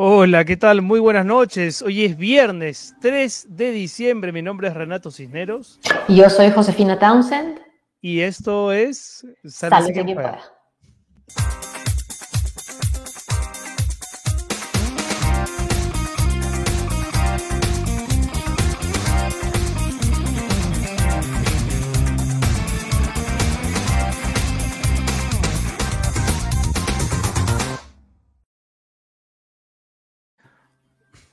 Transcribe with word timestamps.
Hola, 0.00 0.44
¿qué 0.44 0.56
tal? 0.56 0.80
Muy 0.80 1.00
buenas 1.00 1.26
noches. 1.26 1.82
Hoy 1.82 2.04
es 2.04 2.16
viernes 2.16 2.94
3 3.00 3.48
de 3.48 3.72
diciembre. 3.72 4.30
Mi 4.30 4.42
nombre 4.42 4.68
es 4.68 4.74
Renato 4.74 5.10
Cisneros. 5.10 5.80
Y 6.06 6.14
yo 6.14 6.30
soy 6.30 6.52
Josefina 6.52 6.96
Townsend. 7.00 7.58
Y 8.00 8.20
esto 8.20 8.70
es 8.70 9.26
Sálvese 9.42 9.92
quien 9.92 10.14
pueda. 10.14 10.38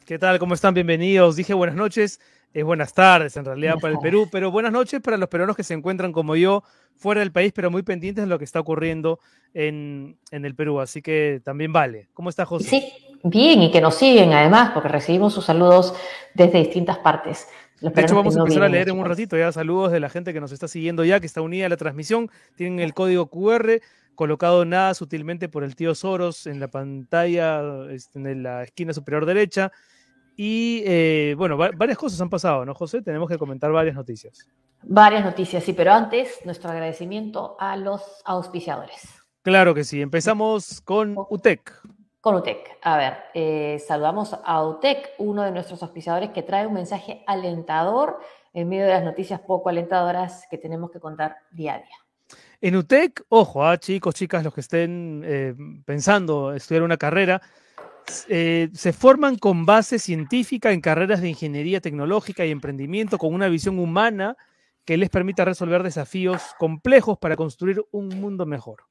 ¿Qué 0.06 0.20
tal? 0.20 0.38
¿Cómo 0.38 0.54
están? 0.54 0.76
Bienvenidos. 0.76 1.36
Dije 1.36 1.56
buenas 1.56 1.76
noches, 1.76 2.20
es 2.54 2.64
buenas 2.64 2.94
tardes 2.94 3.38
en 3.38 3.44
realidad 3.44 3.78
para 3.82 3.92
el 3.92 4.00
Perú, 4.00 4.30
pero 4.32 4.52
buenas 4.52 4.72
noches 4.72 5.02
para 5.02 5.18
los 5.18 5.28
peruanos 5.30 5.56
que 5.56 5.64
se 5.64 5.74
encuentran 5.74 6.12
como 6.12 6.36
yo 6.36 6.64
fuera 6.94 7.22
del 7.22 7.32
país, 7.32 7.52
pero 7.56 7.72
muy 7.72 7.82
pendientes 7.82 8.24
de 8.24 8.30
lo 8.30 8.38
que 8.38 8.46
está 8.46 8.60
ocurriendo 8.60 9.20
en, 9.56 10.20
el 10.30 10.54
Perú. 10.54 10.80
Así 10.80 11.02
que 11.02 11.42
también 11.44 11.74
vale. 11.74 12.08
¿Cómo 12.14 12.30
está 12.30 12.46
José? 12.46 12.70
Sí, 12.70 12.94
bien, 13.24 13.64
y 13.64 13.72
que 13.72 13.82
nos 13.82 13.96
siguen 13.96 14.32
además, 14.32 14.74
porque 14.76 14.90
recibimos 14.90 15.34
sus 15.34 15.46
saludos 15.46 15.96
desde 16.36 16.60
distintas 16.60 17.00
partes. 17.00 17.48
de 17.82 18.00
hecho, 18.00 18.14
vamos 18.14 18.38
a 18.38 18.42
empezar 18.42 18.62
a 18.62 18.70
leer 18.70 18.90
en 18.90 19.00
un 19.00 19.06
ratito 19.06 19.36
ya 19.36 19.52
saludos 19.52 19.92
de 19.92 20.00
la 20.00 20.10
gente 20.10 20.34
que 20.34 20.40
nos 20.40 20.52
está 20.52 20.68
siguiendo 20.68 21.04
ya, 21.04 21.20
que 21.20 21.26
está 21.26 21.42
unida 21.42 21.66
a 21.66 21.70
la 21.70 21.78
transmisión. 21.78 22.30
Tienen 22.56 22.80
el 22.80 22.94
código 22.94 23.26
QR 23.26 23.82
colocado 24.14 24.66
nada 24.66 24.94
sutilmente 24.94 25.50
por 25.50 25.64
el 25.64 25.76
tío 25.76 25.96
Soros 25.96 26.46
en 26.46 26.60
la 26.60 26.68
pantalla, 26.68 27.90
este, 27.90 28.20
en 28.20 28.44
la 28.44 28.62
esquina 28.62 28.94
superior 28.94 29.26
derecha. 29.26 29.72
Y 30.36 30.84
eh, 30.86 31.36
bueno, 31.38 31.58
varias 31.58 31.98
cosas 31.98 32.20
han 32.20 32.30
pasado, 32.30 32.66
¿no, 32.66 32.74
José? 32.74 33.02
Tenemos 33.02 33.30
que 33.30 33.38
comentar 33.38 33.72
varias 33.72 33.96
noticias. 33.96 34.50
Varias 34.84 35.24
noticias, 35.24 35.64
sí, 35.64 35.74
pero 35.74 35.94
antes 35.94 36.40
nuestro 36.46 36.70
agradecimiento 36.70 37.56
a 37.60 37.78
los 37.78 38.22
auspiciadores. 38.26 39.02
Claro 39.42 39.74
que 39.74 39.84
sí, 39.84 40.02
empezamos 40.02 40.82
con 40.82 41.16
UTEC. 41.30 41.72
Con 42.20 42.36
UTEC. 42.36 42.78
A 42.82 42.98
ver, 42.98 43.14
eh, 43.34 43.82
saludamos 43.86 44.36
a 44.44 44.64
UTEC, 44.64 45.12
uno 45.20 45.44
de 45.44 45.52
nuestros 45.52 45.82
auspiciadores 45.84 46.32
que 46.32 46.44
trae 46.44 46.68
un 46.68 46.74
mensaje 46.74 47.24
alentador 47.28 48.20
en 48.54 48.68
medio 48.70 48.86
de 48.86 48.92
las 48.92 49.04
noticias 49.04 49.40
poco 49.42 49.70
alentadoras 49.70 50.48
que 50.50 50.58
tenemos 50.58 50.92
que 50.92 51.00
contar 51.00 51.38
día 51.52 51.76
a 51.76 51.78
día. 51.78 52.06
En 52.62 52.76
UTEC, 52.76 53.24
ojo, 53.30 53.64
a 53.64 53.72
ah, 53.72 53.78
chicos, 53.78 54.16
chicas, 54.16 54.44
los 54.44 54.54
que 54.54 54.62
estén 54.62 55.22
eh, 55.26 55.54
pensando 55.86 56.54
estudiar 56.54 56.84
una 56.84 56.98
carrera, 56.98 57.42
eh, 58.28 58.70
se 58.74 58.94
forman 58.94 59.38
con 59.38 59.66
base 59.66 60.00
científica 60.00 60.72
en 60.72 60.82
carreras 60.82 61.22
de 61.22 61.30
ingeniería 61.30 61.82
tecnológica 61.82 62.46
y 62.46 62.52
emprendimiento 62.52 63.18
con 63.18 63.34
una 63.34 63.48
visión 63.48 63.80
humana 63.80 64.38
que 64.86 64.98
les 64.98 65.10
permita 65.10 65.46
resolver 65.46 65.84
desafíos 65.84 66.42
complejos 66.60 67.18
para 67.18 67.36
construir 67.36 67.84
un 67.92 68.10
mundo 68.10 68.46
mejor. 68.46 68.84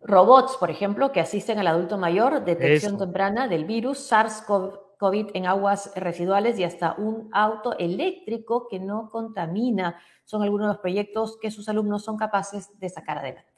Robots, 0.00 0.56
por 0.56 0.70
ejemplo, 0.70 1.12
que 1.12 1.20
asisten 1.20 1.58
al 1.58 1.66
adulto 1.66 1.98
mayor, 1.98 2.44
detección 2.44 2.96
temprana 2.96 3.48
del 3.48 3.64
virus, 3.64 4.10
SARS-CoV 4.10 5.30
en 5.34 5.46
aguas 5.46 5.92
residuales 5.96 6.58
y 6.58 6.64
hasta 6.64 6.94
un 6.94 7.28
auto 7.32 7.76
eléctrico 7.78 8.66
que 8.68 8.78
no 8.78 9.10
contamina. 9.10 10.00
Son 10.24 10.42
algunos 10.42 10.68
de 10.68 10.72
los 10.74 10.80
proyectos 10.80 11.38
que 11.40 11.50
sus 11.50 11.68
alumnos 11.68 12.04
son 12.04 12.16
capaces 12.16 12.78
de 12.78 12.88
sacar 12.88 13.18
adelante. 13.18 13.49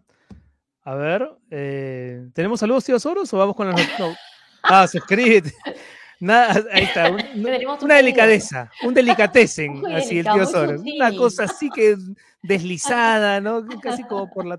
A 0.82 0.96
ver, 0.96 1.30
eh, 1.48 2.28
¿tenemos 2.34 2.58
saludos, 2.58 2.86
tío 2.86 2.98
Soros, 2.98 3.32
o 3.32 3.38
vamos 3.38 3.54
con 3.54 3.68
las 3.68 4.00
no. 4.00 4.12
Ah, 4.64 4.88
suscríbete. 4.88 5.54
Nada, 6.24 6.64
ahí 6.72 6.84
está, 6.84 7.10
una 7.82 7.96
delicadeza, 7.96 8.70
un 8.82 8.94
delicatessen, 8.94 9.84
así 9.94 10.20
el 10.20 10.24
tío 10.24 10.46
Soros. 10.46 10.80
Una 10.80 11.14
cosa 11.14 11.44
así 11.44 11.68
que 11.68 11.96
deslizada, 12.40 13.42
¿no? 13.42 13.62
Casi 13.82 14.04
como 14.04 14.32
por 14.32 14.46
la 14.46 14.58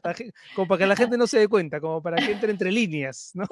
como 0.53 0.67
para 0.67 0.77
que 0.77 0.85
la 0.85 0.95
gente 0.95 1.17
no 1.17 1.25
se 1.25 1.39
dé 1.39 1.47
cuenta, 1.47 1.79
como 1.79 2.03
para 2.03 2.17
que 2.17 2.33
entre 2.33 2.51
entre 2.51 2.71
líneas, 2.71 3.31
¿no? 3.33 3.45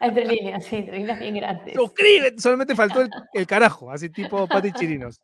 Entre 0.00 0.24
líneas, 0.24 0.64
sí, 0.64 0.74
entre 0.74 0.98
líneas 0.98 1.20
bien 1.20 1.36
grandes. 1.36 1.74
Suscríbete, 1.74 2.40
solamente 2.40 2.74
faltó 2.74 3.06
el, 3.32 3.46
carajo, 3.46 3.92
así 3.92 4.10
tipo 4.10 4.48
Pati 4.48 4.72
Chirinos. 4.72 5.20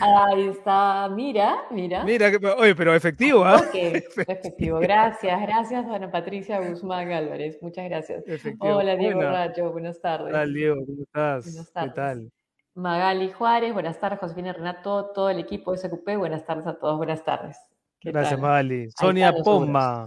Ahí 0.00 0.48
está, 0.48 1.08
mira, 1.08 1.64
mira. 1.70 2.04
Mira, 2.04 2.30
oye, 2.58 2.74
pero 2.74 2.94
efectivo, 2.94 3.44
¿ah? 3.44 3.62
efectivo. 3.74 4.78
Gracias, 4.80 5.40
gracias, 5.42 5.86
Ana 5.86 6.10
Patricia 6.10 6.60
Guzmán 6.60 7.10
Álvarez. 7.12 7.58
Muchas 7.62 7.84
gracias. 7.88 8.24
Hola, 8.58 8.96
Diego 8.96 9.22
Racho, 9.22 9.72
buenas 9.72 10.00
tardes. 10.00 10.28
Hola, 10.28 10.46
Diego, 10.46 10.84
¿cómo 10.86 11.02
estás? 11.02 11.44
Buenas 11.44 11.72
tardes. 11.72 11.92
¿Qué 11.92 12.00
tal? 12.00 12.32
Magali 12.74 13.30
Juárez, 13.30 13.74
buenas 13.74 14.00
tardes, 14.00 14.18
Josefina 14.18 14.52
Renato, 14.52 15.10
todo 15.14 15.28
el 15.28 15.38
equipo 15.38 15.72
de 15.72 15.78
SQP, 15.78 16.16
buenas 16.16 16.44
tardes 16.46 16.66
a 16.66 16.74
todos, 16.78 16.96
buenas 16.96 17.22
tardes. 17.22 17.58
Gracias, 18.02 18.40
Magali. 18.40 18.88
Sonia 18.98 19.32
Pomma. 19.32 20.06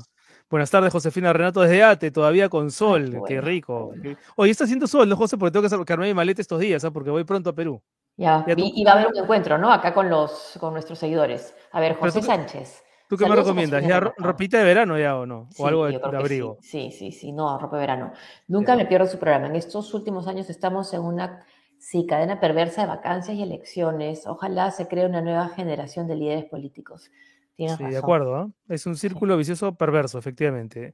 Buenas 0.50 0.70
tardes, 0.70 0.92
Josefina 0.92 1.34
Renato 1.34 1.62
desde 1.62 1.84
ATE, 1.84 2.12
todavía 2.12 2.50
con 2.50 2.70
sol, 2.70 3.22
qué, 3.28 3.42
rico. 3.42 3.94
Hoy 4.36 4.50
está 4.52 4.66
haciendo 4.66 4.88
sol, 4.88 5.10
¿no, 5.10 5.16
José? 5.16 5.38
Porque 5.38 5.52
tengo 5.52 5.68
que 5.68 5.94
hacer 5.94 6.00
mi 6.00 6.14
maleta 6.14 6.42
estos 6.42 6.60
días, 6.60 6.86
¿ah? 6.86 6.92
porque 6.92 7.10
voy 7.10 7.24
pronto 7.24 7.50
a 7.50 7.54
Perú. 7.54 7.82
Ya, 8.18 8.46
y, 8.56 8.84
va 8.86 8.92
a 8.92 8.96
haber 8.96 9.08
un 9.08 9.18
encuentro, 9.18 9.58
¿no? 9.58 9.72
Acá 9.72 9.94
con 9.94 10.10
los 10.10 10.58
con 10.60 10.74
nuestros 10.74 11.00
seguidores. 11.00 11.54
A 11.72 11.82
ver, 11.82 11.96
José 11.96 12.22
Sánchez. 12.22 12.84
¿Tú 13.10 13.18
qué 13.18 13.28
me 13.28 13.36
recomiendas? 13.36 13.86
¿Ya 13.86 14.00
ropita 14.00 14.58
de 14.58 14.64
verano 14.64 14.98
ya 14.98 15.18
o 15.18 15.26
no? 15.26 15.50
¿O 15.58 15.68
algo 15.68 15.86
de, 15.86 15.98
abrigo? 15.98 16.58
Sí. 16.62 16.92
sí, 16.92 17.12
sí, 17.12 17.32
no, 17.32 17.60
ropa 17.60 17.76
de 17.76 17.82
verano. 17.82 18.14
Nunca 18.48 18.76
me 18.76 18.86
pierdo 18.86 19.06
su 19.06 19.20
programa. 19.20 19.48
En 19.48 19.56
estos 19.56 19.94
últimos 19.94 20.28
años 20.28 20.50
estamos 20.50 20.94
en 20.94 21.02
una 21.02 21.46
sí, 21.78 22.06
cadena 22.08 22.40
perversa 22.40 22.82
de 22.82 22.88
vacancias 22.88 23.38
y 23.38 23.44
elecciones. 23.44 24.26
Ojalá 24.26 24.72
se 24.72 24.88
cree 24.88 25.06
una 25.06 25.22
nueva 25.22 25.50
generación 25.50 26.08
de 26.08 26.16
líderes 26.16 26.46
políticos. 26.46 27.12
Tienes 27.56 27.78
sí, 27.78 27.84
de 27.84 27.98
acuerdo. 27.98 28.46
¿eh? 28.46 28.74
Es 28.74 28.86
un 28.86 28.96
círculo 28.96 29.38
vicioso 29.38 29.76
perverso, 29.76 30.18
efectivamente. 30.18 30.94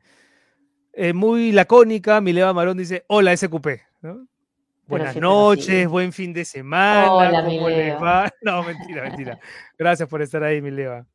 Eh, 0.93 1.13
muy 1.13 1.53
lacónica, 1.53 2.19
Mileva 2.19 2.53
Marón 2.53 2.77
dice, 2.77 3.05
hola 3.07 3.35
SQP. 3.35 3.67
¿no? 4.01 4.27
Buenas 4.91 5.15
noches, 5.15 5.87
buen 5.87 6.11
fin 6.11 6.33
de 6.33 6.43
semana. 6.43 7.13
Hola, 7.13 7.45
¿cómo 7.45 7.69
No, 8.41 8.61
mentira, 8.61 9.03
mentira. 9.03 9.39
Gracias 9.77 10.09
por 10.09 10.21
estar 10.21 10.43
ahí, 10.43 10.61
Mileva. 10.61 11.05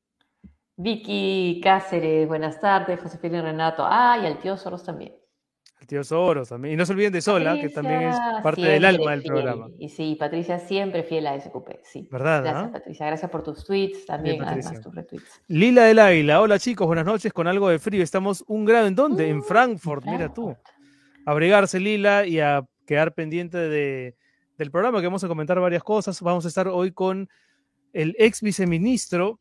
Vicky 0.78 1.61
Cáceres, 1.62 2.26
buenas 2.26 2.58
tardes. 2.58 2.99
Josefina 2.99 3.43
Renato. 3.43 3.84
Ah, 3.87 4.19
y 4.23 4.25
al 4.25 4.38
tío 4.38 4.56
Soros 4.56 4.82
también. 4.82 5.12
tío 5.87 6.02
Soros 6.05 6.49
también. 6.49 6.73
Y 6.73 6.76
no 6.78 6.87
se 6.87 6.94
olviden 6.94 7.12
de 7.12 7.20
Sola, 7.20 7.61
que 7.61 7.69
también 7.69 8.05
es 8.05 8.17
parte 8.43 8.62
del 8.62 8.82
alma 8.87 9.11
del 9.11 9.23
programa. 9.23 9.69
Y 9.79 9.90
sí, 9.90 10.17
Patricia 10.19 10.58
siempre 10.58 11.02
fiel 11.02 11.26
a 11.26 11.38
SQP, 11.38 11.69
sí. 11.82 12.08
¿Verdad? 12.11 12.44
Gracias, 12.44 12.70
Patricia. 12.70 13.06
Gracias 13.06 13.31
por 13.31 13.43
tus 13.43 13.62
tweets, 13.62 14.06
también, 14.06 14.43
además 14.43 14.81
tus 14.81 14.94
retweets. 14.94 15.43
Lila 15.49 15.84
del 15.84 15.99
Águila. 15.99 16.40
Hola 16.40 16.58
chicos, 16.58 16.87
buenas 16.87 17.05
noches. 17.05 17.31
Con 17.31 17.46
algo 17.46 17.69
de 17.69 17.79
frío. 17.79 18.02
Estamos 18.02 18.43
un 18.46 18.64
grado 18.64 18.87
en 18.87 18.94
dónde? 18.94 19.29
en 19.29 19.40
uh, 19.40 19.43
Frankfurt, 19.43 20.02
mira 20.06 20.32
tú. 20.32 20.56
Abrigarse, 21.26 21.79
Lila, 21.79 22.25
y 22.25 22.40
a 22.40 22.64
quedar 22.86 23.14
pendiente 23.14 23.58
de, 23.58 24.16
del 24.56 24.70
programa, 24.70 25.00
que 25.00 25.06
vamos 25.06 25.24
a 25.24 25.28
comentar 25.28 25.60
varias 25.60 25.82
cosas. 25.82 26.20
Vamos 26.22 26.44
a 26.44 26.48
estar 26.48 26.68
hoy 26.68 26.92
con 26.92 27.28
el 27.92 28.14
ex 28.18 28.40
viceministro 28.40 29.40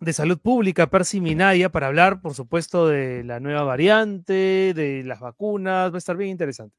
de 0.00 0.12
Salud 0.12 0.40
Pública, 0.40 0.88
Percy 0.88 1.20
Minaya, 1.20 1.70
para 1.70 1.86
hablar, 1.86 2.20
por 2.20 2.34
supuesto, 2.34 2.88
de 2.88 3.22
la 3.22 3.38
nueva 3.38 3.62
variante, 3.62 4.72
de 4.74 5.02
las 5.04 5.20
vacunas. 5.20 5.92
Va 5.92 5.96
a 5.96 5.98
estar 5.98 6.16
bien 6.16 6.30
interesante. 6.30 6.76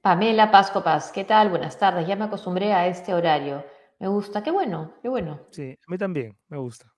Pamela 0.00 0.50
Pasco 0.50 0.82
Paz, 0.82 1.12
¿qué 1.12 1.24
tal? 1.24 1.50
Buenas 1.50 1.78
tardes. 1.78 2.06
Ya 2.06 2.16
me 2.16 2.24
acostumbré 2.24 2.72
a 2.72 2.86
este 2.86 3.12
horario. 3.14 3.64
Me 4.00 4.08
gusta, 4.08 4.42
qué 4.42 4.50
bueno, 4.50 4.94
qué 5.02 5.08
bueno. 5.08 5.42
Sí, 5.50 5.78
a 5.86 5.90
mí 5.90 5.98
también, 5.98 6.36
me 6.48 6.58
gusta. 6.58 6.92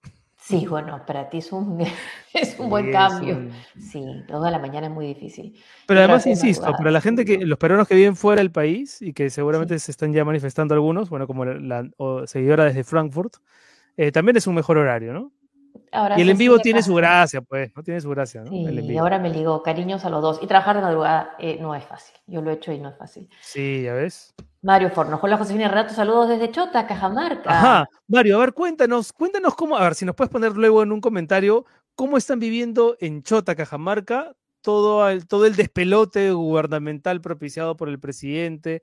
Sí, 0.45 0.67
bueno, 0.67 1.01
para 1.07 1.31
ti 1.31 1.39
es 1.39 1.53
un, 1.53 1.81
es 2.35 2.59
un 2.59 2.69
buen 2.69 2.93
cambio. 2.93 3.49
Sí, 3.79 4.05
toda 4.29 4.51
la 4.51 4.59
mañana 4.59 4.89
es 4.89 4.93
muy 4.93 5.07
difícil. 5.07 5.59
Pero 5.87 6.01
además, 6.01 6.27
insisto, 6.27 6.71
para 6.77 6.91
la 6.91 7.01
gente 7.01 7.25
que, 7.25 7.39
los 7.39 7.59
peruanos 7.59 7.89
que 7.89 7.95
viven 7.95 8.15
fuera 8.15 8.43
del 8.43 8.53
país 8.53 9.01
y 9.01 9.15
que 9.15 9.31
seguramente 9.31 9.79
se 9.79 9.91
están 9.91 10.13
ya 10.13 10.23
manifestando 10.23 10.75
algunos, 10.75 11.09
bueno, 11.09 11.27
como 11.27 11.47
la, 11.47 11.89
seguidora 12.27 12.65
desde 12.65 12.85
Frankfurt, 12.85 13.37
eh, 13.97 14.13
también 14.13 14.37
es 14.37 14.47
un 14.47 14.55
mejor 14.55 14.77
horario, 14.77 15.15
¿no? 15.15 15.33
y 16.17 16.21
el 16.21 16.31
en 16.31 16.39
vivo 16.39 16.59
tiene 16.59 16.83
su 16.83 16.95
gracia, 16.95 17.41
pues, 17.41 17.75
¿no? 17.75 17.83
Tiene 17.83 18.01
su 18.01 18.11
gracia, 18.11 18.43
¿no? 18.43 18.51
Sí, 18.51 18.67
y 18.69 18.99
ahora 18.99 19.19
me 19.19 19.31
ligó, 19.31 19.63
cariños 19.63 20.05
a 20.05 20.11
los 20.11 20.21
dos. 20.21 20.41
Y 20.43 20.47
trabajar 20.47 20.77
de 20.77 20.83
madrugada 20.83 21.35
eh, 21.39 21.59
no 21.61 21.75
es 21.75 21.85
fácil. 21.85 22.15
Yo 22.27 22.43
lo 22.43 22.51
he 22.51 22.55
hecho 22.55 22.71
y 22.71 22.79
no 22.79 22.91
es 22.91 22.99
fácil. 22.99 23.29
Sí, 23.41 23.83
ya 23.83 23.95
ves. 23.95 24.35
Mario 24.65 24.89
Forno. 24.89 25.21
Hola, 25.23 25.37
Josefina 25.37 25.69
Renato, 25.69 25.93
saludos 25.93 26.31
desde 26.31 26.51
Chota, 26.51 26.87
Cajamarca. 26.87 27.51
Ajá, 27.51 27.89
Mario, 28.09 28.37
a 28.37 28.41
ver, 28.41 28.55
cuéntanos, 28.55 29.13
cuéntanos 29.13 29.55
cómo, 29.55 29.77
a 29.77 29.83
ver, 29.83 29.95
si 29.95 30.07
nos 30.07 30.15
puedes 30.17 30.33
poner 30.33 30.53
luego 30.57 30.83
en 30.83 30.91
un 30.91 31.03
comentario, 31.03 31.67
cómo 31.95 32.17
están 32.17 32.41
viviendo 32.41 32.97
en 32.99 33.23
Chota, 33.23 33.55
Cajamarca, 33.57 34.33
todo 34.63 35.07
el, 35.11 35.29
todo 35.29 35.45
el 35.45 35.55
despelote 35.55 36.31
gubernamental 36.33 37.21
propiciado 37.21 37.77
por 37.77 37.91
el 37.91 38.01
presidente 38.01 38.83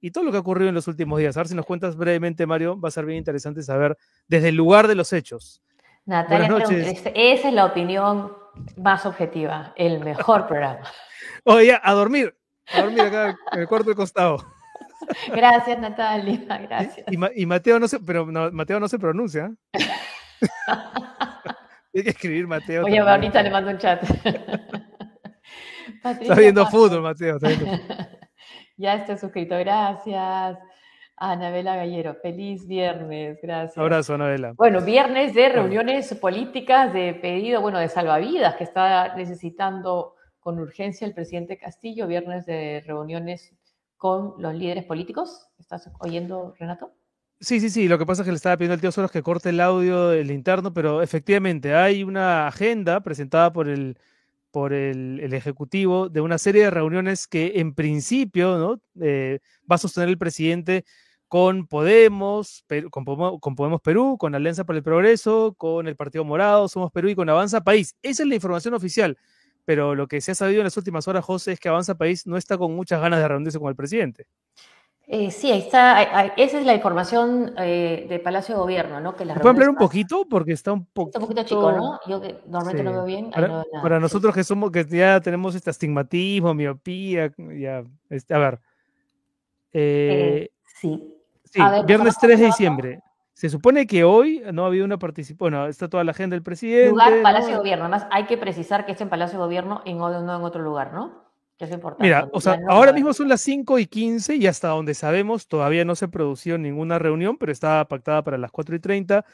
y 0.00 0.10
todo 0.10 0.24
lo 0.24 0.32
que 0.32 0.38
ha 0.38 0.40
ocurrido 0.40 0.68
en 0.68 0.74
los 0.74 0.88
últimos 0.88 1.20
días. 1.20 1.36
A 1.36 1.40
ver 1.40 1.46
si 1.46 1.54
nos 1.54 1.64
cuentas 1.64 1.94
brevemente, 1.94 2.44
Mario, 2.44 2.80
va 2.80 2.88
a 2.88 2.92
ser 2.92 3.06
bien 3.06 3.18
interesante 3.18 3.62
saber 3.62 3.96
desde 4.26 4.48
el 4.48 4.56
lugar 4.56 4.88
de 4.88 4.96
los 4.96 5.12
hechos. 5.12 5.62
Natalia, 6.06 6.48
esa 7.14 7.48
es 7.48 7.54
la 7.54 7.66
opinión 7.66 8.32
más 8.76 9.06
objetiva, 9.06 9.74
el 9.76 10.00
mejor 10.00 10.46
programa. 10.48 10.90
Oye, 11.44 11.78
a 11.80 11.92
dormir, 11.92 12.36
a 12.66 12.82
dormir 12.82 13.02
acá 13.02 13.38
en 13.52 13.60
el 13.60 13.68
cuarto 13.68 13.90
del 13.90 13.96
costado. 13.96 14.59
Gracias, 15.34 15.78
Natalia, 15.78 16.40
gracias. 16.68 17.06
Y, 17.10 17.46
Mateo 17.46 17.78
no 17.78 17.88
se, 17.88 18.00
pero 18.00 18.26
Mateo 18.26 18.80
no 18.80 18.88
se 18.88 18.98
pronuncia. 18.98 19.52
Hay 21.92 22.04
que 22.04 22.10
escribir 22.10 22.46
Mateo. 22.46 22.84
Oye, 22.84 22.98
ahorita 23.00 23.42
le 23.42 23.50
mando 23.50 23.70
un 23.72 23.78
chat. 23.78 24.00
está 26.04 26.34
viendo 26.36 26.64
fútbol, 26.66 27.02
Mateo. 27.02 27.38
ya 28.76 28.94
está 28.94 29.18
suscrito, 29.18 29.58
gracias. 29.58 30.56
Anabela 31.16 31.76
Gallero, 31.76 32.14
feliz 32.22 32.66
viernes, 32.66 33.38
gracias. 33.42 33.76
Abrazo, 33.76 34.14
Anabela. 34.14 34.54
Bueno, 34.56 34.80
viernes 34.80 35.34
de 35.34 35.50
reuniones 35.50 36.14
políticas, 36.14 36.94
de 36.94 37.12
pedido, 37.12 37.60
bueno, 37.60 37.78
de 37.78 37.88
salvavidas 37.88 38.54
que 38.54 38.64
está 38.64 39.14
necesitando 39.16 40.14
con 40.38 40.58
urgencia 40.58 41.06
el 41.06 41.12
presidente 41.12 41.58
Castillo, 41.58 42.06
viernes 42.06 42.46
de 42.46 42.82
reuniones 42.86 43.52
con 44.00 44.32
los 44.38 44.54
líderes 44.54 44.84
políticos. 44.84 45.46
¿Estás 45.58 45.90
oyendo, 45.98 46.54
Renato? 46.58 46.90
Sí, 47.38 47.60
sí, 47.60 47.68
sí. 47.68 47.86
Lo 47.86 47.98
que 47.98 48.06
pasa 48.06 48.22
es 48.22 48.24
que 48.24 48.32
le 48.32 48.36
estaba 48.36 48.56
pidiendo 48.56 48.72
al 48.72 48.80
tío 48.80 48.90
Soros 48.90 49.10
que 49.10 49.22
corte 49.22 49.50
el 49.50 49.60
audio 49.60 50.08
del 50.08 50.30
interno, 50.30 50.72
pero 50.72 51.02
efectivamente 51.02 51.74
hay 51.74 52.02
una 52.02 52.46
agenda 52.46 53.00
presentada 53.02 53.52
por 53.52 53.68
el, 53.68 53.98
por 54.50 54.72
el, 54.72 55.34
Ejecutivo 55.34 56.08
de 56.08 56.22
una 56.22 56.38
serie 56.38 56.64
de 56.64 56.70
reuniones 56.70 57.28
que 57.28 57.52
en 57.56 57.74
principio 57.74 58.56
¿no? 58.56 58.80
Eh, 59.04 59.40
va 59.70 59.74
a 59.76 59.78
sostener 59.78 60.08
el 60.08 60.16
presidente 60.16 60.86
con 61.28 61.66
Podemos, 61.66 62.64
con, 62.90 63.04
Podemos 63.04 63.82
Perú, 63.82 64.16
con 64.18 64.34
Alianza 64.34 64.64
para 64.64 64.78
el 64.78 64.82
Progreso, 64.82 65.54
con 65.58 65.88
el 65.88 65.94
Partido 65.94 66.24
Morado, 66.24 66.68
Somos 66.68 66.90
Perú 66.90 67.10
y 67.10 67.14
con 67.14 67.28
Avanza 67.28 67.60
País. 67.60 67.94
Esa 68.00 68.22
es 68.22 68.28
la 68.30 68.34
información 68.34 68.72
oficial, 68.72 69.18
pero 69.64 69.94
lo 69.94 70.06
que 70.08 70.20
se 70.20 70.32
ha 70.32 70.34
sabido 70.34 70.60
en 70.60 70.64
las 70.64 70.76
últimas 70.76 71.06
horas, 71.08 71.24
José, 71.24 71.52
es 71.52 71.60
que 71.60 71.68
Avanza 71.68 71.96
País 71.96 72.26
no 72.26 72.36
está 72.36 72.58
con 72.58 72.74
muchas 72.74 73.00
ganas 73.00 73.20
de 73.20 73.28
reunirse 73.28 73.58
con 73.58 73.68
el 73.68 73.76
presidente. 73.76 74.26
Eh, 75.12 75.32
sí, 75.32 75.50
ahí 75.50 75.58
está, 75.58 76.00
esa 76.36 76.60
es 76.60 76.64
la 76.64 76.72
información 76.72 77.52
eh, 77.58 78.06
de 78.08 78.20
Palacio 78.20 78.54
de 78.54 78.60
Gobierno, 78.60 79.00
¿no? 79.00 79.16
Que 79.16 79.24
¿Me 79.24 79.34
pueden 79.34 79.56
hablar 79.56 79.70
un 79.70 79.76
poquito? 79.76 80.24
Porque 80.30 80.52
está 80.52 80.72
un 80.72 80.84
poco... 80.84 81.08
Está 81.08 81.18
un 81.18 81.24
poquito 81.24 81.42
chico, 81.42 81.72
¿no? 81.72 81.98
Yo 82.06 82.20
que 82.20 82.38
normalmente 82.46 82.84
no 82.84 82.92
veo 82.92 83.04
bien. 83.04 83.30
Para, 83.82 83.98
nosotros 83.98 84.32
que 84.32 84.44
somos, 84.44 84.70
que 84.70 84.84
ya 84.84 85.20
tenemos 85.20 85.56
este 85.56 85.68
astigmatismo, 85.68 86.54
miopía, 86.54 87.32
ya, 87.36 87.82
este, 88.08 88.34
a 88.34 88.38
ver. 88.38 88.60
Eh, 89.72 90.50
sí. 90.80 91.16
Sí, 91.44 91.60
viernes 91.84 92.16
3 92.20 92.38
de 92.38 92.46
diciembre. 92.46 93.00
Se 93.40 93.48
supone 93.48 93.86
que 93.86 94.04
hoy 94.04 94.42
no 94.52 94.64
ha 94.64 94.66
habido 94.66 94.84
una 94.84 94.98
participación, 94.98 95.38
bueno, 95.38 95.66
está 95.66 95.88
toda 95.88 96.04
la 96.04 96.10
agenda 96.10 96.36
del 96.36 96.42
presidente. 96.42 96.90
Lugar, 96.90 97.22
Palacio 97.22 97.52
de 97.52 97.56
Gobierno. 97.56 97.86
Además, 97.86 98.06
hay 98.10 98.26
que 98.26 98.36
precisar 98.36 98.84
que 98.84 98.92
es 98.92 99.00
en 99.00 99.08
Palacio 99.08 99.38
de 99.38 99.44
Gobierno 99.46 99.80
y 99.86 99.94
no 99.94 100.14
en 100.14 100.28
otro 100.28 100.60
lugar, 100.60 100.92
¿no? 100.92 101.24
Que 101.56 101.64
es 101.64 101.70
importante. 101.70 102.04
Mira, 102.04 102.28
o 102.34 102.40
sea, 102.42 102.60
ahora 102.68 102.92
mismo 102.92 103.14
son 103.14 103.30
las 103.30 103.40
5 103.40 103.78
y 103.78 103.86
15 103.86 104.36
y 104.36 104.46
hasta 104.46 104.68
donde 104.68 104.92
sabemos 104.92 105.48
todavía 105.48 105.86
no 105.86 105.96
se 105.96 106.08
produjo 106.08 106.58
ninguna 106.58 106.98
reunión, 106.98 107.38
pero 107.38 107.50
estaba 107.50 107.82
pactada 107.88 108.22
para 108.22 108.36
las 108.36 108.50
4 108.50 108.76
y 108.76 108.78
30. 108.78 109.24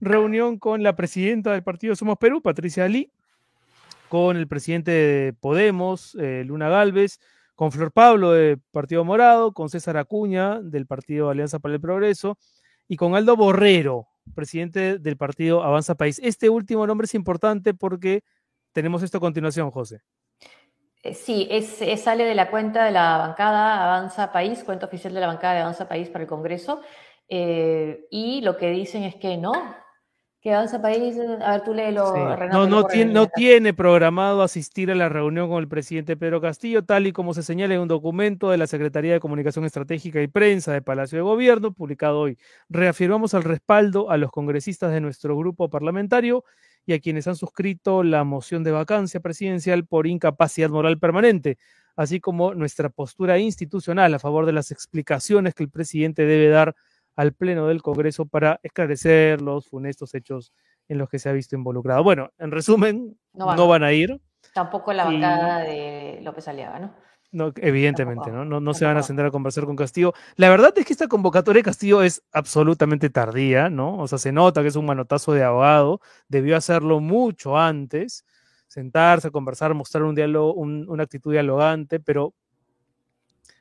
Reunión 0.00 0.58
con 0.58 0.82
la 0.82 0.94
presidenta 0.94 1.52
del 1.52 1.62
partido 1.62 1.96
Somos 1.96 2.18
Perú, 2.18 2.42
Patricia 2.42 2.84
Ali, 2.84 3.10
con 4.10 4.36
el 4.36 4.48
presidente 4.48 4.90
de 4.90 5.32
Podemos, 5.32 6.14
eh, 6.20 6.44
Luna 6.44 6.68
Galvez, 6.68 7.20
con 7.54 7.72
Flor 7.72 7.90
Pablo 7.90 8.32
de 8.32 8.58
Partido 8.70 9.02
Morado, 9.02 9.54
con 9.54 9.70
César 9.70 9.96
Acuña 9.96 10.60
del 10.60 10.86
Partido 10.86 11.30
Alianza 11.30 11.58
para 11.58 11.72
el 11.72 11.80
Progreso 11.80 12.36
y 12.88 12.96
con 12.96 13.14
Aldo 13.14 13.36
Borrero, 13.36 14.08
presidente 14.34 14.98
del 14.98 15.16
Partido 15.16 15.62
Avanza 15.62 15.94
País. 15.94 16.20
Este 16.22 16.48
último 16.48 16.86
nombre 16.86 17.06
es 17.06 17.14
importante 17.14 17.74
porque 17.74 18.22
tenemos 18.72 19.02
esto 19.02 19.18
a 19.18 19.20
continuación, 19.20 19.70
José. 19.70 20.00
Eh, 21.02 21.14
sí, 21.14 21.46
es, 21.50 21.82
sale 22.00 22.24
de 22.24 22.34
la 22.34 22.50
cuenta 22.50 22.84
de 22.84 22.90
la 22.90 23.18
bancada 23.18 23.84
Avanza 23.84 24.32
País, 24.32 24.64
cuenta 24.64 24.86
oficial 24.86 25.14
de 25.14 25.20
la 25.20 25.26
bancada 25.28 25.54
de 25.54 25.60
Avanza 25.60 25.88
País 25.88 26.08
para 26.08 26.22
el 26.22 26.28
Congreso, 26.28 26.80
eh, 27.28 28.06
y 28.10 28.40
lo 28.42 28.56
que 28.56 28.70
dicen 28.70 29.02
es 29.02 29.14
que 29.16 29.36
no, 29.36 29.52
que 30.46 30.54
Avanza 30.54 30.80
País, 30.80 31.16
a 31.18 31.50
ver, 31.50 31.64
tú 31.64 31.74
léelo, 31.74 32.14
No, 32.52 32.68
no, 32.68 32.84
tiene, 32.84 33.12
no 33.12 33.26
tiene 33.26 33.74
programado 33.74 34.42
asistir 34.42 34.92
a 34.92 34.94
la 34.94 35.08
reunión 35.08 35.48
con 35.48 35.58
el 35.58 35.66
presidente 35.66 36.16
Pedro 36.16 36.40
Castillo, 36.40 36.84
tal 36.84 37.08
y 37.08 37.12
como 37.12 37.34
se 37.34 37.42
señala 37.42 37.74
en 37.74 37.80
un 37.80 37.88
documento 37.88 38.48
de 38.50 38.56
la 38.56 38.68
Secretaría 38.68 39.12
de 39.12 39.18
Comunicación 39.18 39.64
Estratégica 39.64 40.22
y 40.22 40.28
Prensa 40.28 40.72
de 40.72 40.82
Palacio 40.82 41.18
de 41.18 41.22
Gobierno, 41.22 41.72
publicado 41.72 42.20
hoy. 42.20 42.38
Reafirmamos 42.68 43.34
el 43.34 43.42
respaldo 43.42 44.08
a 44.08 44.18
los 44.18 44.30
congresistas 44.30 44.92
de 44.92 45.00
nuestro 45.00 45.36
grupo 45.36 45.68
parlamentario 45.68 46.44
y 46.86 46.92
a 46.92 47.00
quienes 47.00 47.26
han 47.26 47.34
suscrito 47.34 48.04
la 48.04 48.22
moción 48.22 48.62
de 48.62 48.70
vacancia 48.70 49.18
presidencial 49.18 49.84
por 49.84 50.06
incapacidad 50.06 50.70
moral 50.70 51.00
permanente, 51.00 51.58
así 51.96 52.20
como 52.20 52.54
nuestra 52.54 52.88
postura 52.88 53.36
institucional 53.40 54.14
a 54.14 54.20
favor 54.20 54.46
de 54.46 54.52
las 54.52 54.70
explicaciones 54.70 55.54
que 55.54 55.64
el 55.64 55.70
presidente 55.70 56.24
debe 56.24 56.50
dar 56.50 56.76
al 57.16 57.32
Pleno 57.32 57.66
del 57.66 57.82
Congreso 57.82 58.26
para 58.26 58.60
esclarecer 58.62 59.40
los 59.40 59.66
funestos 59.66 60.14
hechos 60.14 60.52
en 60.88 60.98
los 60.98 61.08
que 61.08 61.18
se 61.18 61.28
ha 61.28 61.32
visto 61.32 61.56
involucrado. 61.56 62.04
Bueno, 62.04 62.30
en 62.38 62.52
resumen, 62.52 63.18
no 63.32 63.66
van, 63.66 63.82
a 63.82 63.92
ir. 63.92 64.20
Tampoco 64.54 64.92
la 64.92 65.04
bancada 65.04 65.60
de 65.60 66.20
López 66.22 66.46
Aliaga, 66.46 66.78
¿no? 66.78 66.94
No, 67.32 67.52
evidentemente, 67.56 68.30
¿no? 68.30 68.44
No, 68.44 68.74
se 68.74 68.84
van 68.84 68.96
a 68.96 69.02
sentar 69.02 69.26
a 69.26 69.30
conversar 69.30 69.64
con 69.64 69.76
Castillo. 69.76 70.14
La 70.36 70.48
verdad 70.48 70.72
es 70.76 70.86
que 70.86 70.92
esta 70.92 71.08
convocatoria 71.08 71.60
de 71.60 71.64
Castillo 71.64 72.02
es 72.02 72.22
absolutamente 72.32 73.10
tardía, 73.10 73.68
¿no? 73.68 73.98
O 73.98 74.06
sea, 74.06 74.18
se 74.18 74.32
nota 74.32 74.62
que 74.62 74.68
es 74.68 74.76
un 74.76 74.86
manotazo 74.86 75.32
de 75.32 75.42
abogado, 75.42 76.00
debió 76.28 76.56
hacerlo 76.56 77.00
mucho 77.00 77.58
antes, 77.58 78.24
sentarse, 78.68 79.28
a 79.28 79.30
conversar, 79.30 79.74
mostrar 79.74 80.04
un 80.04 80.14
diálogo, 80.14 80.54
una 80.54 81.02
actitud 81.02 81.32
dialogante, 81.32 81.98
pero 82.00 82.32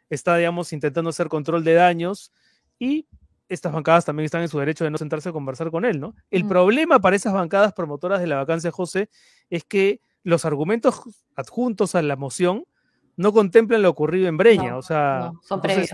está, 0.10 0.38
digamos, 0.38 0.72
intentando 0.72 1.10
hacer 1.10 1.28
control 1.28 1.64
de 1.64 1.74
daños 1.74 2.32
y 2.80 3.08
estas 3.48 3.72
bancadas 3.72 4.06
también 4.06 4.26
están 4.26 4.42
en 4.42 4.48
su 4.48 4.60
derecho 4.60 4.84
de 4.84 4.92
no 4.92 4.98
sentarse 4.98 5.30
a 5.30 5.32
conversar 5.32 5.72
con 5.72 5.86
él, 5.86 6.00
¿no? 6.00 6.16
El 6.32 6.48
problema 6.48 7.00
para 7.00 7.16
esas 7.16 7.34
bancadas 7.34 7.74
promotoras 7.74 8.20
de 8.20 8.28
la 8.28 8.38
vacancia, 8.38 8.72
José, 8.72 9.10
es 9.50 9.64
que 9.64 10.02
los 10.24 10.46
argumentos 10.46 11.02
adjuntos 11.36 11.96
a 11.96 12.02
la 12.02 12.16
moción 12.16 12.66
no 13.18 13.32
contemplan 13.32 13.82
lo 13.82 13.90
ocurrido 13.90 14.28
en 14.28 14.38
Breña, 14.38 14.78
o 14.78 14.82
sea, 14.82 15.32
son 15.42 15.62
previos. 15.62 15.90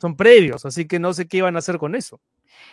Son 0.00 0.16
previos, 0.16 0.64
así 0.64 0.88
que 0.88 0.98
no 0.98 1.12
sé 1.12 1.28
qué 1.28 1.38
iban 1.38 1.54
a 1.56 1.60
hacer 1.60 1.78
con 1.78 1.94
eso. 1.94 2.20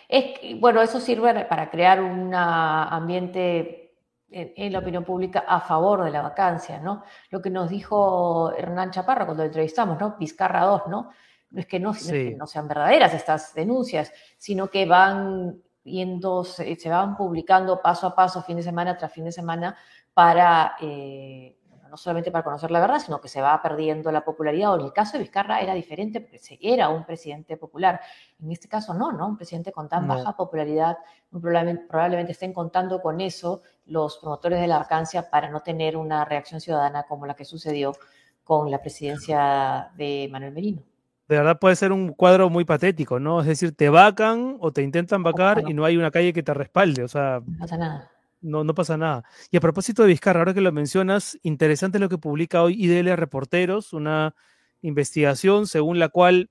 Es 0.07 0.39
bueno, 0.59 0.81
eso 0.81 0.99
sirve 0.99 1.45
para 1.45 1.69
crear 1.69 2.01
un 2.01 2.33
ambiente 2.33 3.85
en, 4.31 4.73
la 4.73 4.79
opinión 4.79 5.03
pública 5.03 5.45
a 5.47 5.61
favor 5.61 6.03
de 6.03 6.11
la 6.11 6.21
vacancia, 6.21 6.79
¿no? 6.79 7.03
Lo 7.29 7.41
que 7.41 7.49
nos 7.49 7.69
dijo 7.69 8.51
Hernán 8.57 8.91
Chaparro 8.91 9.25
cuando 9.25 9.43
lo 9.43 9.47
entrevistamos, 9.47 9.99
¿no? 9.99 10.15
Vizcarra 10.19 10.61
2, 10.65 10.87
¿no? 10.87 11.11
No 11.55 11.61
es, 11.61 11.67
que 11.67 11.79
no, 11.79 11.93
no 12.37 12.47
sean 12.47 12.67
verdaderas 12.67 13.13
estas 13.13 13.53
denuncias, 13.53 14.11
sino 14.37 14.69
que 14.69 14.85
van 14.85 15.61
yendo, 15.85 16.43
se, 16.43 16.89
van 16.89 17.15
publicando 17.15 17.81
paso 17.81 18.07
a 18.07 18.13
paso, 18.13 18.41
fin 18.41 18.57
de 18.57 18.63
semana 18.63 18.97
tras 18.97 19.13
fin 19.13 19.23
de 19.23 19.31
semana, 19.31 19.77
para 20.13 20.75
eh, 20.81 21.55
no 21.89 21.95
solamente 21.95 22.29
para 22.29 22.43
conocer 22.43 22.71
la 22.71 22.81
verdad, 22.81 22.99
sino 22.99 23.21
que 23.21 23.29
se 23.29 23.41
va 23.41 23.61
perdiendo 23.61 24.11
la 24.11 24.25
popularidad. 24.25 24.73
O 24.73 24.79
en 24.81 24.87
el 24.87 24.91
caso 24.91 25.13
de 25.13 25.23
Vizcarra 25.23 25.61
era 25.61 25.73
diferente 25.73 26.19
porque 26.19 26.59
era 26.59 26.89
un 26.89 27.05
presidente 27.05 27.55
popular. 27.55 28.01
En 28.37 28.51
este 28.51 28.67
caso 28.67 28.93
no, 28.93 29.13
¿no? 29.13 29.25
Un 29.25 29.37
presidente 29.37 29.71
con 29.71 29.87
tan 29.87 30.09
baja 30.09 30.35
popularidad, 30.35 30.97
probablemente, 31.31 31.85
probablemente, 31.87 32.31
estén 32.33 32.51
contando 32.51 33.01
con 33.01 33.21
eso 33.21 33.61
los 33.85 34.17
promotores 34.17 34.59
de 34.59 34.67
la 34.67 34.79
vacancia 34.79 35.29
para 35.29 35.49
no 35.49 35.61
tener 35.61 35.95
una 35.95 36.25
reacción 36.25 36.59
ciudadana 36.59 37.03
como 37.03 37.25
la 37.25 37.33
que 37.33 37.45
sucedió 37.45 37.93
con 38.43 38.69
la 38.69 38.81
presidencia 38.81 39.89
de 39.95 40.27
Manuel 40.29 40.51
Merino. 40.51 40.94
De 41.27 41.37
verdad 41.37 41.59
puede 41.59 41.75
ser 41.75 41.91
un 41.91 42.09
cuadro 42.09 42.49
muy 42.49 42.65
patético, 42.65 43.19
¿no? 43.19 43.41
Es 43.41 43.47
decir, 43.47 43.75
te 43.75 43.89
vacan 43.89 44.57
o 44.59 44.71
te 44.71 44.83
intentan 44.83 45.23
vacar 45.23 45.63
y 45.67 45.73
no 45.73 45.85
hay 45.85 45.97
una 45.97 46.11
calle 46.11 46.33
que 46.33 46.43
te 46.43 46.53
respalde, 46.53 47.03
o 47.03 47.07
sea... 47.07 47.41
No 47.45 47.57
pasa 47.57 47.77
nada 47.77 48.11
no, 48.45 48.63
no 48.63 48.73
pasa 48.73 48.95
nada. 48.95 49.23
Y 49.51 49.57
a 49.57 49.61
propósito 49.61 50.03
de 50.03 50.09
Vizcarra, 50.09 50.39
ahora 50.39 50.53
que 50.53 50.61
lo 50.61 50.71
mencionas, 50.71 51.37
interesante 51.43 51.99
lo 51.99 52.09
que 52.09 52.17
publica 52.17 52.61
hoy 52.61 52.75
IDL 52.81 53.17
Reporteros, 53.17 53.91
una 53.91 54.35
investigación 54.81 55.67
según 55.67 55.99
la 55.99 56.09
cual 56.09 56.49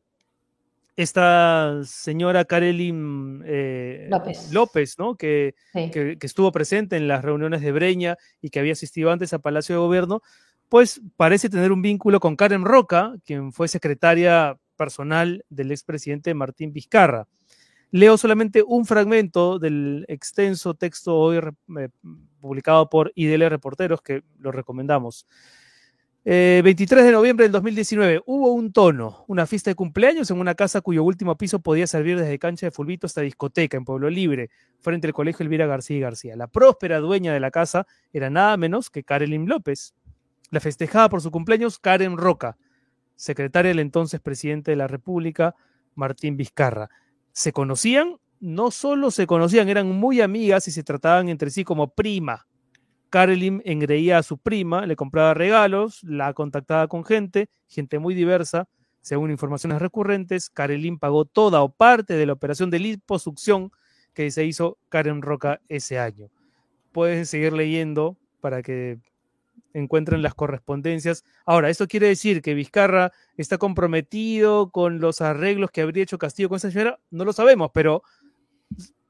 esta 0.97 1.81
señora 1.85 2.45
Karelin 2.45 3.43
eh, 3.47 4.09
López. 4.53 4.99
¿no? 4.99 5.17
Que, 5.17 5.55
que, 5.73 6.19
estuvo 6.21 6.53
presente 6.53 6.97
en 6.97 7.09
las 7.09 7.25
reuniones 7.25 7.63
de 7.63 7.73
Breña 7.73 8.17
y 8.41 8.51
que 8.51 8.61
había 8.61 8.73
asistido 8.73 9.11
antes 9.11 9.33
a 9.33 9.39
Palacio 9.39 9.75
de 9.75 9.81
Gobierno, 9.81 10.23
pues 10.69 11.01
parece 11.17 11.49
tener 11.49 11.73
un 11.73 11.83
vínculo 11.83 12.21
con 12.21 12.37
Karen 12.37 12.65
Roca, 12.65 13.15
quien 13.25 13.53
fue 13.53 13.69
secretaria 13.69 14.59
personal 14.75 15.45
del 15.49 15.71
expresidente 15.71 16.35
Martín 16.35 16.73
Vizcarra. 16.73 17.27
Leo 17.91 18.17
solamente 18.17 18.63
un 18.67 18.87
fragmento 18.87 19.59
del 19.59 20.05
extenso 20.09 20.75
texto 20.75 21.17
hoy 21.17 21.39
eh, 21.39 21.89
publicado 22.41 22.91
por 22.91 23.13
IDL 23.15 23.49
Reporteros, 23.49 24.03
que 24.03 24.23
lo 24.39 24.51
recomendamos. 24.51 25.27
23 26.25 27.03
eh, 27.03 27.07
de 27.07 27.13
noviembre 27.13 27.45
del 27.45 27.53
2019, 27.53 28.23
hubo 28.25 28.53
un 28.55 28.73
tono, 28.73 29.25
una 29.29 29.47
fiesta 29.47 29.71
de 29.71 29.75
cumpleaños 29.75 30.31
en 30.31 30.41
una 30.41 30.55
casa 30.55 30.81
cuyo 30.81 31.05
último 31.05 31.37
piso 31.37 31.59
podía 31.59 31.87
servir 31.87 32.19
desde 32.19 32.39
cancha 32.39 32.67
de 32.67 32.71
fulbito 32.71 33.07
hasta 33.07 33.21
discoteca 33.21 33.77
en 33.77 33.85
Pueblo 33.85 34.09
Libre, 34.09 34.49
frente 34.81 35.07
al 35.07 35.13
colegio 35.13 35.45
Elvira 35.45 35.67
García 35.67 35.99
y 35.99 36.01
García. 36.01 36.35
La 36.35 36.47
próspera 36.47 36.99
dueña 36.99 37.35
de 37.35 37.41
la 37.41 37.51
casa 37.51 37.87
era 38.13 38.31
nada 38.31 38.57
menos 38.57 38.89
que 38.89 39.05
Karelin 39.05 39.47
López. 39.47 39.95
La 40.51 40.61
festejada 40.61 41.11
por 41.11 41.21
su 41.21 41.31
cumpleaños, 41.31 41.79
Karen 41.79 42.17
Roca, 42.17 42.57
secretaria 43.17 43.71
del 43.71 43.79
entonces 43.79 44.21
presidente 44.21 44.71
de 44.71 44.77
la 44.77 44.87
República, 44.87 45.55
Martín 45.95 46.37
Vizcarra 46.37 46.91
se 47.35 47.53
conocían, 47.53 48.17
no 48.41 48.71
solo 48.71 49.11
se 49.11 49.27
conocían, 49.27 49.69
eran 49.69 49.89
muy 49.91 50.21
amigas 50.21 50.69
y 50.69 50.71
se 50.71 50.85
trataban 50.85 51.29
entre 51.29 51.51
sí 51.51 51.65
como 51.65 51.89
prima. 51.89 52.47
Carolyn 53.11 53.61
engreía 53.65 54.19
a 54.19 54.23
su 54.23 54.39
prima, 54.39 54.87
le 54.87 54.97
compraba 54.97 55.35
regalos, 55.35 56.03
la 56.05 56.33
contactaba 56.33 56.87
con 56.87 57.05
gente, 57.05 57.49
gente 57.69 57.99
muy 57.99 58.15
diversa. 58.15 58.69
Según 59.03 59.31
informaciones 59.31 59.81
recurrentes, 59.81 60.49
Carolyn 60.49 60.99
pagó 60.99 61.25
toda 61.25 61.63
o 61.63 61.71
parte 61.71 62.15
de 62.15 62.27
la 62.27 62.33
operación 62.33 62.71
de 62.71 62.79
liposucción 62.79 63.71
que 64.15 64.31
se 64.31 64.45
hizo 64.45 64.79
Karen 64.89 65.21
Roca 65.21 65.61
ese 65.69 65.99
año. 65.99 66.29
Puedes 66.93 67.29
seguir 67.29 67.53
leyendo 67.53 68.17
para 68.41 68.63
que 68.63 68.99
encuentren 69.75 70.23
las 70.23 70.35
correspondencias. 70.35 71.25
Ahora, 71.45 71.69
¿esto 71.69 71.87
quiere 71.87 72.09
decir 72.09 72.41
que 72.41 72.55
Vizcarra 72.55 73.13
está 73.37 73.59
comprometido 73.59 74.71
con 74.71 75.01
los 75.01 75.21
arreglos 75.21 75.71
que 75.71 75.83
habría 75.83 76.05
hecho 76.05 76.17
Castillo 76.17 76.49
con 76.49 76.57
esa 76.57 76.71
señora? 76.71 76.99
No 77.11 77.25
lo 77.25 77.33
sabemos, 77.33 77.71
pero 77.75 78.03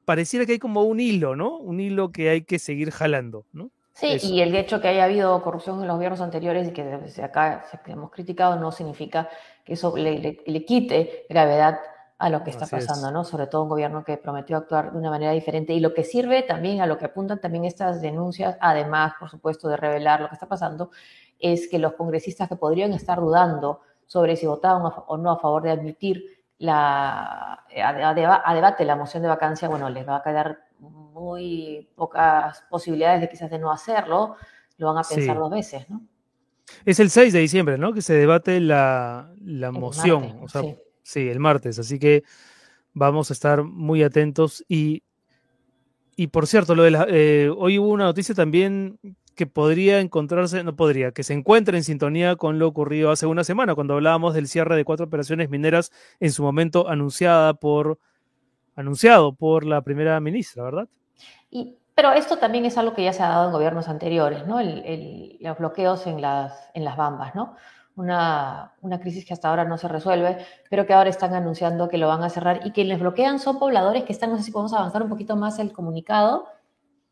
pareciera 0.03 0.45
que 0.45 0.53
hay 0.53 0.59
como 0.59 0.83
un 0.83 0.99
hilo, 0.99 1.35
¿no? 1.35 1.57
Un 1.57 1.79
hilo 1.79 2.11
que 2.11 2.29
hay 2.29 2.41
que 2.43 2.59
seguir 2.59 2.91
jalando, 2.91 3.45
¿no? 3.53 3.71
Sí, 3.93 4.17
y 4.21 4.41
el 4.41 4.53
hecho 4.53 4.81
que 4.81 4.89
haya 4.89 5.05
habido 5.05 5.41
corrupción 5.41 5.79
en 5.79 5.87
los 5.87 5.95
gobiernos 5.95 6.19
anteriores 6.19 6.67
y 6.67 6.71
que 6.71 6.83
desde 6.83 7.23
acá 7.23 7.65
hemos 7.85 8.11
criticado 8.11 8.57
no 8.57 8.73
significa 8.73 9.29
que 9.63 9.73
eso 9.73 9.95
le 9.95 10.65
quite 10.65 11.25
gravedad 11.29 11.79
a 12.25 12.29
lo 12.31 12.43
que 12.43 12.49
está 12.49 12.65
pasando, 12.65 13.11
¿no? 13.11 13.23
Sobre 13.23 13.45
todo 13.45 13.61
un 13.61 13.69
gobierno 13.69 14.03
que 14.03 14.17
prometió 14.17 14.57
actuar 14.57 14.91
de 14.91 14.97
una 14.97 15.11
manera 15.11 15.31
diferente 15.31 15.73
y 15.73 15.79
lo 15.79 15.93
que 15.93 16.03
sirve 16.03 16.41
también, 16.41 16.81
a 16.81 16.87
lo 16.87 16.97
que 16.97 17.05
apuntan 17.05 17.39
también 17.39 17.65
estas 17.65 18.01
denuncias, 18.01 18.57
además, 18.61 19.13
por 19.19 19.29
supuesto, 19.29 19.69
de 19.69 19.77
revelar 19.77 20.21
lo 20.21 20.27
que 20.27 20.33
está 20.33 20.47
pasando, 20.47 20.89
es 21.37 21.67
que 21.67 21.77
los 21.77 21.93
congresistas 21.93 22.49
que 22.49 22.55
podrían 22.55 22.93
estar 22.93 23.19
dudando 23.19 23.81
sobre 24.07 24.37
si 24.37 24.47
votaban 24.47 24.91
o 25.05 25.17
no 25.17 25.29
a 25.29 25.37
favor 25.37 25.61
de 25.61 25.69
admitir 25.69 26.23
la, 26.57 27.63
a, 27.83 28.13
debate 28.15 28.85
la 28.85 28.95
moción 28.95 29.21
de 29.21 29.29
vacancia, 29.29 29.69
bueno, 29.69 29.87
les 29.91 30.07
va 30.07 30.15
a 30.15 30.23
quedar 30.23 30.65
muy 30.79 31.87
pocas 31.95 32.63
posibilidades 32.71 33.21
de 33.21 33.29
quizás 33.29 33.51
de 33.51 33.59
no 33.59 33.71
hacerlo, 33.71 34.35
lo 34.77 34.87
van 34.87 34.97
a 34.97 35.07
pensar 35.07 35.37
dos 35.37 35.51
veces, 35.51 35.87
¿no? 35.91 36.01
Es 36.85 36.99
el 36.99 37.11
6 37.11 37.33
de 37.33 37.39
diciembre, 37.39 37.77
¿no? 37.77 37.93
Que 37.93 38.01
se 38.01 38.15
debate 38.15 38.59
la, 38.59 39.29
moción. 39.71 40.39
o 40.41 40.47
sea, 40.47 40.63
Sí, 40.63 40.75
el 41.13 41.39
martes, 41.39 41.79
así 41.79 41.99
que 41.99 42.23
vamos 42.93 43.29
a 43.29 43.33
estar 43.33 43.63
muy 43.63 44.03
atentos. 44.03 44.63
Y, 44.67 45.03
y 46.15 46.27
por 46.27 46.47
cierto, 46.47 46.75
lo 46.75 46.83
de 46.83 46.91
la, 46.91 47.05
eh, 47.09 47.51
hoy 47.55 47.79
hubo 47.79 47.89
una 47.89 48.05
noticia 48.05 48.33
también 48.35 48.99
que 49.35 49.45
podría 49.47 49.99
encontrarse, 49.99 50.63
no 50.63 50.75
podría, 50.75 51.11
que 51.11 51.23
se 51.23 51.33
encuentra 51.33 51.75
en 51.77 51.83
sintonía 51.83 52.37
con 52.37 52.57
lo 52.57 52.67
ocurrido 52.67 53.11
hace 53.11 53.25
una 53.25 53.43
semana, 53.43 53.75
cuando 53.75 53.95
hablábamos 53.95 54.33
del 54.33 54.47
cierre 54.47 54.77
de 54.77 54.85
cuatro 54.85 55.05
operaciones 55.05 55.49
mineras 55.49 55.91
en 56.21 56.31
su 56.31 56.41
momento 56.41 56.87
anunciada 56.87 57.53
por, 57.53 57.99
anunciado 58.75 59.33
por 59.33 59.65
la 59.65 59.81
primera 59.81 60.19
ministra, 60.21 60.63
¿verdad? 60.63 60.87
Y, 61.51 61.75
pero 61.93 62.13
esto 62.13 62.37
también 62.37 62.65
es 62.65 62.77
algo 62.77 62.93
que 62.93 63.03
ya 63.03 63.13
se 63.13 63.23
ha 63.23 63.29
dado 63.29 63.47
en 63.47 63.53
gobiernos 63.53 63.89
anteriores, 63.89 64.47
¿no? 64.47 64.61
El, 64.61 65.37
los 65.41 65.57
bloqueos 65.57 66.07
en 66.07 66.21
las, 66.21 66.69
en 66.73 66.85
las 66.85 66.95
bambas, 66.95 67.35
¿no? 67.35 67.55
Una, 67.95 68.73
crisis 69.01 69.25
que 69.25 69.33
hasta 69.33 69.49
ahora 69.49 69.65
no 69.65 69.77
se 69.77 69.87
resuelve, 69.87 70.37
pero 70.69 70.85
que 70.85 70.93
ahora 70.93 71.09
están 71.09 71.33
anunciando 71.33 71.87
que 71.87 71.97
lo 71.97 72.07
van 72.07 72.23
a 72.23 72.29
cerrar 72.29 72.61
y 72.65 72.71
que 72.71 72.83
les 72.83 72.99
bloquean 72.99 73.39
son 73.39 73.59
pobladores 73.59 74.03
que 74.03 74.13
están, 74.13 74.31
no 74.31 74.37
sé 74.37 74.43
si 74.43 74.51
podemos 74.51 74.73
avanzar 74.73 75.01
un 75.01 75.09
poquito 75.09 75.35
más 75.35 75.59
el 75.59 75.71
comunicado, 75.71 76.47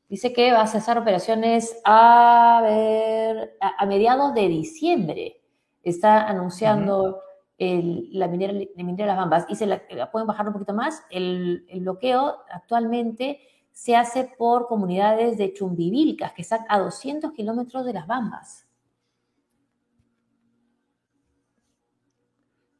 dice 0.09 0.33
que 0.33 0.51
va 0.51 0.61
a 0.61 0.67
cesar 0.67 0.97
operaciones 0.97 1.81
a, 1.85 2.61
ver, 2.63 3.57
a, 3.61 3.85
mediados 3.85 4.33
de 4.33 4.47
diciembre. 4.47 5.41
Está 5.81 6.27
anunciando 6.27 7.21
la, 7.57 8.27
minera, 8.27 8.53
de 8.53 9.05
las 9.05 9.17
Bambas. 9.17 9.45
Y 9.49 9.55
se 9.55 9.65
la, 9.65 9.81
pueden 10.11 10.27
bajar 10.27 10.47
un 10.47 10.53
poquito 10.53 10.73
más. 10.73 11.03
El, 11.09 11.65
el, 11.69 11.81
bloqueo 11.81 12.37
actualmente 12.51 13.39
se 13.71 13.95
hace 13.95 14.31
por 14.37 14.67
comunidades 14.67 15.37
de 15.37 15.53
Chumbivilcas, 15.53 16.33
que 16.33 16.43
están 16.43 16.65
a 16.69 16.79
200 16.79 17.31
kilómetros 17.31 17.85
de 17.85 17.93
las 17.93 18.07
Bambas. 18.07 18.67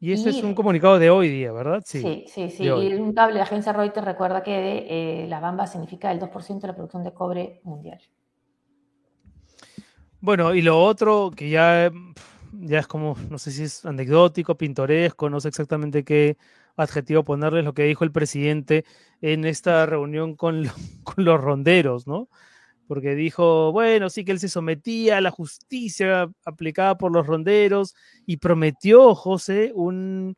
Y 0.03 0.11
ese 0.11 0.31
es 0.31 0.43
un 0.43 0.53
comunicado 0.53 0.99
de 0.99 1.09
hoy 1.09 1.29
día, 1.29 1.53
¿verdad? 1.53 1.81
Sí, 1.85 2.25
sí, 2.27 2.49
sí. 2.49 2.65
Y 2.65 2.93
un 2.95 3.13
cable 3.13 3.35
de 3.35 3.37
la 3.37 3.45
agencia 3.45 3.71
Reuters 3.71 4.05
recuerda 4.05 4.43
que 4.43 4.85
eh, 4.89 5.27
la 5.29 5.39
bamba 5.39 5.65
significa 5.65 6.11
el 6.11 6.19
2% 6.19 6.59
de 6.59 6.67
la 6.67 6.75
producción 6.75 7.05
de 7.05 7.13
cobre 7.13 7.61
mundial. 7.63 8.01
Bueno, 10.19 10.53
y 10.53 10.61
lo 10.61 10.83
otro 10.83 11.31
que 11.33 11.49
ya, 11.49 11.89
ya 12.51 12.79
es 12.79 12.87
como, 12.87 13.15
no 13.29 13.37
sé 13.37 13.51
si 13.51 13.63
es 13.63 13.85
anecdótico, 13.85 14.57
pintoresco, 14.57 15.29
no 15.29 15.39
sé 15.39 15.47
exactamente 15.47 16.03
qué 16.03 16.35
adjetivo 16.75 17.23
ponerle, 17.23 17.63
lo 17.63 17.73
que 17.73 17.83
dijo 17.83 18.03
el 18.03 18.11
presidente 18.11 18.83
en 19.21 19.45
esta 19.45 19.85
reunión 19.85 20.35
con, 20.35 20.65
con 21.05 21.23
los 21.23 21.39
ronderos, 21.39 22.07
¿no? 22.07 22.27
Porque 22.87 23.15
dijo, 23.15 23.71
bueno, 23.71 24.09
sí 24.09 24.25
que 24.25 24.31
él 24.31 24.39
se 24.39 24.49
sometía 24.49 25.17
a 25.17 25.21
la 25.21 25.31
justicia 25.31 26.29
aplicada 26.45 26.97
por 26.97 27.11
los 27.11 27.25
ronderos 27.25 27.95
y 28.25 28.37
prometió, 28.37 29.15
José, 29.15 29.71
un, 29.73 30.35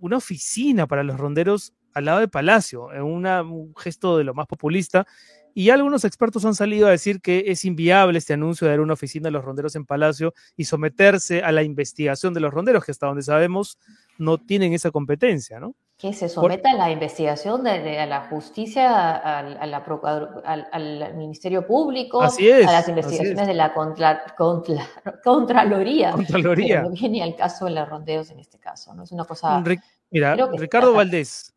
una 0.00 0.16
oficina 0.16 0.86
para 0.86 1.02
los 1.02 1.18
ronderos 1.18 1.74
al 1.94 2.04
lado 2.04 2.20
de 2.20 2.28
Palacio, 2.28 2.92
en 2.92 3.02
un 3.02 3.74
gesto 3.74 4.18
de 4.18 4.24
lo 4.24 4.34
más 4.34 4.46
populista. 4.46 5.06
Y 5.54 5.70
algunos 5.70 6.04
expertos 6.04 6.44
han 6.44 6.54
salido 6.54 6.86
a 6.86 6.90
decir 6.90 7.22
que 7.22 7.44
es 7.46 7.64
inviable 7.64 8.18
este 8.18 8.34
anuncio 8.34 8.66
de 8.66 8.72
dar 8.72 8.80
una 8.80 8.92
oficina 8.92 9.28
a 9.28 9.32
los 9.32 9.42
ronderos 9.42 9.74
en 9.74 9.86
Palacio 9.86 10.34
y 10.54 10.64
someterse 10.64 11.40
a 11.40 11.52
la 11.52 11.62
investigación 11.62 12.34
de 12.34 12.40
los 12.40 12.52
ronderos, 12.52 12.84
que 12.84 12.90
hasta 12.90 13.06
donde 13.06 13.22
sabemos 13.22 13.78
no 14.18 14.38
tienen 14.38 14.72
esa 14.72 14.90
competencia, 14.90 15.60
¿no? 15.60 15.74
Que 15.98 16.12
se 16.12 16.28
someta 16.28 16.72
a 16.72 16.74
la 16.74 16.90
investigación 16.90 17.64
de, 17.64 17.98
a 17.98 18.04
la 18.04 18.28
justicia, 18.28 19.16
al, 19.38 19.74
al, 20.70 21.14
Ministerio 21.14 21.66
Público, 21.66 22.20
a 22.20 22.26
las 22.26 22.88
investigaciones 22.88 23.46
de 23.46 23.54
la 23.54 23.72
contra, 23.72 24.22
Contraloría. 25.24 26.12
Contraloría. 26.12 26.82
no 26.82 26.90
viene 26.90 27.22
al 27.22 27.34
caso 27.34 27.64
de 27.64 27.70
los 27.70 27.88
rondeos 27.88 28.30
en 28.30 28.40
este 28.40 28.58
caso, 28.58 28.92
¿no? 28.92 29.04
Es 29.04 29.12
una 29.12 29.24
cosa... 29.24 29.62
Mira, 30.10 30.36
Ricardo 30.58 30.92
Valdés, 30.92 31.54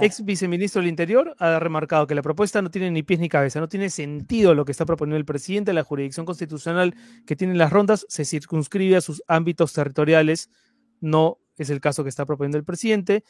ex 0.00 0.24
viceministro 0.24 0.80
del 0.80 0.88
Interior, 0.88 1.36
ha 1.38 1.58
remarcado 1.58 2.06
que 2.06 2.14
la 2.14 2.22
propuesta 2.22 2.62
no 2.62 2.70
tiene 2.70 2.90
ni 2.90 3.02
pies 3.02 3.20
ni 3.20 3.28
cabeza, 3.28 3.60
no 3.60 3.68
tiene 3.68 3.90
sentido 3.90 4.54
lo 4.54 4.64
que 4.64 4.72
está 4.72 4.86
proponiendo 4.86 5.18
el 5.18 5.24
presidente. 5.24 5.72
La 5.72 5.84
jurisdicción 5.84 6.26
constitucional 6.26 6.94
que 7.26 7.36
tienen 7.36 7.58
las 7.58 7.70
rondas 7.70 8.06
se 8.08 8.24
circunscribe 8.24 8.96
a 8.96 9.00
sus 9.00 9.22
ámbitos 9.28 9.72
territoriales, 9.72 10.50
no 11.00 11.38
es 11.56 11.70
el 11.70 11.80
caso 11.80 12.02
que 12.02 12.08
está 12.08 12.26
proponiendo 12.26 12.58
el 12.58 12.64
presidente. 12.64 13.24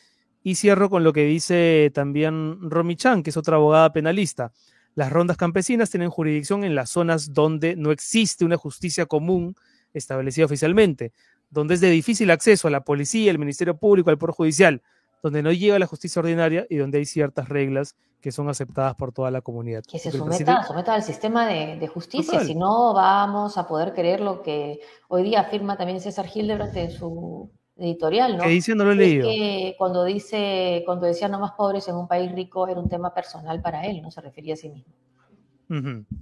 Y 0.45 0.57
cierro 0.57 0.91
con 0.91 1.05
lo 1.05 1.13
que 1.13 1.25
dice 1.25 1.91
también 1.95 2.59
Romy 2.63 2.97
Chan, 2.97 3.23
que 3.23 3.31
es 3.31 3.37
otra 3.37 3.57
abogada 3.57 3.93
penalista. 3.93 4.53
Las 4.95 5.11
rondas 5.11 5.37
campesinas 5.37 5.91
tienen 5.91 6.11
jurisdicción 6.11 6.65
en 6.65 6.75
las 6.75 6.91
zonas 6.91 7.33
donde 7.33 7.77
no 7.77 7.93
existe 7.93 8.45
una 8.45 8.57
justicia 8.57 9.07
común 9.07 9.55
establecida 9.95 10.47
oficialmente, 10.47 11.13
donde 11.49 11.75
es 11.75 11.81
de 11.81 11.91
difícil 11.91 12.31
acceso 12.31 12.69
a 12.69 12.71
la 12.71 12.83
policía, 12.83 13.31
el 13.31 13.39
Ministerio 13.39 13.77
Público, 13.77 14.11
al 14.11 14.19
Poder 14.19 14.35
Judicial, 14.35 14.83
donde 15.23 15.43
no 15.43 15.53
llega 15.53 15.79
la 15.79 15.87
justicia 15.87 16.21
ordinaria 16.21 16.67
y 16.69 16.77
donde 16.77 16.99
hay 16.99 17.05
ciertas 17.07 17.49
reglas 17.49 17.95
que 18.21 18.33
son 18.33 18.49
aceptadas 18.49 18.95
por 18.95 19.13
toda 19.13 19.31
la 19.31 19.41
comunidad. 19.41 19.83
Que 19.89 19.99
se 19.99 20.11
someta, 20.11 20.65
al 20.95 21.03
sistema 21.03 21.47
de, 21.47 21.87
justicia, 21.89 22.41
si 22.41 22.55
no 22.55 22.95
vamos 22.95 23.59
a 23.59 23.67
poder 23.67 23.95
creer 23.95 24.21
lo 24.21 24.43
que 24.43 24.81
hoy 25.09 25.23
día 25.25 25.41
afirma 25.41 25.77
también 25.77 26.01
César 26.01 26.27
Hildebrand 26.33 26.77
en 26.77 26.91
su 26.91 27.51
editorial, 27.83 28.37
¿no? 28.37 28.45
Que 28.45 28.51
dice, 28.51 28.75
no 28.75 28.85
lo 28.85 28.93
he 28.93 28.97
leído. 28.97 29.29
Que 29.29 29.75
cuando, 29.77 30.05
dice, 30.05 30.83
cuando 30.87 31.07
decía 31.07 31.29
no 31.29 31.39
más 31.39 31.53
pobres 31.53 31.89
en 31.89 31.97
un 31.97 32.09
país 32.09 32.33
rico 32.33 32.69
era 32.69 32.81
un 32.81 32.89
tema 32.89 33.13
personal 33.13 33.61
para 33.61 33.85
él, 33.87 34.03
no 34.03 34.11
se 34.11 34.21
refería 34.21 34.55
a 34.55 34.57
sí 34.57 34.69
mismo. 34.69 34.93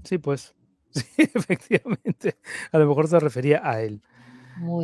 Sí, 0.04 0.18
pues, 0.18 0.54
sí, 0.90 1.04
efectivamente, 1.16 2.36
a 2.70 2.78
lo 2.78 2.86
mejor 2.86 3.08
se 3.08 3.18
refería 3.18 3.60
a 3.64 3.80
él. 3.80 4.00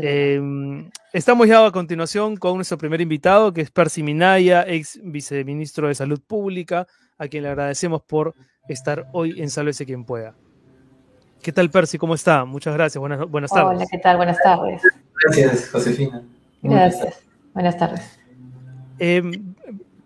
Em, 0.01 0.91
estamos 1.13 1.47
ya 1.47 1.67
a 1.67 1.71
continuación 1.71 2.37
con 2.37 2.57
nuestro 2.57 2.79
primer 2.79 3.01
invitado, 3.01 3.53
que 3.53 3.61
es 3.61 3.71
Percy 3.71 4.03
Minaya, 4.03 4.65
ex 4.67 4.99
viceministro 5.03 5.89
de 5.89 5.95
Salud 5.95 6.21
Pública, 6.27 6.87
a 7.19 7.29
quien 7.29 7.43
le 7.43 7.51
agradecemos 7.51 8.03
por 8.03 8.35
estar 8.69 9.07
hoy 9.13 9.41
en 9.41 9.51
Sálvese 9.51 9.85
quien 9.85 10.05
pueda. 10.05 10.35
¿Qué 11.43 11.53
tal, 11.53 11.71
Percy? 11.71 11.99
¿Cómo 11.99 12.15
está? 12.15 12.45
Muchas 12.45 12.75
gracias. 12.75 12.99
Buenas, 12.99 13.29
buenas 13.29 13.51
tardes. 13.51 13.77
Hola, 13.77 13.87
¿qué 13.91 13.99
tal? 13.99 14.17
Buenas 14.17 14.39
tardes. 14.43 14.83
Gracias, 15.23 15.71
Josefina. 15.71 16.25
Gracias. 16.63 17.23
Buenas 17.55 17.77
tardes. 17.77 18.19
Em, 18.99 19.55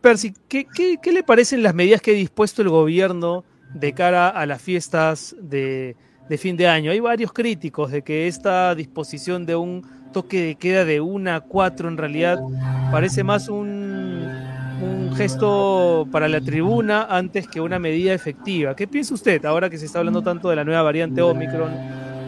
Percy, 0.00 0.34
¿qué, 0.48 0.66
¿qué, 1.00 1.12
le 1.12 1.22
parecen 1.22 1.62
las 1.62 1.74
medidas 1.74 2.00
que 2.00 2.12
ha 2.12 2.14
dispuesto 2.14 2.62
el 2.62 2.68
gobierno 2.68 3.44
de 3.74 3.92
cara 3.92 4.28
a 4.28 4.46
las 4.46 4.60
fiestas 4.60 5.36
de, 5.40 5.96
de 6.28 6.38
fin 6.38 6.56
de 6.56 6.68
año. 6.68 6.90
Hay 6.90 7.00
varios 7.00 7.32
críticos 7.32 7.90
de 7.90 8.02
que 8.02 8.28
esta 8.28 8.74
disposición 8.74 9.46
de 9.46 9.56
un 9.56 9.84
toque 10.12 10.40
de 10.46 10.54
queda 10.54 10.84
de 10.84 11.00
una 11.00 11.36
a 11.36 11.40
cuatro 11.40 11.88
en 11.88 11.96
realidad 11.96 12.38
parece 12.90 13.22
más 13.24 13.48
un, 13.48 14.28
un 14.80 15.12
gesto 15.14 16.06
para 16.10 16.28
la 16.28 16.40
tribuna 16.40 17.04
antes 17.10 17.48
que 17.48 17.60
una 17.60 17.78
medida 17.78 18.12
efectiva. 18.12 18.74
¿Qué 18.74 18.86
piensa 18.86 19.14
usted 19.14 19.44
ahora 19.44 19.68
que 19.70 19.78
se 19.78 19.86
está 19.86 19.98
hablando 19.98 20.22
tanto 20.22 20.50
de 20.50 20.56
la 20.56 20.64
nueva 20.64 20.82
variante 20.82 21.20
Omicron 21.20 21.72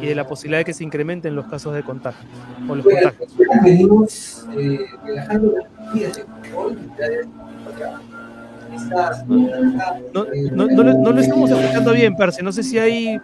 y 0.03 0.07
de 0.07 0.15
la 0.15 0.27
posibilidad 0.27 0.59
de 0.59 0.65
que 0.65 0.75
se 0.75 0.85
incrementen 0.85 1.35
los 1.35 1.47
casos 1.47 1.75
de 1.75 1.83
contagio? 1.83 2.29
O 2.69 2.75
los 2.75 2.85
contagios? 2.85 3.35
Venimos 3.63 4.47
eh, 4.57 4.79
relajando 5.05 5.53
las 5.53 5.95
medidas 5.95 6.17
de 6.17 6.25
control 6.25 6.79
no, 9.29 10.25
no, 10.51 10.67
no, 10.67 10.95
no, 10.95 11.13
lo 11.13 11.21
estamos 11.21 11.51
escuchando 11.51 11.93
bien, 11.93 12.17
Percy. 12.17 12.43
No 12.43 12.53
sé 12.53 12.63
si 12.63 12.79
hay 12.79 13.21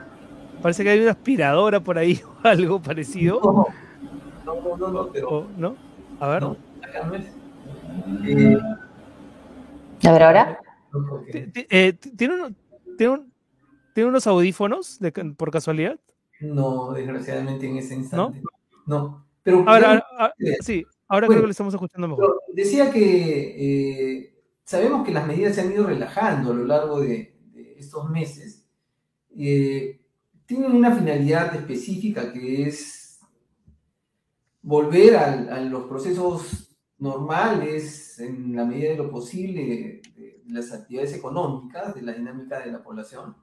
Parece 0.63 0.83
que 0.83 0.91
hay 0.91 1.01
una 1.01 1.13
aspiradora 1.13 1.81
por 1.81 1.99
ahí 1.99 2.21
o 2.45 2.49
algo 2.49 2.81
parecido. 2.81 3.41
No, 4.45 4.61
no, 4.61 4.77
no, 4.77 4.89
no, 4.89 5.13
pero. 5.13 5.47
¿No? 5.57 5.77
A 6.21 6.29
ver. 6.29 6.43
Eh, 8.25 8.59
a 10.05 10.13
ver, 10.13 10.23
ahora. 10.23 10.61
Eh, 11.33 11.93
¿Tiene, 12.17 12.55
¿Tiene, 12.97 14.09
unos 14.09 14.27
audífonos 14.27 14.99
de, 14.99 15.13
por 15.13 15.51
casualidad? 15.51 15.99
No, 16.41 16.93
desgraciadamente 16.93 17.67
en 17.67 17.79
ese 17.79 17.95
instante. 17.95 18.43
No. 18.87 18.99
no. 18.99 19.27
Pero, 19.43 19.65
ahora, 19.67 20.05
sí, 20.61 20.85
ahora 21.09 21.27
creo 21.27 21.41
que 21.41 21.47
lo 21.47 21.51
estamos 21.51 21.75
escuchando 21.75 22.09
mejor. 22.09 22.43
Decía 22.53 22.91
que 22.91 24.21
eh, 24.21 24.35
sabemos 24.65 25.07
que 25.07 25.13
las 25.13 25.27
medidas 25.27 25.55
se 25.55 25.63
han 25.63 25.73
ido 25.73 25.87
relajando 25.87 26.53
a 26.53 26.55
lo 26.55 26.65
largo 26.65 27.01
de, 27.01 27.35
de 27.53 27.79
estos 27.79 28.11
meses. 28.11 28.69
Eh, 29.37 30.01
tienen 30.47 30.73
una 30.73 30.95
finalidad 30.95 31.55
específica 31.55 32.33
que 32.33 32.63
es 32.63 33.21
volver 34.63 35.17
a, 35.17 35.61
los 35.61 35.85
procesos 35.85 36.77
normales 36.99 38.19
en 38.19 38.57
la 38.57 38.65
medida 38.65 38.91
de 38.91 38.97
lo 38.97 39.11
posible 39.11 40.03
de, 40.15 40.43
las 40.49 40.73
actividades 40.73 41.15
económicas, 41.15 41.95
de 41.95 42.03
la 42.03 42.13
dinámica 42.13 42.61
de 42.61 42.73
la 42.73 42.83
población. 42.83 43.37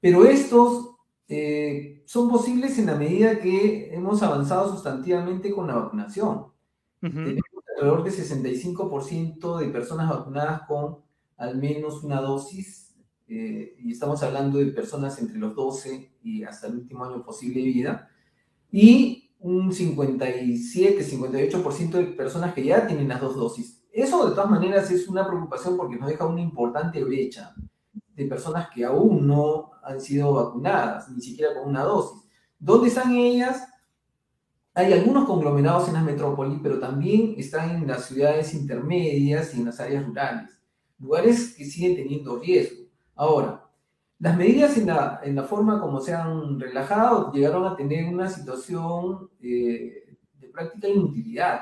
Pero 0.00 0.24
estos 0.24 0.95
eh, 1.28 2.02
son 2.06 2.28
posibles 2.28 2.78
en 2.78 2.86
la 2.86 2.94
medida 2.94 3.40
que 3.40 3.94
hemos 3.94 4.22
avanzado 4.22 4.70
sustantivamente 4.72 5.50
con 5.50 5.66
la 5.66 5.74
vacunación. 5.76 6.46
Tenemos 7.00 7.42
alrededor 7.76 8.04
de 8.04 8.10
65% 8.10 9.58
de 9.58 9.68
personas 9.68 10.08
vacunadas 10.08 10.62
con 10.66 10.98
al 11.36 11.58
menos 11.58 12.02
una 12.02 12.20
dosis 12.20 12.96
eh, 13.28 13.76
y 13.78 13.92
estamos 13.92 14.22
hablando 14.22 14.58
de 14.58 14.66
personas 14.66 15.20
entre 15.20 15.38
los 15.38 15.54
12 15.54 16.12
y 16.22 16.44
hasta 16.44 16.68
el 16.68 16.76
último 16.76 17.04
año 17.04 17.24
posible 17.24 17.60
de 17.60 17.66
vida, 17.66 18.08
y 18.70 19.30
un 19.40 19.72
57, 19.72 21.04
58% 21.04 21.90
de 21.90 22.04
personas 22.06 22.54
que 22.54 22.64
ya 22.64 22.86
tienen 22.86 23.08
las 23.08 23.20
dos 23.20 23.36
dosis. 23.36 23.82
Eso 23.92 24.28
de 24.28 24.34
todas 24.34 24.50
maneras 24.50 24.90
es 24.90 25.08
una 25.08 25.26
preocupación 25.26 25.76
porque 25.76 25.96
nos 25.96 26.08
deja 26.08 26.26
una 26.26 26.40
importante 26.40 27.02
brecha 27.02 27.54
de 28.14 28.26
personas 28.26 28.68
que 28.74 28.84
aún 28.84 29.26
no 29.26 29.72
han 29.86 30.00
sido 30.00 30.32
vacunadas, 30.34 31.08
ni 31.10 31.20
siquiera 31.20 31.54
con 31.54 31.68
una 31.68 31.82
dosis. 31.82 32.22
¿Dónde 32.58 32.88
están 32.88 33.14
ellas? 33.14 33.66
Hay 34.74 34.92
algunos 34.92 35.24
conglomerados 35.24 35.88
en 35.88 35.94
las 35.94 36.04
metrópolis, 36.04 36.58
pero 36.62 36.78
también 36.78 37.34
están 37.38 37.70
en 37.70 37.86
las 37.86 38.06
ciudades 38.06 38.52
intermedias 38.52 39.54
y 39.54 39.58
en 39.58 39.66
las 39.66 39.80
áreas 39.80 40.04
rurales, 40.06 40.50
lugares 40.98 41.54
que 41.56 41.64
siguen 41.64 41.96
teniendo 41.96 42.38
riesgo. 42.38 42.84
Ahora, 43.14 43.64
las 44.18 44.36
medidas 44.36 44.76
en 44.76 44.86
la, 44.86 45.20
en 45.22 45.34
la 45.34 45.44
forma 45.44 45.80
como 45.80 46.00
se 46.00 46.14
han 46.14 46.58
relajado 46.58 47.32
llegaron 47.32 47.64
a 47.64 47.76
tener 47.76 48.12
una 48.12 48.28
situación 48.28 49.30
eh, 49.40 50.16
de 50.40 50.48
práctica 50.48 50.88
inutilidad. 50.88 51.60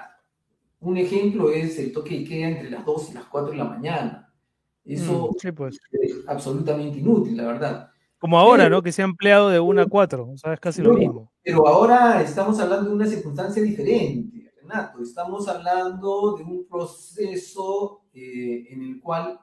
Un 0.80 0.96
ejemplo 0.96 1.50
es 1.50 1.78
el 1.78 1.92
toque 1.92 2.18
de 2.18 2.24
queda 2.24 2.48
entre 2.48 2.70
las 2.70 2.84
2 2.84 3.10
y 3.10 3.14
las 3.14 3.24
4 3.24 3.50
de 3.50 3.56
la 3.56 3.64
mañana. 3.64 4.32
Eso 4.84 5.30
mm, 5.30 5.54
pues. 5.54 5.80
es 5.92 6.28
absolutamente 6.28 6.98
inútil, 6.98 7.36
la 7.36 7.46
verdad. 7.46 7.90
Como 8.24 8.38
ahora, 8.38 8.70
¿no? 8.70 8.80
Que 8.80 8.90
se 8.90 9.02
ha 9.02 9.04
empleado 9.04 9.50
de 9.50 9.60
1 9.60 9.82
a 9.82 9.84
4, 9.84 10.30
o 10.30 10.38
sea, 10.38 10.54
es 10.54 10.58
casi 10.58 10.80
lo 10.80 10.94
mismo. 10.94 11.30
Pero 11.42 11.68
ahora 11.68 12.22
estamos 12.22 12.58
hablando 12.58 12.88
de 12.88 12.96
una 12.96 13.06
circunstancia 13.06 13.62
diferente, 13.62 14.50
Renato. 14.62 15.02
Estamos 15.02 15.46
hablando 15.46 16.34
de 16.34 16.42
un 16.42 16.66
proceso 16.66 18.06
eh, 18.14 18.66
en 18.70 18.80
el 18.80 18.98
cual 19.02 19.38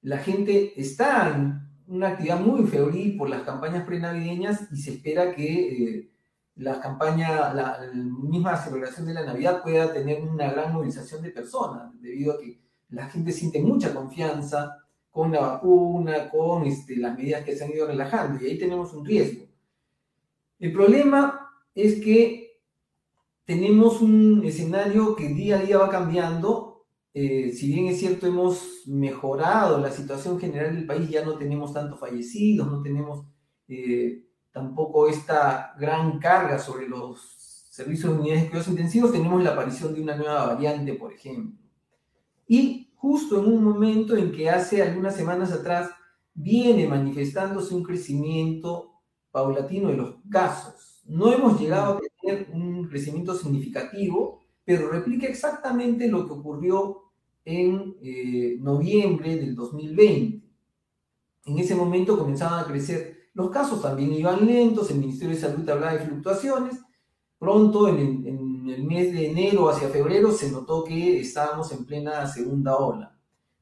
la 0.00 0.18
gente 0.18 0.72
está 0.76 1.32
en 1.32 1.60
una 1.86 2.08
actividad 2.08 2.40
muy 2.40 2.66
febril 2.66 3.16
por 3.16 3.30
las 3.30 3.42
campañas 3.42 3.86
prenavideñas 3.86 4.66
y 4.72 4.78
se 4.78 4.94
espera 4.94 5.32
que 5.32 5.84
eh, 5.84 6.10
la 6.56 6.80
campaña, 6.80 7.54
la, 7.54 7.78
misma 7.92 8.56
celebración 8.56 9.06
de 9.06 9.14
la 9.14 9.24
Navidad 9.24 9.62
pueda 9.62 9.92
tener 9.92 10.20
una 10.22 10.50
gran 10.50 10.72
movilización 10.72 11.22
de 11.22 11.30
personas, 11.30 11.92
debido 12.00 12.32
a 12.32 12.40
que 12.40 12.60
la 12.88 13.08
gente 13.08 13.30
siente 13.30 13.62
mucha 13.62 13.94
confianza 13.94 14.81
con 15.12 15.30
la 15.30 15.40
vacuna, 15.40 16.28
con 16.28 16.64
este, 16.64 16.96
las 16.96 17.16
medidas 17.16 17.44
que 17.44 17.54
se 17.54 17.64
han 17.64 17.70
ido 17.70 17.86
relajando, 17.86 18.42
y 18.42 18.48
ahí 18.48 18.58
tenemos 18.58 18.92
un 18.92 19.04
riesgo. 19.04 19.46
El 20.58 20.72
problema 20.72 21.48
es 21.74 22.00
que 22.00 22.60
tenemos 23.44 24.00
un 24.02 24.42
escenario 24.44 25.14
que 25.14 25.28
día 25.28 25.58
a 25.58 25.62
día 25.62 25.78
va 25.78 25.88
cambiando 25.88 26.72
eh, 27.14 27.52
si 27.52 27.66
bien 27.68 27.86
es 27.86 27.98
cierto, 27.98 28.26
hemos 28.26 28.86
mejorado 28.86 29.78
la 29.78 29.90
situación 29.90 30.40
general 30.40 30.74
del 30.74 30.86
país, 30.86 31.10
ya 31.10 31.24
no 31.24 31.36
tenemos 31.36 31.72
tantos 31.72 32.00
fallecidos, 32.00 32.70
no 32.70 32.80
tenemos 32.80 33.26
eh, 33.68 34.24
tampoco 34.50 35.08
esta 35.08 35.74
gran 35.78 36.18
carga 36.18 36.58
sobre 36.58 36.88
los 36.88 37.20
servicios 37.70 38.12
de 38.12 38.18
unidades 38.18 38.42
de 38.44 38.48
cuidados 38.48 38.68
intensivos, 38.68 39.12
tenemos 39.12 39.42
la 39.42 39.52
aparición 39.52 39.94
de 39.94 40.02
una 40.02 40.16
nueva 40.16 40.46
variante, 40.46 40.94
por 40.94 41.12
ejemplo. 41.12 41.58
Y 42.48 42.91
justo 43.02 43.40
en 43.40 43.52
un 43.52 43.64
momento 43.64 44.16
en 44.16 44.30
que 44.30 44.48
hace 44.48 44.80
algunas 44.80 45.16
semanas 45.16 45.50
atrás 45.50 45.90
viene 46.34 46.86
manifestándose 46.86 47.74
un 47.74 47.82
crecimiento 47.82 48.92
paulatino 49.32 49.88
de 49.88 49.96
los 49.96 50.14
casos. 50.30 51.02
No 51.06 51.32
hemos 51.32 51.60
llegado 51.60 51.94
a 51.94 52.00
tener 52.20 52.48
un 52.52 52.86
crecimiento 52.88 53.34
significativo, 53.34 54.38
pero 54.64 54.88
replica 54.88 55.26
exactamente 55.26 56.06
lo 56.06 56.24
que 56.24 56.32
ocurrió 56.32 57.10
en 57.44 57.96
eh, 58.02 58.56
noviembre 58.60 59.34
del 59.34 59.56
2020. 59.56 60.46
En 61.46 61.58
ese 61.58 61.74
momento 61.74 62.16
comenzaban 62.16 62.60
a 62.60 62.68
crecer 62.68 63.30
los 63.34 63.50
casos, 63.50 63.82
también 63.82 64.12
iban 64.12 64.46
lentos, 64.46 64.92
el 64.92 64.98
Ministerio 64.98 65.34
de 65.34 65.40
Salud 65.40 65.68
hablaba 65.68 65.94
de 65.94 66.06
fluctuaciones, 66.06 66.78
pronto 67.36 67.88
en, 67.88 68.24
en 68.28 68.41
el 68.68 68.84
mes 68.84 69.12
de 69.12 69.30
enero 69.30 69.68
hacia 69.68 69.88
febrero 69.88 70.30
se 70.32 70.50
notó 70.50 70.84
que 70.84 71.20
estábamos 71.20 71.72
en 71.72 71.84
plena 71.84 72.26
segunda 72.26 72.76
ola. 72.76 73.16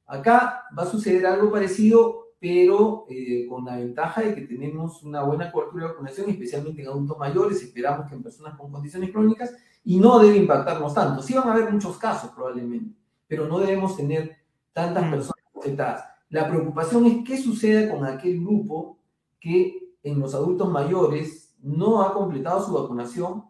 Acá 0.07 0.65
va 0.77 0.83
a 0.83 0.91
suceder 0.91 1.25
algo 1.27 1.51
parecido, 1.51 2.35
pero 2.41 3.07
eh, 3.09 3.47
con 3.49 3.65
la 3.65 3.77
ventaja 3.77 4.23
de 4.23 4.35
que 4.35 4.43
tenemos 4.43 5.03
una 5.03 5.23
buena 5.23 5.53
cobertura 5.53 5.87
de 5.87 5.93
vacunación, 5.93 6.31
especialmente 6.31 6.83
en 6.83 6.89
adultos 6.89 7.19
mayores, 7.19 7.63
esperamos 7.63 8.09
que 8.09 8.15
en 8.15 8.23
personas 8.23 8.57
con 8.57 8.73
condiciones 8.73 9.11
crónicas, 9.11 9.55
y 9.85 9.99
no 9.99 10.19
debe 10.19 10.37
impactarnos 10.37 10.95
tanto. 10.95 11.23
Sí 11.23 11.35
van 11.35 11.49
a 11.49 11.53
haber 11.53 11.73
muchos 11.73 11.97
casos 11.97 12.31
probablemente, 12.31 12.95
pero 13.27 13.47
no 13.47 13.59
debemos 13.59 13.97
tener 13.97 14.37
tantas 14.73 15.05
personas 15.05 15.45
afectadas. 15.57 16.05
La 16.29 16.49
preocupación 16.49 17.07
es 17.07 17.25
qué 17.25 17.39
sucede 17.39 17.91
con 17.91 18.05
aquel 18.05 18.41
grupo 18.41 18.99
que 19.39 19.95
en 20.03 20.21
los 20.21 20.35
adultos 20.35 20.71
mayores 20.71 21.55
no 21.63 22.03
ha 22.03 22.15
completado 22.15 22.65
su 22.65 22.73
vacunación 22.73 23.45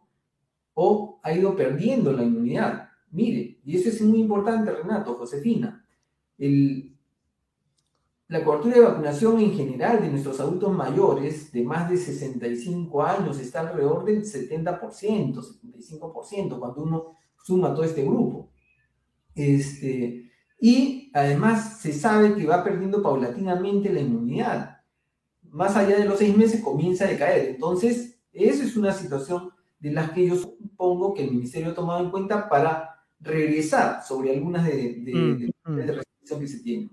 o 0.74 1.20
ha 1.22 1.32
ido 1.32 1.56
perdiendo 1.56 2.12
la 2.12 2.22
inmunidad. 2.22 2.88
Mire, 3.10 3.60
y 3.64 3.76
eso 3.76 3.88
es 3.88 4.00
muy 4.02 4.20
importante, 4.20 4.70
Renato, 4.70 5.14
Josefina. 5.14 5.84
la 8.28 8.44
cobertura 8.44 8.76
de 8.76 8.80
vacunación 8.80 9.40
en 9.40 9.52
general 9.54 10.00
de 10.00 10.08
nuestros 10.08 10.38
adultos 10.38 10.72
mayores 10.72 11.50
de 11.52 11.64
más 11.64 11.90
de 11.90 11.96
65 11.96 13.02
años 13.02 13.40
está 13.40 13.60
alrededor 13.60 14.04
del 14.04 14.22
70%, 14.22 14.80
75%, 14.80 16.58
cuando 16.58 16.82
uno 16.82 17.16
suma 17.42 17.74
todo 17.74 17.84
este 17.84 18.04
grupo. 18.04 18.50
Este, 19.34 20.30
y 20.60 21.10
además 21.14 21.80
se 21.80 21.92
sabe 21.92 22.34
que 22.34 22.46
va 22.46 22.62
perdiendo 22.62 23.02
paulatinamente 23.02 23.92
la 23.92 24.00
inmunidad. 24.00 24.78
Más 25.42 25.74
allá 25.74 25.98
de 25.98 26.04
los 26.04 26.18
seis 26.18 26.36
meses 26.36 26.62
comienza 26.62 27.04
a 27.04 27.08
decaer. 27.08 27.48
Entonces, 27.48 28.20
eso 28.32 28.62
es 28.62 28.76
una 28.76 28.92
situación 28.92 29.50
de 29.80 29.92
las 29.92 30.12
que 30.12 30.28
yo 30.28 30.36
supongo 30.36 31.14
que 31.14 31.24
el 31.24 31.32
ministerio 31.32 31.70
ha 31.70 31.74
tomado 31.74 32.04
en 32.04 32.10
cuenta 32.10 32.48
para 32.48 33.04
regresar 33.18 34.02
sobre 34.04 34.34
algunas 34.34 34.64
de, 34.66 34.94
de, 35.00 35.14
mm, 35.14 35.72
mm. 35.72 35.76
restricciones 35.76 36.50
que 36.52 36.58
se 36.58 36.62
tienen. 36.62 36.90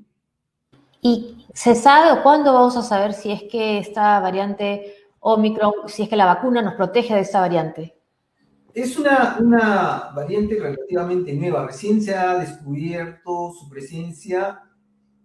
¿Y 1.02 1.46
se 1.54 1.76
sabe 1.76 2.12
o 2.12 2.24
cuándo 2.24 2.54
vamos 2.54 2.76
a 2.76 2.82
saber 2.82 3.14
si 3.14 3.32
es 3.32 3.44
que 3.44 3.78
esta 3.78 4.20
variante 4.20 4.96
Omicron, 5.20 5.74
si 5.88 6.04
es 6.04 6.10
que 6.10 6.16
la 6.16 6.26
vacuna 6.26 6.62
nos 6.62 6.76
protege 6.76 7.14
de 7.14 7.22
esta 7.22 7.40
variante? 7.40 7.96
Es 8.74 8.98
una, 8.98 9.38
una 9.40 10.12
variante 10.16 10.56
relativamente 10.60 11.34
nueva. 11.34 11.68
Recién 11.68 12.02
se 12.02 12.16
ha 12.16 12.38
descubierto 12.38 13.52
su 13.52 13.70
presencia 13.70 14.62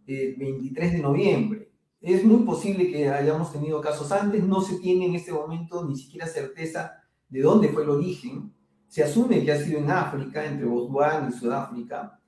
el 0.06 0.36
23 0.36 0.92
de 0.92 0.98
noviembre. 0.98 1.72
Es 2.00 2.24
muy 2.24 2.44
posible 2.44 2.90
que 2.90 3.08
hayamos 3.08 3.52
tenido 3.52 3.80
casos 3.80 4.10
antes, 4.10 4.42
no 4.42 4.60
se 4.60 4.78
tiene 4.78 5.06
en 5.06 5.14
este 5.14 5.32
momento 5.32 5.84
ni 5.84 5.96
siquiera 5.96 6.26
certeza 6.26 7.01
de 7.32 7.40
dónde 7.40 7.68
fue 7.68 7.82
el 7.82 7.88
origen. 7.88 8.52
Se 8.86 9.02
asume 9.02 9.42
que 9.42 9.52
ha 9.52 9.58
sido 9.58 9.78
en 9.78 9.90
África, 9.90 10.44
entre 10.44 10.66
Botswana 10.66 11.30
y 11.30 11.32
Sudáfrica. 11.32 12.20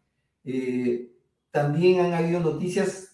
Eh, 0.43 1.13
también 1.51 2.01
han 2.01 2.15
habido 2.15 2.41
noticias 2.41 3.11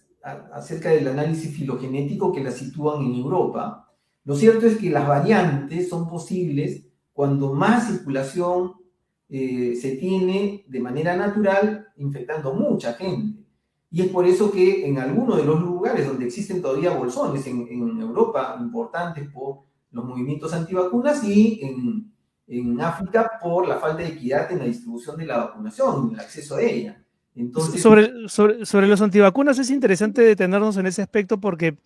acerca 0.53 0.91
del 0.91 1.09
análisis 1.09 1.53
filogenético 1.57 2.33
que 2.33 2.45
la 2.45 2.53
sitúan 2.53 3.03
en 3.03 3.17
Europa. 3.17 3.93
Lo 4.25 4.37
cierto 4.37 4.67
es 4.67 4.77
que 4.77 4.89
las 4.89 5.09
variantes 5.09 5.89
son 5.89 6.09
posibles 6.09 6.85
cuando 7.13 7.53
más 7.53 7.89
circulación 7.89 8.75
eh, 9.29 9.75
se 9.75 9.97
tiene 9.97 10.65
de 10.69 10.81
manera 10.81 11.17
natural, 11.17 11.89
infectando 11.97 12.55
mucha 12.55 12.93
gente. 12.95 13.41
Y 13.91 14.03
es 14.03 14.09
por 14.09 14.27
eso 14.27 14.53
que 14.53 14.87
en 14.87 14.99
algunos 14.99 15.39
de 15.39 15.45
los 15.45 15.61
lugares 15.61 16.07
donde 16.07 16.27
existen 16.27 16.63
todavía 16.63 16.97
bolsones 16.97 17.45
en, 17.49 17.67
en 17.69 18.01
Europa 18.01 18.57
importantes 18.61 19.29
por 19.31 19.70
los 19.93 20.05
movimientos 20.05 20.53
antivacunas 20.53 21.25
y 21.25 21.61
en, 21.63 22.13
en, 22.47 22.81
África 22.81 23.33
por 23.43 23.67
la 23.67 23.79
falta 23.79 24.03
de 24.03 24.09
equidad 24.09 24.51
en 24.53 24.59
la 24.61 24.65
distribución 24.65 25.17
de 25.17 25.27
la 25.27 25.39
vacunación, 25.39 26.09
en 26.09 26.15
el 26.15 26.21
acceso 26.21 26.57
a 26.57 26.63
ella. 26.63 27.03
Entonces, 27.35 27.81
sobre, 27.81 28.29
sobre, 28.29 28.67
sobre 28.67 28.87
los 28.87 29.01
antivacunas 29.01 29.59
es 29.59 29.71
interesante 29.71 30.23
detenernos 30.23 30.77
en 30.77 30.87
ese 30.87 31.03
aspecto 31.03 31.41
porque 31.41 31.77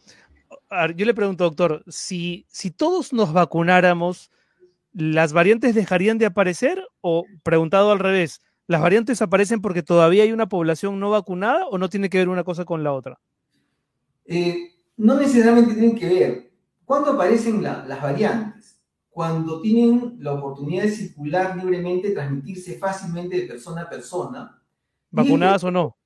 yo 0.96 1.06
le 1.06 1.14
pregunto, 1.14 1.44
doctor, 1.44 1.84
si, 1.88 2.46
si 2.48 2.70
todos 2.70 3.12
nos 3.12 3.32
vacunáramos, 3.32 4.30
¿las 4.92 5.32
variantes 5.32 5.74
dejarían 5.74 6.18
de 6.18 6.26
aparecer? 6.26 6.82
O 7.00 7.24
preguntado 7.42 7.92
al 7.92 7.98
revés, 7.98 8.40
¿las 8.66 8.80
variantes 8.80 9.22
aparecen 9.22 9.60
porque 9.60 9.82
todavía 9.82 10.24
hay 10.24 10.32
una 10.32 10.48
población 10.48 10.98
no 10.98 11.10
vacunada 11.10 11.66
o 11.66 11.78
no 11.78 11.88
tiene 11.88 12.08
que 12.08 12.18
ver 12.18 12.28
una 12.28 12.44
cosa 12.44 12.64
con 12.64 12.82
la 12.82 12.92
otra? 12.92 13.18
Eh, 14.26 14.72
no 14.96 15.18
necesariamente 15.18 15.74
tienen 15.74 15.96
que 15.96 16.08
ver. 16.08 16.53
¿Cuándo 16.84 17.12
aparecen 17.12 17.62
las 17.62 18.02
variantes? 18.02 18.80
Cuando 19.08 19.60
tienen 19.60 20.16
la 20.18 20.32
oportunidad 20.32 20.84
de 20.84 20.90
circular 20.90 21.56
libremente, 21.56 22.10
transmitirse 22.10 22.78
fácilmente 22.78 23.40
de 23.40 23.46
persona 23.46 23.82
a 23.82 23.88
persona. 23.88 24.62
¿Vacunadas 25.10 25.64
o 25.64 25.70
no? 25.70 25.96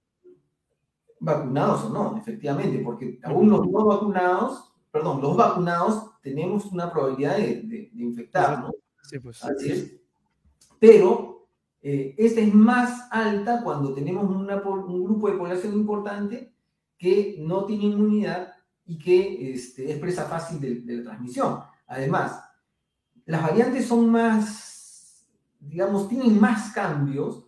Vacunados 1.19 1.85
o 1.85 1.89
no, 1.89 2.17
efectivamente, 2.17 2.79
porque 2.81 3.19
aún 3.25 3.49
los 3.49 3.67
no 3.67 3.87
vacunados, 3.87 4.73
perdón, 4.93 5.21
los 5.21 5.37
vacunados 5.37 6.11
tenemos 6.23 6.67
una 6.67 6.93
probabilidad 6.93 7.39
de, 7.39 7.91
infectar, 7.97 8.61
¿no? 8.61 8.71
Sí, 9.03 9.19
pues. 9.19 9.43
Así 9.43 9.73
es. 9.73 9.97
Pero 10.79 11.49
eh, 11.81 12.15
esta 12.19 12.41
es 12.41 12.55
más 12.55 13.09
alta 13.11 13.63
cuando 13.65 13.95
tenemos 13.95 14.29
un 14.29 15.05
grupo 15.05 15.31
de 15.31 15.39
población 15.39 15.73
importante 15.73 16.53
que 16.99 17.37
no 17.41 17.65
tiene 17.65 17.85
inmunidad 17.85 18.53
y 18.89 18.99
que 18.99 19.53
este, 19.53 19.93
es 19.93 19.99
presa 19.99 20.25
fácil 20.25 20.59
de, 20.61 20.97
la 20.97 21.03
transmisión. 21.05 21.61
Además, 21.87 22.43
las 23.27 23.43
variantes 23.43 23.87
son 23.87 24.11
más, 24.11 25.29
digamos, 25.61 26.09
tienen 26.09 26.41
más 26.41 26.73
cambios 26.73 27.45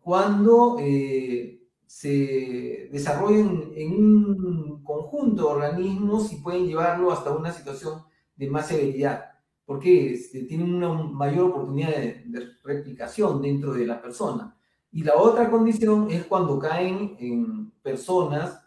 cuando 0.00 0.76
eh, 0.78 1.62
se 1.86 2.90
desarrollan 2.92 3.72
en 3.74 3.92
un 3.92 4.84
conjunto 4.84 5.42
de 5.42 5.54
organismos 5.54 6.30
y 6.34 6.36
pueden 6.36 6.66
llevarlo 6.66 7.10
hasta 7.10 7.32
una 7.32 7.50
situación 7.50 8.02
de 8.36 8.50
más 8.50 8.68
severidad, 8.68 9.24
porque 9.64 10.12
este, 10.12 10.42
tienen 10.42 10.74
una 10.74 10.92
mayor 10.92 11.46
oportunidad 11.46 11.96
de, 11.96 12.24
de, 12.26 12.48
replicación 12.62 13.40
dentro 13.40 13.72
de 13.72 13.86
la 13.86 14.02
persona. 14.02 14.54
Y 14.92 15.02
la 15.02 15.16
otra 15.16 15.50
condición 15.50 16.10
es 16.10 16.26
cuando 16.26 16.58
caen 16.58 17.16
en 17.18 17.70
personas 17.82 18.60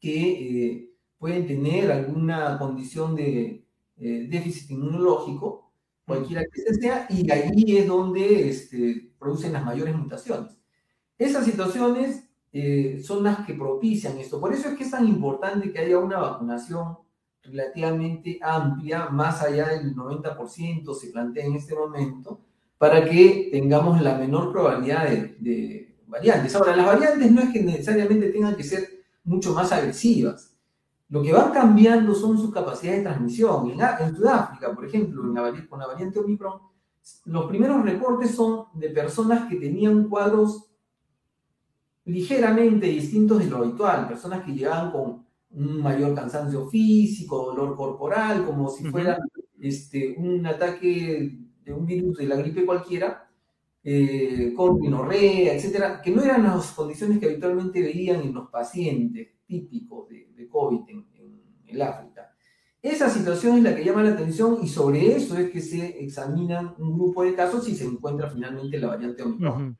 que 0.00 0.30
eh, 0.30 0.87
pueden 1.18 1.46
tener 1.46 1.90
alguna 1.90 2.58
condición 2.58 3.14
de 3.14 3.64
eh, 3.96 4.26
déficit 4.30 4.70
inmunológico, 4.70 5.72
cualquiera 6.06 6.42
que 6.44 6.74
sea, 6.74 7.06
y 7.10 7.30
ahí 7.30 7.76
es 7.76 7.86
donde 7.86 8.48
este, 8.48 9.10
producen 9.18 9.52
las 9.52 9.64
mayores 9.64 9.94
mutaciones. 9.94 10.56
Esas 11.18 11.44
situaciones 11.44 12.24
eh, 12.52 13.02
son 13.04 13.24
las 13.24 13.44
que 13.44 13.54
propician 13.54 14.16
esto. 14.18 14.40
Por 14.40 14.54
eso 14.54 14.68
es 14.68 14.76
que 14.76 14.84
es 14.84 14.90
tan 14.90 15.06
importante 15.06 15.72
que 15.72 15.80
haya 15.80 15.98
una 15.98 16.18
vacunación 16.18 16.96
relativamente 17.42 18.38
amplia, 18.40 19.08
más 19.08 19.42
allá 19.42 19.68
del 19.68 19.94
90% 19.94 20.94
se 20.94 21.08
plantea 21.08 21.44
en 21.44 21.56
este 21.56 21.74
momento, 21.74 22.40
para 22.78 23.04
que 23.04 23.48
tengamos 23.50 24.00
la 24.00 24.16
menor 24.16 24.52
probabilidad 24.52 25.08
de, 25.08 25.36
de 25.40 25.96
variantes. 26.06 26.54
Ahora, 26.54 26.76
las 26.76 26.86
variantes 26.86 27.30
no 27.32 27.40
es 27.42 27.50
que 27.50 27.62
necesariamente 27.62 28.30
tengan 28.30 28.54
que 28.54 28.62
ser 28.62 28.88
mucho 29.24 29.52
más 29.52 29.72
agresivas. 29.72 30.57
Lo 31.10 31.22
que 31.22 31.32
van 31.32 31.52
cambiando 31.52 32.14
son 32.14 32.36
sus 32.36 32.52
capacidades 32.52 33.00
de 33.00 33.04
transmisión. 33.04 33.70
En, 33.70 34.16
Sudáfrica, 34.16 34.74
por 34.74 34.84
ejemplo, 34.84 35.22
con 35.68 35.78
la 35.80 35.86
variante 35.86 36.18
Omicron, 36.18 36.60
los 37.24 37.46
primeros 37.46 37.82
reportes 37.82 38.34
son 38.34 38.66
de 38.74 38.90
personas 38.90 39.48
que 39.48 39.56
tenían 39.56 40.08
cuadros 40.08 40.70
ligeramente 42.04 42.86
distintos 42.86 43.38
de 43.38 43.46
lo 43.46 43.58
habitual, 43.58 44.08
personas 44.08 44.44
que 44.44 44.52
llegaban 44.52 44.90
con 44.90 45.26
un 45.50 45.82
mayor 45.82 46.14
cansancio 46.14 46.68
físico, 46.68 47.46
dolor 47.46 47.74
corporal, 47.74 48.44
como 48.44 48.68
si 48.68 48.84
fuera 48.84 49.18
este, 49.58 50.14
un 50.18 50.46
ataque 50.46 51.38
de 51.64 51.72
un 51.72 51.86
virus 51.86 52.18
de 52.18 52.26
la 52.26 52.36
gripe 52.36 52.66
cualquiera, 52.66 53.30
eh, 53.82 54.52
con 54.54 54.80
rinorrea, 54.80 55.54
etcétera, 55.54 56.02
que 56.02 56.10
no 56.10 56.22
eran 56.22 56.42
las 56.42 56.72
condiciones 56.72 57.18
que 57.18 57.26
habitualmente 57.26 57.80
veían 57.80 58.20
en 58.20 58.34
los 58.34 58.50
pacientes 58.50 59.37
típicos 59.48 60.08
de, 60.08 60.48
COVID 60.48 60.88
en, 60.88 61.06
el 61.66 61.82
África. 61.82 62.32
Esa 62.80 63.10
situación 63.10 63.56
es 63.56 63.62
la 63.64 63.74
que 63.74 63.84
llama 63.84 64.04
la 64.04 64.10
atención 64.10 64.58
y 64.62 64.68
sobre 64.68 65.16
eso 65.16 65.36
es 65.36 65.50
que 65.50 65.60
se 65.60 66.02
examinan 66.02 66.74
un 66.78 66.94
grupo 66.94 67.24
de 67.24 67.34
casos 67.34 67.68
y 67.68 67.74
se 67.74 67.84
encuentra 67.84 68.30
finalmente 68.30 68.78
la 68.78 68.88
variante 68.88 69.24
Omicron. 69.24 69.76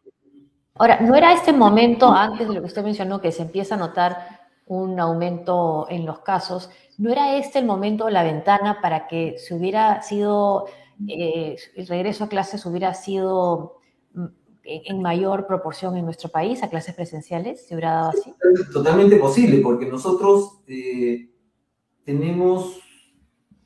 Ahora, 0.74 1.00
¿no 1.00 1.14
era 1.14 1.32
este 1.32 1.52
momento, 1.52 2.10
antes 2.10 2.48
de 2.48 2.54
lo 2.54 2.60
que 2.60 2.66
usted 2.66 2.84
mencionó, 2.84 3.20
que 3.20 3.32
se 3.32 3.42
empieza 3.42 3.76
a 3.76 3.78
notar 3.78 4.40
un 4.66 4.98
aumento 5.00 5.86
en 5.88 6.04
los 6.04 6.20
casos, 6.20 6.70
¿no 6.98 7.10
era 7.10 7.36
este 7.36 7.60
el 7.60 7.66
momento, 7.66 8.10
la 8.10 8.22
ventana 8.22 8.80
para 8.82 9.06
que 9.06 9.38
se 9.38 9.54
hubiera 9.54 10.02
sido, 10.02 10.66
eh, 11.06 11.56
el 11.74 11.86
regreso 11.86 12.24
a 12.24 12.28
clases 12.28 12.66
hubiera 12.66 12.94
sido 12.94 13.78
en 14.64 15.02
mayor 15.02 15.46
proporción 15.46 15.96
en 15.96 16.04
nuestro 16.04 16.28
país 16.28 16.62
a 16.62 16.68
clases 16.68 16.94
presenciales? 16.94 17.66
¿Se 17.66 17.74
hubiera 17.74 17.92
dado 17.92 18.10
así? 18.10 18.34
Totalmente 18.72 19.16
posible, 19.16 19.58
porque 19.58 19.86
nosotros 19.86 20.60
eh, 20.66 21.30
tenemos 22.04 22.78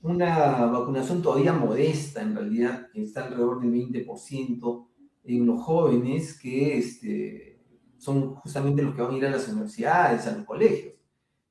una 0.03 0.67
vacunación 0.67 1.23
todavía 1.23 1.53
modesta, 1.53 2.23
en 2.23 2.35
realidad, 2.35 2.89
que 2.93 3.03
está 3.03 3.25
alrededor 3.25 3.61
del 3.61 3.73
20% 3.73 4.87
en 5.25 5.47
los 5.47 5.63
jóvenes 5.63 6.39
que 6.39 6.79
este, 6.79 7.61
son 7.99 8.35
justamente 8.37 8.83
los 8.83 8.95
que 8.95 9.03
van 9.03 9.15
a 9.15 9.17
ir 9.17 9.27
a 9.27 9.31
las 9.31 9.49
universidades, 9.49 10.27
a 10.27 10.37
los 10.37 10.45
colegios. 10.45 10.95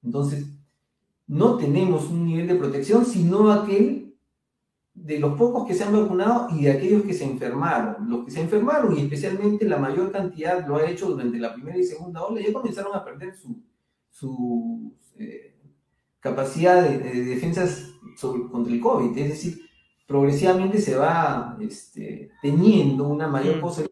Entonces, 0.03 0.45
no 1.27 1.57
tenemos 1.57 2.09
un 2.09 2.25
nivel 2.25 2.47
de 2.47 2.55
protección, 2.55 3.05
sino 3.05 3.49
aquel 3.51 4.10
de 5.11 5.19
los 5.19 5.37
pocos 5.37 5.67
que 5.67 5.73
se 5.73 5.83
han 5.83 5.91
vacunado 5.91 6.47
y 6.55 6.63
de 6.63 6.71
aquellos 6.71 7.03
que 7.03 7.13
se 7.13 7.25
enfermaron. 7.25 8.09
Los 8.09 8.23
que 8.23 8.31
se 8.31 8.39
enfermaron, 8.39 8.97
y 8.97 9.01
especialmente 9.01 9.67
la 9.67 9.77
mayor 9.77 10.09
cantidad 10.09 10.65
lo 10.65 10.77
ha 10.77 10.89
hecho 10.89 11.09
durante 11.09 11.37
la 11.37 11.53
primera 11.53 11.77
y 11.77 11.83
segunda 11.83 12.23
ola, 12.23 12.39
ya 12.39 12.53
comenzaron 12.53 12.95
a 12.95 13.03
perder 13.03 13.35
su, 13.35 13.61
su 14.09 14.93
eh, 15.17 15.53
capacidad 16.21 16.81
de, 16.81 17.25
defensas 17.25 17.91
contra 18.49 18.71
el 18.71 18.79
COVID. 18.79 19.17
Es 19.17 19.29
decir, 19.29 19.61
progresivamente 20.07 20.79
se 20.79 20.95
va 20.95 21.57
este, 21.59 22.31
teniendo 22.41 23.09
una 23.09 23.27
mayor 23.27 23.57
mm. 23.57 23.61
posibilidad 23.61 23.91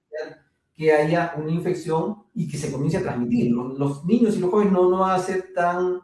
que 0.74 0.94
haya 0.94 1.34
una 1.38 1.52
infección 1.52 2.24
y 2.34 2.48
que 2.48 2.58
se 2.58 2.72
comience 2.72 2.96
a 2.96 3.02
transmitir. 3.02 3.52
Los, 3.52 4.06
niños 4.06 4.38
y 4.38 4.40
los 4.40 4.52
jóvenes 4.52 4.72
no, 4.72 4.90
no 4.90 5.00
van 5.00 5.20
a 5.20 5.24
ser 5.24 5.52
tan 5.54 6.00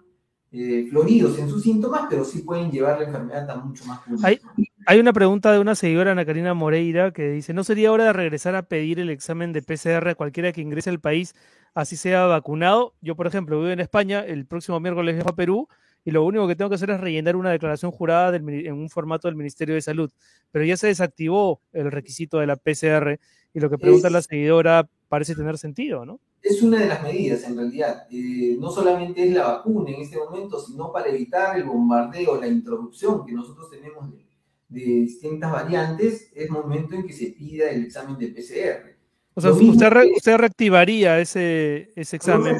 eh, 0.57 0.87
floridos 0.89 1.37
en 1.37 1.49
sus 1.49 1.63
síntomas, 1.63 2.07
pero 2.09 2.23
sí 2.23 2.41
pueden 2.41 2.71
llevar 2.71 2.99
la 2.99 3.05
enfermedad 3.05 3.49
a 3.49 3.55
mucho 3.57 3.85
más 3.85 3.99
hay, 4.23 4.39
hay 4.85 4.99
una 4.99 5.13
pregunta 5.13 5.51
de 5.51 5.59
una 5.59 5.75
seguidora, 5.75 6.11
Ana 6.11 6.25
Karina 6.25 6.53
Moreira, 6.53 7.11
que 7.11 7.29
dice, 7.29 7.53
¿no 7.53 7.63
sería 7.63 7.91
hora 7.91 8.05
de 8.05 8.13
regresar 8.13 8.55
a 8.55 8.63
pedir 8.63 8.99
el 8.99 9.09
examen 9.09 9.53
de 9.53 9.61
PCR 9.61 10.07
a 10.07 10.15
cualquiera 10.15 10.51
que 10.51 10.61
ingrese 10.61 10.89
al 10.89 10.99
país, 10.99 11.35
así 11.73 11.97
sea 11.97 12.25
vacunado? 12.25 12.93
Yo, 13.01 13.15
por 13.15 13.27
ejemplo, 13.27 13.59
vivo 13.59 13.71
en 13.71 13.79
España, 13.79 14.23
el 14.25 14.45
próximo 14.45 14.79
miércoles 14.79 15.15
viajo 15.15 15.29
a 15.29 15.35
Perú, 15.35 15.67
y 16.05 16.11
lo 16.11 16.23
único 16.23 16.47
que 16.47 16.55
tengo 16.55 16.69
que 16.69 16.75
hacer 16.75 16.91
es 16.91 16.99
rellenar 16.99 17.35
una 17.35 17.49
declaración 17.49 17.91
jurada 17.91 18.35
en 18.37 18.73
un 18.73 18.89
formato 18.89 19.27
del 19.27 19.35
Ministerio 19.35 19.73
de 19.73 19.81
Salud. 19.81 20.11
Pero 20.51 20.63
ya 20.63 20.77
se 20.77 20.87
desactivó 20.87 21.61
el 21.73 21.91
requisito 21.91 22.37
de 22.37 22.45
la 22.45 22.55
PCR 22.55 23.19
y 23.55 23.59
lo 23.59 23.71
que 23.71 23.79
pregunta 23.79 24.11
la 24.11 24.21
seguidora 24.21 24.87
parece 25.07 25.35
tener 25.35 25.57
sentido, 25.57 26.05
¿no? 26.05 26.19
Es 26.41 26.61
una 26.61 26.79
de 26.79 26.87
las 26.87 27.01
medidas, 27.01 27.43
en 27.43 27.57
realidad. 27.57 28.07
Eh, 28.11 28.55
no 28.59 28.69
solamente 28.69 29.27
es 29.27 29.33
la 29.33 29.47
vacuna 29.47 29.91
en 29.91 30.01
este 30.01 30.17
momento, 30.17 30.59
sino 30.59 30.91
para 30.91 31.09
evitar 31.09 31.57
el 31.57 31.63
bombardeo, 31.63 32.39
la 32.39 32.47
introducción 32.47 33.25
que 33.25 33.33
nosotros 33.33 33.69
tenemos 33.69 34.11
de, 34.11 34.25
distintas 34.67 35.51
variantes, 35.51 36.31
es 36.35 36.49
momento 36.49 36.95
en 36.95 37.05
que 37.07 37.13
se 37.13 37.27
pida 37.27 37.69
el 37.69 37.85
examen 37.85 38.17
de 38.17 38.27
PCR. 38.27 38.95
O 39.33 39.41
sea, 39.41 39.51
usted, 39.51 40.37
reactivaría 40.37 41.19
ese, 41.19 41.91
ese 41.95 42.15
examen. 42.15 42.57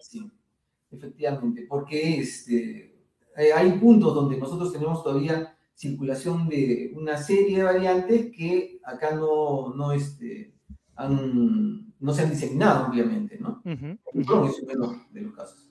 Sí, 0.00 0.30
efectivamente, 0.90 1.66
porque 1.68 2.18
este, 2.18 2.94
eh, 3.36 3.52
hay 3.54 3.72
puntos 3.72 4.14
donde 4.14 4.36
nosotros 4.38 4.72
tenemos 4.72 5.02
todavía 5.02 5.56
circulación 5.74 6.48
de 6.48 6.92
una 6.94 7.16
serie 7.16 7.58
de 7.58 7.64
variantes 7.64 8.30
que 8.30 8.78
acá 8.84 9.14
no, 9.14 9.74
no, 9.74 9.92
este, 9.92 10.51
no 11.08 12.12
se 12.12 12.22
han 12.22 12.30
diseminado 12.30 12.86
ampliamente, 12.86 13.38
¿no? 13.38 13.62
es 13.64 14.28
uno 14.28 15.04
de 15.10 15.20
los 15.20 15.34
casos. 15.34 15.68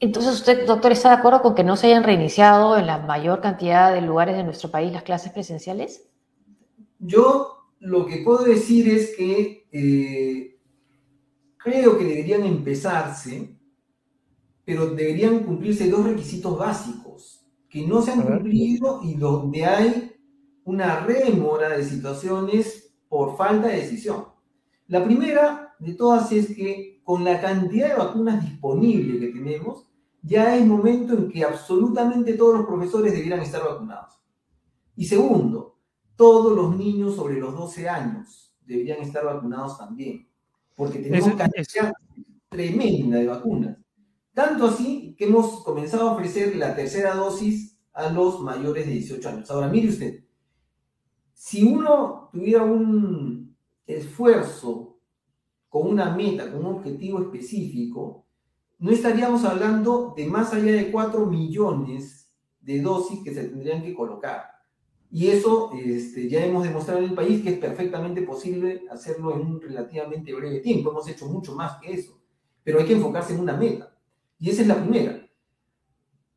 Entonces, 0.00 0.34
¿usted, 0.34 0.66
doctor, 0.66 0.92
está 0.92 1.08
de 1.08 1.16
acuerdo 1.16 1.42
con 1.42 1.54
que 1.54 1.64
no 1.64 1.76
se 1.76 1.88
hayan 1.88 2.04
reiniciado 2.04 2.78
en 2.78 2.86
la 2.86 2.98
mayor 2.98 3.40
cantidad 3.40 3.92
de 3.92 4.00
lugares 4.00 4.36
de 4.36 4.44
nuestro 4.44 4.70
país 4.70 4.92
las 4.92 5.02
clases 5.02 5.32
presenciales? 5.32 6.08
Yo 7.00 7.58
lo 7.80 8.06
que 8.06 8.18
puedo 8.18 8.44
decir 8.44 8.88
es 8.88 9.16
que 9.16 9.66
eh, 9.72 10.58
creo 11.56 11.98
que 11.98 12.04
deberían 12.04 12.44
empezarse, 12.44 13.56
pero 14.64 14.86
deberían 14.86 15.40
cumplirse 15.40 15.90
dos 15.90 16.04
requisitos 16.04 16.56
básicos 16.56 17.44
que 17.68 17.86
no 17.86 18.00
se 18.00 18.12
han 18.12 18.22
cumplido 18.22 19.00
y 19.02 19.14
donde 19.14 19.64
hay 19.66 20.12
una 20.64 21.00
rémora 21.00 21.70
de 21.70 21.84
situaciones 21.84 22.94
por 23.08 23.36
falta 23.36 23.68
de 23.68 23.76
decisión. 23.76 24.26
La 24.88 25.04
primera 25.04 25.74
de 25.78 25.94
todas 25.94 26.32
es 26.32 26.54
que 26.54 27.00
con 27.04 27.24
la 27.24 27.40
cantidad 27.40 27.88
de 27.88 27.94
vacunas 27.94 28.42
disponibles 28.42 29.20
que 29.20 29.28
tenemos, 29.28 29.86
ya 30.22 30.56
es 30.56 30.66
momento 30.66 31.14
en 31.14 31.28
que 31.28 31.44
absolutamente 31.44 32.34
todos 32.34 32.58
los 32.58 32.66
profesores 32.66 33.12
debieran 33.12 33.40
estar 33.40 33.62
vacunados. 33.62 34.20
Y 34.96 35.04
segundo, 35.04 35.78
todos 36.16 36.56
los 36.56 36.76
niños 36.76 37.16
sobre 37.16 37.38
los 37.38 37.54
12 37.54 37.88
años 37.88 38.54
deberían 38.64 39.00
estar 39.00 39.24
vacunados 39.24 39.78
también, 39.78 40.28
porque 40.74 40.98
tenemos 40.98 41.26
una 41.26 41.36
cantidad 41.36 41.92
tremenda 42.48 43.18
de 43.18 43.26
vacunas. 43.26 43.78
Tanto 44.34 44.66
así 44.66 45.14
que 45.18 45.26
hemos 45.26 45.62
comenzado 45.64 46.08
a 46.08 46.12
ofrecer 46.12 46.56
la 46.56 46.74
tercera 46.74 47.14
dosis 47.14 47.78
a 47.92 48.10
los 48.10 48.40
mayores 48.40 48.86
de 48.86 48.92
18 48.92 49.28
años. 49.28 49.50
Ahora, 49.50 49.68
mire 49.68 49.88
usted, 49.88 50.24
si 51.34 51.64
uno 51.64 52.30
tuviera 52.32 52.64
un 52.64 53.47
esfuerzo 53.88 55.00
con 55.68 55.88
una 55.88 56.14
meta, 56.14 56.50
con 56.50 56.64
un 56.64 56.76
objetivo 56.76 57.20
específico, 57.20 58.26
no 58.78 58.92
estaríamos 58.92 59.44
hablando 59.44 60.14
de 60.16 60.26
más 60.26 60.52
allá 60.52 60.72
de 60.72 60.90
4 60.90 61.26
millones 61.26 62.32
de 62.60 62.80
dosis 62.80 63.24
que 63.24 63.34
se 63.34 63.44
tendrían 63.44 63.82
que 63.82 63.94
colocar. 63.94 64.44
Y 65.10 65.28
eso 65.28 65.72
este, 65.72 66.28
ya 66.28 66.44
hemos 66.44 66.64
demostrado 66.64 67.00
en 67.00 67.08
el 67.08 67.14
país 67.14 67.42
que 67.42 67.50
es 67.50 67.58
perfectamente 67.58 68.22
posible 68.22 68.84
hacerlo 68.90 69.34
en 69.34 69.40
un 69.40 69.60
relativamente 69.60 70.34
breve 70.34 70.60
tiempo. 70.60 70.90
Hemos 70.90 71.08
hecho 71.08 71.26
mucho 71.26 71.54
más 71.54 71.80
que 71.80 71.94
eso. 71.94 72.20
Pero 72.62 72.78
hay 72.78 72.86
que 72.86 72.92
enfocarse 72.92 73.34
en 73.34 73.40
una 73.40 73.56
meta. 73.56 73.96
Y 74.38 74.50
esa 74.50 74.62
es 74.62 74.68
la 74.68 74.80
primera. 74.80 75.27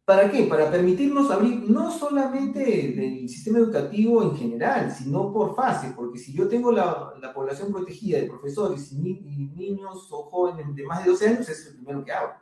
¿Para 0.04 0.30
qué? 0.32 0.44
Para 0.44 0.70
permitirnos 0.70 1.30
abrir 1.30 1.70
no 1.70 1.92
solamente 1.92 3.22
el 3.22 3.30
sistema 3.30 3.60
educativo 3.60 4.24
en 4.24 4.36
general, 4.36 4.92
sino 4.92 5.32
por 5.32 5.56
fase, 5.56 5.94
porque 5.96 6.18
si 6.18 6.34
yo 6.34 6.48
tengo 6.48 6.72
la, 6.72 7.14
población 7.34 7.72
protegida 7.72 8.20
de 8.20 8.28
profesores 8.28 8.92
y, 8.92 8.98
niños 8.98 10.08
o 10.12 10.24
jóvenes 10.24 10.76
de 10.76 10.84
más 10.84 11.04
de 11.04 11.12
12 11.12 11.30
años, 11.30 11.50
es 11.50 11.68
el 11.68 11.76
primero 11.76 12.04
que 12.04 12.12
hago. 12.12 12.34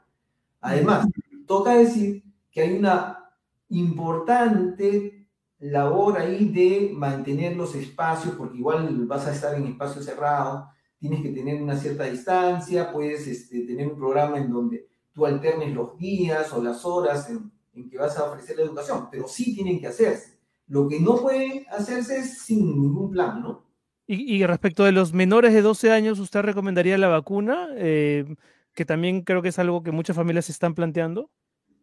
Además, 0.61 1.07
toca 1.45 1.75
decir 1.75 2.23
que 2.49 2.61
hay 2.61 2.77
una 2.77 3.29
importante 3.69 5.27
labor 5.59 6.17
ahí 6.17 6.49
de 6.49 6.91
mantener 6.95 7.55
los 7.55 7.75
espacios, 7.75 8.35
porque 8.35 8.57
igual 8.57 9.05
vas 9.05 9.27
a 9.27 9.33
estar 9.33 9.53
en 9.55 9.67
espacio 9.67 10.01
cerrado, 10.01 10.69
tienes 10.97 11.21
que 11.21 11.29
tener 11.29 11.61
una 11.61 11.77
cierta 11.77 12.05
distancia, 12.05 12.91
puedes 12.91 13.27
este, 13.27 13.61
tener 13.61 13.87
un 13.87 13.97
programa 13.97 14.37
en 14.37 14.49
donde 14.49 14.88
tú 15.19 15.25
alternes 15.25 15.73
los 15.73 15.97
días 15.97 16.51
o 16.53 16.63
las 16.63 16.85
horas 16.85 17.29
en, 17.29 17.89
que 17.89 17.97
vas 17.97 18.17
a 18.17 18.23
ofrecer 18.25 18.57
la 18.57 18.63
educación, 18.63 19.07
pero 19.11 19.27
sí 19.27 19.53
tienen 19.53 19.79
que 19.79 19.87
hacerse. 19.87 20.39
Lo 20.67 20.87
que 20.87 20.99
no 20.99 21.17
puede 21.17 21.65
hacerse 21.69 22.19
es 22.19 22.39
sin 22.39 22.65
ningún 22.65 23.11
plan, 23.11 23.41
¿no? 23.41 23.65
Y, 24.07 24.43
respecto 24.43 24.85
de 24.85 24.91
los 24.91 25.13
menores 25.13 25.53
de 25.53 25.61
12 25.61 25.91
años, 25.91 26.17
¿usted 26.17 26.41
recomendaría 26.41 26.97
la 26.97 27.09
vacuna? 27.09 27.67
Eh, 27.75 28.25
que 28.73 28.83
también 28.83 29.21
creo 29.21 29.43
que 29.43 29.49
es 29.49 29.59
algo 29.59 29.83
que 29.83 29.91
muchas 29.91 30.15
familias 30.15 30.45
se 30.45 30.51
están 30.51 30.73
planteando. 30.73 31.29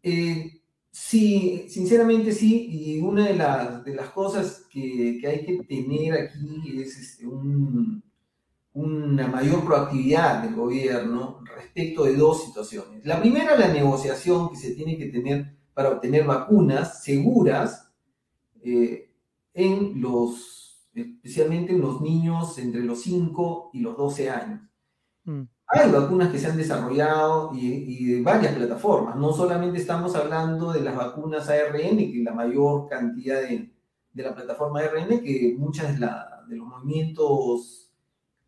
Eh, 0.03 0.61
sí, 0.91 1.67
sinceramente 1.69 2.33
sí, 2.33 2.67
y 2.69 3.01
una 3.01 3.27
de, 3.27 3.91
de 3.91 3.97
las 3.97 4.11
cosas 4.11 4.67
que, 4.69 5.19
que, 5.21 5.27
hay 5.29 5.47
que 5.47 5.63
tener 5.69 6.15
aquí 6.15 6.81
es 6.81 6.99
este, 6.99 7.29
un, 7.29 8.03
una 8.77 9.27
mayor 9.27 9.65
proactividad 9.65 10.43
del 10.43 10.55
gobierno 10.55 11.41
respecto 11.57 12.05
de 12.05 12.15
dos 12.15 12.45
situaciones. 12.45 13.07
La 13.07 13.19
primera, 13.19 13.57
la 13.57 13.69
negociación 13.69 14.51
que 14.51 14.57
se 14.57 14.73
tiene 14.73 14.99
que 14.99 15.07
tener 15.07 15.57
para 15.73 15.93
obtener 15.93 16.27
vacunas 16.27 17.03
seguras 17.03 17.91
eh, 18.63 19.11
en 19.55 19.99
los, 19.99 20.91
especialmente 20.95 21.73
en 21.73 21.81
los 21.81 22.03
niños 22.03 22.59
entre 22.59 22.83
los 22.83 23.01
5 23.01 23.71
y 23.73 23.81
los 23.81 23.97
12 23.97 24.29
años. 24.29 24.61
Mm. 25.25 25.43
Hay 25.69 25.91
vacunas 25.91 26.31
que 26.31 26.39
se 26.39 26.47
han 26.47 26.59
desarrollado 26.59 27.53
y, 27.55 28.05
de 28.05 28.23
varias 28.23 28.55
plataformas. 28.55 29.17
No 29.17 29.33
solamente 29.33 29.79
estamos 29.79 30.15
hablando 30.15 30.73
de 30.73 30.83
las 30.83 30.95
vacunas 30.95 31.49
ARN, 31.49 31.97
que 31.97 32.23
la 32.23 32.35
mayor 32.35 32.89
cantidad 32.89 33.41
de, 33.41 33.73
de 34.13 34.23
la 34.23 34.35
plataforma 34.35 34.81
ARN, 34.81 35.23
que 35.23 35.57
muchas 35.59 35.95
de, 35.95 36.01
la, 36.01 36.45
de 36.47 36.57
los 36.57 36.69
movimientos 36.69 37.86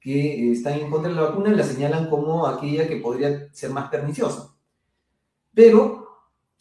que 0.01 0.53
están 0.53 0.75
en 0.75 0.91
contra 0.91 1.11
de 1.11 1.17
la 1.17 1.23
vacuna 1.23 1.51
la 1.51 1.65
señalan 1.65 2.09
como 2.09 2.47
aquella 2.47 2.87
que 2.87 2.97
podría 2.97 3.53
ser 3.53 3.71
más 3.71 3.91
perniciosa. 3.91 4.55
Pero 5.55 6.07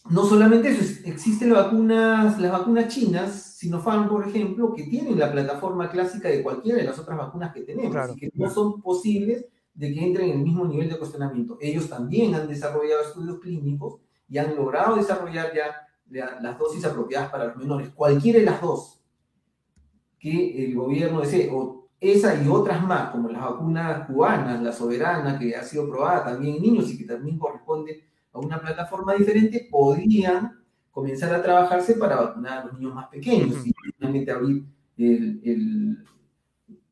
no 0.09 0.25
solamente 0.25 0.69
eso, 0.69 1.01
existen 1.05 1.51
las 1.51 1.65
vacunas, 1.65 2.39
las 2.39 2.51
vacunas 2.51 2.87
chinas, 2.87 3.57
Sinopharm, 3.57 4.07
por 4.07 4.27
ejemplo, 4.27 4.73
que 4.73 4.83
tienen 4.83 5.19
la 5.19 5.31
plataforma 5.31 5.89
clásica 5.89 6.29
de 6.29 6.41
cualquiera 6.41 6.77
de 6.77 6.85
las 6.85 6.97
otras 6.97 7.17
vacunas 7.17 7.53
que 7.53 7.61
tenemos 7.61 8.15
y 8.15 8.19
que 8.19 8.31
no 8.35 8.49
son 8.49 8.81
posibles 8.81 9.45
de 9.73 9.93
que 9.93 10.03
entren 10.03 10.29
en 10.29 10.37
el 10.37 10.43
mismo 10.43 10.65
nivel 10.65 10.89
de 10.89 10.97
cuestionamiento. 10.97 11.57
Ellos 11.61 11.89
también 11.89 12.33
han 12.35 12.47
desarrollado 12.47 13.01
estudios 13.01 13.39
clínicos 13.39 13.99
y 14.29 14.37
han 14.37 14.55
logrado 14.55 14.95
desarrollar 14.95 15.53
ya 15.53 15.87
las 16.41 16.57
dosis 16.57 16.85
apropiadas 16.85 17.29
para 17.29 17.45
los 17.45 17.57
menores. 17.57 17.89
Cualquiera 17.89 18.39
de 18.39 18.45
las 18.45 18.61
dos 18.61 19.01
que 20.19 20.65
el 20.65 20.75
gobierno 20.75 21.21
desee, 21.21 21.49
o 21.53 21.76
esa 21.99 22.41
y 22.41 22.47
otras 22.47 22.85
más, 22.85 23.09
como 23.09 23.29
las 23.29 23.41
vacunas 23.41 24.07
cubanas, 24.07 24.61
la 24.61 24.71
soberana, 24.71 25.39
que 25.39 25.55
ha 25.55 25.63
sido 25.63 25.89
probada 25.89 26.25
también 26.25 26.57
en 26.57 26.61
niños 26.61 26.91
y 26.91 26.97
que 26.97 27.05
también 27.05 27.39
corresponde 27.39 28.03
a 28.31 28.39
una 28.39 28.59
plataforma 28.59 29.15
diferente, 29.15 29.67
podrían 29.69 30.63
comenzar 30.91 31.33
a 31.33 31.41
trabajarse 31.41 31.95
para 31.95 32.17
vacunar 32.17 32.59
a 32.59 32.65
los 32.65 32.73
niños 32.73 32.95
más 32.95 33.07
pequeños 33.07 33.65
y 33.65 33.73
finalmente 33.73 34.31
abrir 34.31 34.63
el, 34.97 36.03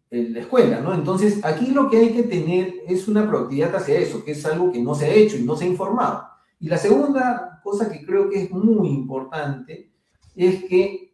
la 0.10 0.39
escuela, 0.39 0.80
¿no? 0.80 0.94
Entonces, 0.94 1.44
aquí 1.44 1.72
lo 1.72 1.89
que 1.89 1.98
hay 1.98 2.13
que 2.13 2.24
tener 2.24 2.74
es 2.88 3.08
una 3.08 3.28
proactividad 3.28 3.76
hacia 3.76 4.00
eso, 4.00 4.24
que 4.24 4.32
es 4.32 4.46
algo 4.46 4.72
que 4.72 4.82
no 4.82 4.96
se 4.96 5.06
ha 5.06 5.13
hecho 5.13 5.38
y 5.38 5.44
no 5.44 5.56
se 5.56 5.65
ha 5.65 5.68
informado. 5.68 6.28
Y 6.60 6.68
la 6.68 6.78
segunda 6.78 7.60
cosa 7.63 7.91
que 7.91 8.06
creo 8.06 8.30
que 8.30 8.44
es 8.44 8.52
muy 8.52 8.89
importante 8.89 9.91
es 10.36 10.63
que 10.65 11.13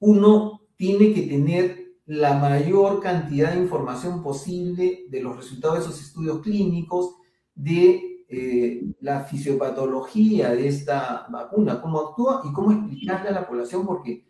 uno 0.00 0.62
tiene 0.76 1.12
que 1.12 1.22
tener 1.22 1.83
la 2.06 2.34
mayor 2.34 3.00
cantidad 3.00 3.52
de 3.52 3.60
información 3.60 4.22
posible 4.22 5.04
de 5.08 5.20
los 5.22 5.36
resultados 5.36 5.78
de 5.78 5.84
esos 5.84 6.00
estudios 6.00 6.40
clínicos, 6.40 7.16
de 7.54 8.26
eh, 8.28 8.82
la 9.00 9.20
fisiopatología 9.24 10.50
de 10.50 10.68
esta 10.68 11.26
vacuna, 11.30 11.80
cómo 11.80 12.00
actúa 12.00 12.42
y 12.44 12.52
cómo 12.52 12.72
explicarle 12.72 13.30
a 13.30 13.32
la 13.32 13.46
población, 13.46 13.86
porque 13.86 14.24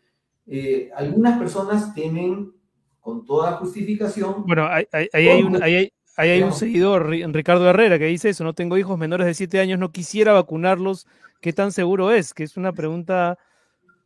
eh, 0.47 0.91
algunas 0.95 1.39
personas 1.39 1.95
temen 1.95 2.53
con 3.01 3.25
toda 3.25 3.53
justificación. 3.53 4.45
Bueno, 4.47 4.69
ahí 4.69 4.87
hay, 5.13 5.43
un, 5.43 5.63
hay, 5.63 5.93
hay 6.17 6.43
un 6.43 6.53
seguidor, 6.53 7.09
Ricardo 7.09 7.69
Herrera, 7.69 7.99
que 7.99 8.07
dice 8.07 8.31
eso, 8.31 8.45
no 8.45 8.55
tengo 8.55 8.79
hijos 8.79 8.99
menores 8.99 9.27
de 9.27 9.35
7 9.35 9.61
años, 9.61 9.79
no 9.79 9.91
quisiera 9.91 10.33
vacunarlos, 10.33 11.07
¿qué 11.41 11.53
tan 11.53 11.73
seguro 11.73 12.13
es? 12.13 12.35
Que 12.35 12.45
es 12.45 12.57
una 12.57 12.73
pregunta 12.73 13.39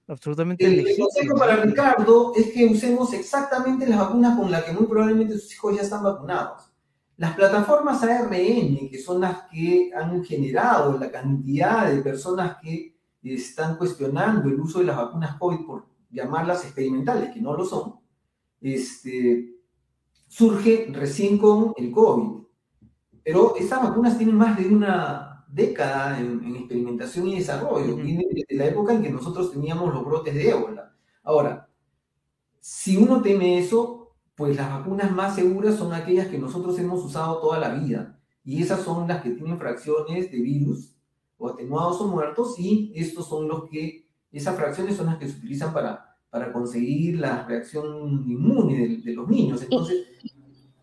absolutamente 0.08 0.64
El 0.64 0.96
consejo 0.98 1.36
para 1.38 1.56
Ricardo 1.56 2.32
es 2.34 2.50
que 2.50 2.66
usemos 2.66 3.12
exactamente 3.12 3.86
las 3.86 3.98
vacunas 4.00 4.38
con 4.38 4.50
las 4.50 4.64
que 4.64 4.72
muy 4.72 4.86
probablemente 4.86 5.38
sus 5.38 5.52
hijos 5.52 5.76
ya 5.76 5.82
están 5.82 6.02
vacunados. 6.02 6.70
Las 7.16 7.34
plataformas 7.34 8.02
ARN, 8.02 8.88
que 8.90 8.98
son 9.04 9.20
las 9.20 9.42
que 9.50 9.90
han 9.94 10.24
generado 10.24 10.98
la 10.98 11.10
cantidad 11.10 11.90
de 11.90 12.00
personas 12.00 12.56
que 12.62 12.96
están 13.22 13.76
cuestionando 13.76 14.48
el 14.48 14.60
uso 14.60 14.78
de 14.78 14.86
las 14.86 14.96
vacunas 14.96 15.36
COVID 15.36 15.66
por 15.66 15.86
llamarlas 16.10 16.64
experimentales, 16.64 17.32
que 17.32 17.40
no 17.40 17.56
lo 17.56 17.64
son, 17.64 17.96
este, 18.60 19.56
surge 20.26 20.88
recién 20.92 21.38
con 21.38 21.72
el 21.76 21.90
COVID. 21.90 22.38
Pero 23.24 23.56
estas 23.56 23.82
vacunas 23.82 24.16
tienen 24.16 24.36
más 24.36 24.56
de 24.56 24.66
una 24.66 25.37
década 25.48 26.20
en, 26.20 26.56
experimentación 26.56 27.28
y 27.28 27.38
desarrollo. 27.38 27.96
Viene 27.96 28.26
desde 28.30 28.54
la 28.54 28.66
época 28.66 28.92
en 28.92 29.02
que 29.02 29.10
nosotros 29.10 29.50
teníamos 29.50 29.92
los 29.92 30.04
brotes 30.04 30.34
de 30.34 30.50
ébola. 30.50 30.94
Ahora, 31.22 31.68
si 32.60 32.96
uno 32.96 33.20
teme 33.22 33.58
eso, 33.58 34.14
pues 34.34 34.56
las 34.56 34.70
vacunas 34.70 35.10
más 35.10 35.34
seguras 35.34 35.76
son 35.76 35.92
aquellas 35.92 36.28
que 36.28 36.38
nosotros 36.38 36.78
hemos 36.78 37.04
usado 37.04 37.40
toda 37.40 37.58
la 37.58 37.70
vida. 37.70 38.18
Y 38.44 38.62
esas 38.62 38.82
son 38.82 39.08
las 39.08 39.22
que 39.22 39.30
tienen 39.30 39.58
fracciones 39.58 40.30
de 40.30 40.38
virus 40.38 40.94
o 41.36 41.48
atenuados 41.48 42.00
o 42.00 42.08
muertos 42.08 42.58
y 42.58 42.92
estos 42.94 43.28
son 43.28 43.48
los 43.48 43.68
que, 43.68 44.08
esas 44.32 44.56
fracciones 44.56 44.96
son 44.96 45.06
las 45.06 45.18
que 45.18 45.28
se 45.28 45.38
utilizan 45.38 45.72
para 45.72 46.08
para 46.30 46.52
conseguir 46.52 47.18
la 47.18 47.46
reacción 47.46 48.24
inmune 48.26 49.00
de, 49.02 49.12
los 49.14 49.28
niños. 49.28 49.62
Entonces, 49.62 50.06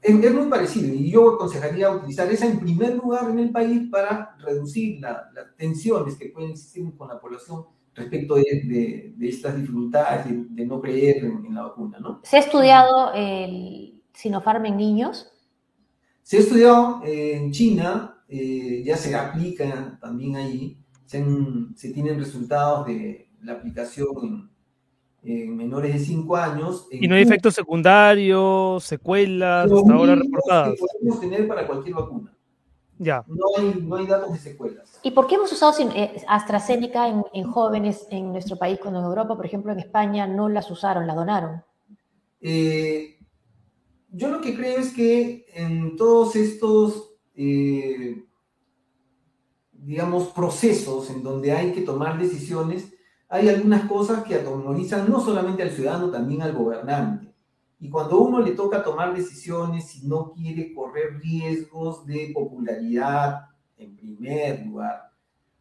es, 0.05 0.33
muy 0.33 0.47
parecido 0.47 0.93
y 0.93 1.09
yo 1.09 1.35
aconsejaría 1.35 1.89
utilizar 1.89 2.31
esa 2.31 2.45
en 2.45 2.59
primer 2.59 2.95
lugar 2.95 3.29
en 3.29 3.39
el 3.39 3.51
país 3.51 3.89
para 3.89 4.35
reducir 4.39 5.01
las 5.01 5.23
tensiones 5.57 6.15
que 6.15 6.29
pueden 6.29 6.51
existir 6.51 6.85
con 6.95 7.07
la 7.07 7.19
población 7.19 7.65
respecto 7.93 8.35
de, 8.35 9.15
estas 9.21 9.55
dificultades 9.57 10.25
de, 10.49 10.65
no 10.65 10.81
creer 10.81 11.25
en, 11.25 11.53
la 11.53 11.63
vacuna. 11.63 11.97
¿no? 11.99 12.21
¿Se 12.23 12.37
ha 12.37 12.39
estudiado 12.41 13.13
el 13.13 14.01
Sinopharm 14.13 14.65
en 14.65 14.77
niños? 14.77 15.31
Se 16.21 16.37
ha 16.37 16.39
estudiado 16.41 17.01
en 17.05 17.51
China, 17.51 18.23
eh, 18.27 18.83
ya 18.85 18.97
se 18.97 19.15
aplica 19.15 19.97
también 20.01 20.35
ahí, 20.35 20.77
se, 21.05 21.23
se 21.75 21.91
tienen 21.91 22.19
resultados 22.19 22.87
de 22.87 23.29
la 23.41 23.53
aplicación 23.53 24.07
en 24.23 24.54
en 25.25 25.57
menores 25.57 25.93
de 25.93 25.99
5 25.99 26.35
años. 26.35 26.87
¿Y 26.91 27.07
no 27.07 27.15
hay 27.15 27.23
efectos 27.23 27.55
secundarios, 27.55 28.83
secuelas, 28.83 29.71
hasta 29.71 29.93
ahora 29.93 30.15
reportadas? 30.15 30.75
Que 30.75 30.85
podemos 30.99 31.19
tener 31.19 31.47
para 31.47 31.65
cualquier 31.65 31.95
vacuna. 31.95 32.31
Ya. 32.97 33.25
No 33.27 33.45
hay, 33.57 33.81
no 33.81 33.95
hay 33.97 34.07
datos 34.07 34.31
de 34.31 34.39
secuelas. 34.39 34.99
¿Y 35.03 35.11
por 35.11 35.27
qué 35.27 35.35
hemos 35.35 35.51
usado 35.51 35.73
eh, 35.93 36.23
AstraZeneca 36.27 37.09
en, 37.09 37.23
en, 37.33 37.43
jóvenes 37.43 38.07
en 38.09 38.31
nuestro 38.31 38.55
país, 38.57 38.79
cuando 38.81 38.99
en 38.99 39.05
Europa, 39.05 39.35
por 39.35 39.45
ejemplo, 39.45 39.71
en 39.73 39.79
España, 39.79 40.27
no 40.27 40.47
las 40.47 40.69
usaron, 40.71 41.05
las 41.05 41.15
donaron? 41.15 41.63
Eh, 42.39 43.17
yo 44.11 44.29
lo 44.29 44.39
que 44.39 44.55
creo 44.55 44.79
es 44.79 44.93
que 44.93 45.45
en 45.53 45.97
todos 45.97 46.37
estos, 46.37 47.11
eh, 47.35 48.23
digamos, 49.73 50.29
procesos 50.29 51.09
en 51.09 51.21
donde 51.21 51.51
hay 51.51 51.73
que 51.73 51.81
tomar 51.81 52.17
decisiones, 52.17 52.94
hay 53.29 53.49
algunas 53.49 53.89
cosas 53.89 54.23
que 54.23 54.35
atemorizan 54.35 55.09
no 55.09 55.19
solamente 55.19 55.63
al 55.63 55.71
ciudadano, 55.71 56.09
también 56.09 56.41
al 56.41 56.53
gobernante. 56.53 57.33
Y 57.79 57.89
cuando 57.89 58.21
uno 58.21 58.39
le 58.39 58.51
toca 58.51 58.83
tomar 58.83 59.15
decisiones 59.15 59.95
y 59.95 60.07
no 60.07 60.31
quiere 60.31 60.73
correr 60.73 61.19
riesgos 61.19 62.05
de 62.05 62.31
popularidad 62.33 63.49
en 63.77 63.95
primer 63.95 64.65
lugar, 64.65 65.11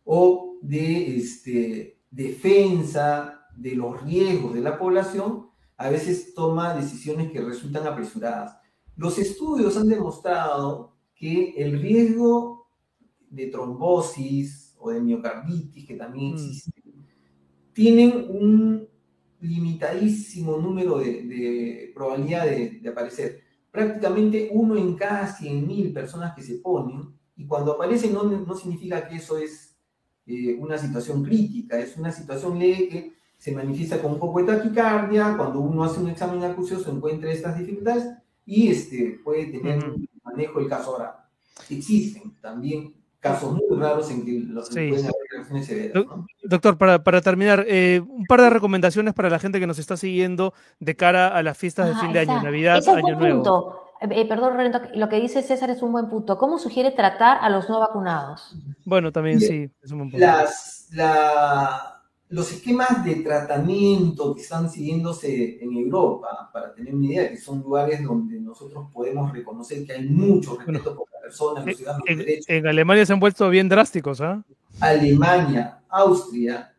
o 0.05 0.59
de 0.62 1.16
este, 1.16 1.98
defensa 2.11 3.48
de 3.57 3.74
los 3.74 4.03
riesgos 4.03 4.55
de 4.55 4.61
la 4.61 4.79
población, 4.79 5.48
a 5.77 5.88
veces 5.88 6.35
toma 6.35 6.74
decisiones 6.74 7.33
que 7.33 7.40
resultan 7.40 7.87
apresuradas. 7.87 8.59
Los 8.96 9.18
estudios 9.18 9.77
han 9.77 9.88
demostrado 9.88 10.94
que 11.14 11.55
el 11.57 11.81
riesgo 11.81 12.68
de 13.29 13.46
trombosis 13.46 14.74
o 14.79 14.90
de 14.90 15.00
miocarditis, 15.00 15.87
que 15.87 15.96
también 15.96 16.33
mm. 16.33 16.35
existe, 16.35 16.73
tienen 17.74 18.26
un 18.30 18.88
limitadísimo 19.40 20.56
número 20.56 20.98
de, 20.98 21.92
probabilidad 21.94 22.46
de, 22.46 22.88
aparecer. 22.88 23.42
Prácticamente 23.70 24.48
uno 24.52 24.76
en 24.76 24.94
cada 24.94 25.26
100.000 25.37 25.92
personas 25.92 26.34
que 26.34 26.42
se 26.42 26.56
ponen, 26.56 27.12
y 27.37 27.46
cuando 27.46 27.72
aparecen 27.72 28.14
no, 28.14 28.22
no 28.22 28.54
significa 28.54 29.06
que 29.08 29.16
eso 29.16 29.37
es 29.37 29.76
eh, 30.26 30.56
una 30.58 30.78
situación 30.78 31.22
crítica, 31.22 31.78
es 31.78 31.96
una 31.96 32.12
situación 32.12 32.58
leve 32.58 32.88
que 32.88 33.12
se 33.37 33.52
manifiesta 33.52 34.00
con 34.00 34.12
un 34.12 34.18
poco 34.18 34.40
de 34.40 34.46
taquicardia, 34.46 35.37
cuando 35.37 35.60
uno 35.60 35.84
hace 35.84 36.00
un 36.00 36.08
examen 36.08 36.42
acucioso 36.44 36.90
encuentra 36.90 37.30
estas 37.30 37.58
dificultades 37.58 38.06
y 38.46 38.68
este, 38.68 39.20
puede 39.22 39.46
tener 39.46 39.84
manejo 40.22 40.60
del 40.60 40.68
caso 40.68 40.92
ahora. 40.92 41.28
Existen 41.68 42.37
también 42.40 42.94
casos 43.24 43.52
muy 43.52 43.80
raros 43.80 44.10
en 44.10 44.22
que 44.22 44.38
los 44.46 44.68
sí. 44.68 44.74
pueden 44.74 45.06
haber 45.06 45.14
reacciones 45.32 45.66
severas. 45.66 46.04
Doctor, 46.42 46.76
para, 46.76 47.02
para 47.02 47.22
terminar, 47.22 47.64
eh, 47.66 48.02
un 48.06 48.26
par 48.26 48.42
de 48.42 48.50
recomendaciones 48.50 49.14
para 49.14 49.30
la 49.30 49.38
gente 49.38 49.58
que 49.58 49.66
nos 49.66 49.78
está 49.78 49.96
siguiendo 49.96 50.52
de 50.78 50.94
cara 50.94 51.28
a 51.28 51.42
las 51.42 51.56
fiestas 51.56 51.88
de 51.88 51.94
fin 51.94 52.12
de 52.12 52.20
año, 52.20 52.42
Navidad, 52.42 52.78
Ese 52.78 52.90
Año 52.90 53.18
Nuevo. 53.18 53.42
Punto. 53.42 53.80
Eh, 54.02 54.08
eh, 54.10 54.28
perdón, 54.28 54.58
Renato, 54.58 54.90
lo 54.94 55.08
que 55.08 55.20
dice 55.20 55.42
César 55.42 55.70
es 55.70 55.80
un 55.80 55.92
buen 55.92 56.10
punto. 56.10 56.37
¿Cómo 56.37 56.58
sugiere 56.58 56.90
tratar 56.90 57.38
a 57.40 57.48
los 57.48 57.66
no 57.70 57.80
vacunados? 57.80 58.54
Bueno, 58.84 59.10
también 59.10 59.40
sí, 59.40 59.70
es 59.82 59.90
un 59.90 59.98
buen 60.00 60.10
punto. 60.10 60.26
Las, 60.26 60.88
la, 60.92 61.93
los 62.28 62.50
esquemas 62.52 63.04
de 63.04 63.16
tratamiento 63.16 64.34
que 64.34 64.42
están 64.42 64.70
siguiéndose 64.70 65.62
en 65.62 65.72
Europa, 65.76 66.50
para 66.52 66.74
tener 66.74 66.94
una 66.94 67.06
idea, 67.06 67.30
que 67.30 67.37
son 67.37 67.60
lugares 67.60 68.02
donde 68.02 68.40
nosotros 68.40 68.88
podemos 68.92 69.32
reconocer 69.32 69.84
que 69.87 69.92
hay 69.92 70.08
mucho 70.08 70.56
respeto 70.56 70.96
por 70.96 71.08
la 71.12 71.20
persona, 71.20 71.64
los 71.64 71.76
ciudadanos 71.76 72.04
en, 72.08 72.18
derechos. 72.18 72.46
En 72.48 72.66
Alemania 72.66 73.06
se 73.06 73.12
han 73.12 73.20
vuelto 73.20 73.48
bien 73.50 73.68
drásticos, 73.68 74.20
¿ah? 74.20 74.42
Alemania, 74.80 75.80
Austria, 75.88 76.74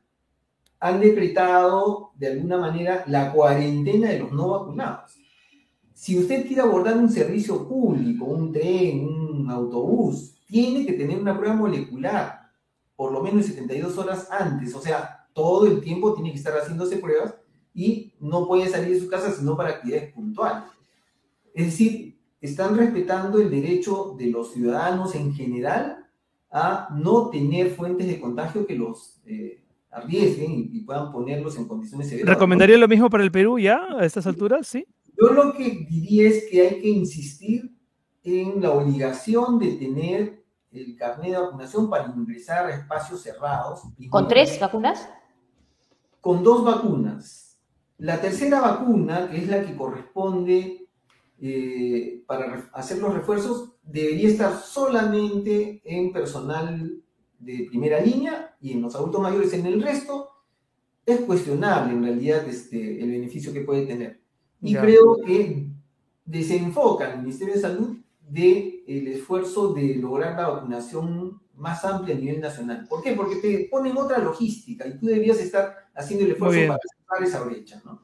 han 0.79 0.99
decretado 0.99 2.11
de 2.15 2.27
alguna 2.27 2.57
manera 2.57 3.03
la 3.07 3.31
cuarentena 3.31 4.09
de 4.09 4.19
los 4.19 4.31
no 4.31 4.49
vacunados. 4.49 5.15
Si 5.93 6.19
usted 6.19 6.45
quiere 6.45 6.61
abordar 6.61 6.97
un 6.97 7.09
servicio 7.09 7.67
público, 7.67 8.25
un 8.25 8.51
tren, 8.51 9.05
un 9.05 9.49
autobús, 9.49 10.35
tiene 10.45 10.85
que 10.85 10.93
tener 10.93 11.17
una 11.17 11.37
prueba 11.37 11.55
molecular 11.55 12.45
por 12.95 13.11
lo 13.11 13.21
menos 13.21 13.45
72 13.45 13.97
horas 13.97 14.29
antes, 14.31 14.73
o 14.73 14.81
sea, 14.81 15.24
todo 15.35 15.67
el 15.67 15.81
tiempo 15.81 16.13
tiene 16.13 16.31
que 16.31 16.37
estar 16.37 16.53
haciéndose 16.53 16.97
pruebas 16.97 17.35
y 17.73 18.13
no 18.21 18.47
puede 18.47 18.69
salir 18.69 18.93
de 18.93 19.01
su 19.01 19.09
casa 19.09 19.31
sino 19.33 19.57
para 19.57 19.71
actividades 19.71 20.13
puntuales. 20.13 20.63
Es 21.53 21.65
decir, 21.65 22.17
están 22.39 22.77
respetando 22.77 23.39
el 23.39 23.51
derecho 23.51 24.15
de 24.17 24.27
los 24.27 24.53
ciudadanos 24.53 25.13
en 25.13 25.33
general 25.33 26.07
a 26.49 26.87
no 26.95 27.29
tener 27.29 27.71
fuentes 27.71 28.07
de 28.07 28.19
contagio 28.19 28.65
que 28.65 28.75
los 28.75 29.21
eh, 29.25 29.61
arriesguen 29.91 30.69
y, 30.71 30.79
puedan 30.81 31.11
ponerlos 31.11 31.57
en 31.57 31.67
condiciones 31.67 32.07
severas. 32.07 32.29
¿Recomendaría 32.29 32.77
lo 32.77 32.87
mismo 32.87 33.09
para 33.09 33.23
el 33.23 33.31
Perú 33.31 33.59
ya 33.59 33.81
a 33.97 34.05
estas 34.05 34.25
alturas? 34.27 34.67
Sí. 34.67 34.87
Yo 35.19 35.33
lo 35.33 35.53
que 35.53 35.85
diría 35.89 36.29
es 36.29 36.45
que 36.49 36.61
hay 36.61 36.81
que 36.81 36.89
insistir 36.89 37.75
en 38.23 38.61
la 38.61 38.71
obligación 38.71 39.59
de 39.59 39.73
tener 39.73 40.45
el 40.71 40.95
carnet 40.95 41.31
de 41.31 41.37
vacunación 41.37 41.89
para 41.89 42.13
ingresar 42.15 42.67
a 42.67 42.75
espacios 42.75 43.21
cerrados. 43.21 43.81
¿Con 44.09 44.27
tres 44.27 44.57
vacunas? 44.59 45.09
Con 46.25 46.41
dos 46.41 46.63
vacunas. 46.63 47.59
La 47.99 48.19
tercera 48.19 48.59
vacuna, 48.59 49.29
que 49.29 49.37
es 49.37 49.47
la 49.47 49.63
que 49.63 49.75
corresponde 49.75 50.87
eh, 51.39 52.23
para 52.25 52.67
hacer 52.73 52.97
los 52.97 53.13
refuerzos, 53.13 53.73
debería 53.83 54.29
estar 54.29 54.59
solamente 54.59 55.83
en 55.85 56.11
personal 56.11 56.99
de 57.37 57.67
primera 57.69 57.99
línea 57.99 58.57
y 58.59 58.71
en 58.71 58.81
los 58.81 58.95
adultos 58.95 59.21
mayores. 59.21 59.53
En 59.53 59.67
el 59.67 59.79
resto, 59.79 60.31
es 61.05 61.19
cuestionable 61.19 61.93
en 61.93 62.03
realidad 62.03 62.49
este, 62.49 63.03
el 63.03 63.11
beneficio 63.11 63.53
que 63.53 63.61
puede 63.61 63.85
tener. 63.85 64.19
Y 64.63 64.73
creo 64.73 65.21
que 65.23 65.67
desenfoca 66.25 67.13
el 67.13 67.21
Ministerio 67.21 67.53
de 67.53 67.61
Salud 67.61 67.97
del 68.27 68.83
el 68.87 69.07
esfuerzo 69.09 69.75
de 69.75 69.93
lograr 69.97 70.35
la 70.35 70.49
vacunación 70.49 71.39
más 71.57 71.83
amplia 71.85 72.15
a 72.15 72.19
nivel 72.19 72.41
nacional. 72.41 72.85
¿Por 72.87 73.01
qué? 73.01 73.13
Porque 73.13 73.37
te 73.37 73.67
ponen 73.69 73.97
otra 73.97 74.17
logística 74.19 74.87
y 74.87 74.97
tú 74.97 75.05
deberías 75.07 75.39
estar 75.39 75.89
haciendo 75.95 76.25
el 76.25 76.31
esfuerzo 76.31 76.67
para 76.67 76.79
cerrar 76.79 77.23
esa 77.27 77.43
brecha, 77.43 77.81
¿no? 77.85 78.01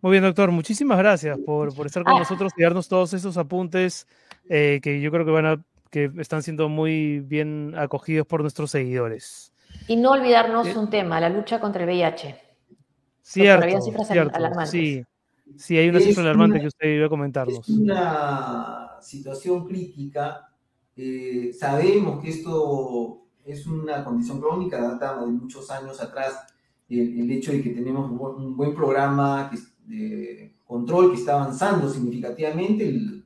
Muy 0.00 0.12
bien, 0.12 0.24
doctor. 0.24 0.50
Muchísimas 0.50 0.98
gracias 0.98 1.38
por, 1.38 1.74
por 1.74 1.86
estar 1.86 2.02
con 2.02 2.14
ah. 2.14 2.18
nosotros 2.18 2.52
y 2.56 2.62
darnos 2.62 2.88
todos 2.88 3.12
esos 3.14 3.36
apuntes 3.36 4.06
eh, 4.48 4.80
que 4.82 5.00
yo 5.00 5.10
creo 5.10 5.24
que 5.24 5.30
van 5.30 5.46
a 5.46 5.64
que 5.90 6.10
están 6.18 6.42
siendo 6.42 6.70
muy 6.70 7.20
bien 7.20 7.74
acogidos 7.76 8.26
por 8.26 8.40
nuestros 8.40 8.70
seguidores. 8.70 9.52
Y 9.86 9.96
no 9.96 10.12
olvidarnos 10.12 10.66
eh, 10.66 10.78
un 10.78 10.88
tema, 10.88 11.20
la 11.20 11.28
lucha 11.28 11.60
contra 11.60 11.82
el 11.84 11.88
VIH. 11.88 12.40
Cierto, 13.20 13.64
había 13.64 13.80
cifras 13.80 14.10
alarmantes. 14.10 14.70
Sí, 14.70 15.04
sí, 15.56 15.76
hay 15.76 15.90
una 15.90 16.00
cifra 16.00 16.22
alarmante 16.24 16.60
que 16.60 16.66
usted 16.66 16.88
iba 16.88 17.06
a 17.06 17.08
comentarnos. 17.10 17.68
Es 17.68 17.76
una 17.76 18.92
situación 19.02 19.66
crítica. 19.66 20.51
Eh, 20.96 21.52
sabemos 21.58 22.22
que 22.22 22.30
esto 22.30 23.22
es 23.44 23.66
una 23.66 24.04
condición 24.04 24.40
crónica, 24.40 24.80
data 24.80 25.20
de 25.20 25.26
muchos 25.26 25.70
años 25.70 26.00
atrás, 26.00 26.46
el, 26.88 27.30
hecho 27.30 27.52
de 27.52 27.62
que 27.62 27.70
tenemos 27.70 28.10
un 28.10 28.56
buen 28.56 28.74
programa 28.74 29.50
de 29.86 30.54
control 30.64 31.12
que 31.12 31.18
está 31.18 31.34
avanzando 31.34 31.88
significativamente 31.88 33.22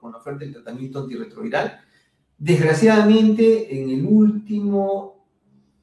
con 0.00 0.12
la 0.12 0.18
oferta 0.18 0.44
del 0.44 0.52
tratamiento 0.52 1.00
antirretroviral. 1.00 1.80
Desgraciadamente, 2.38 3.80
en 3.80 3.90
el 3.90 4.06
último 4.06 5.26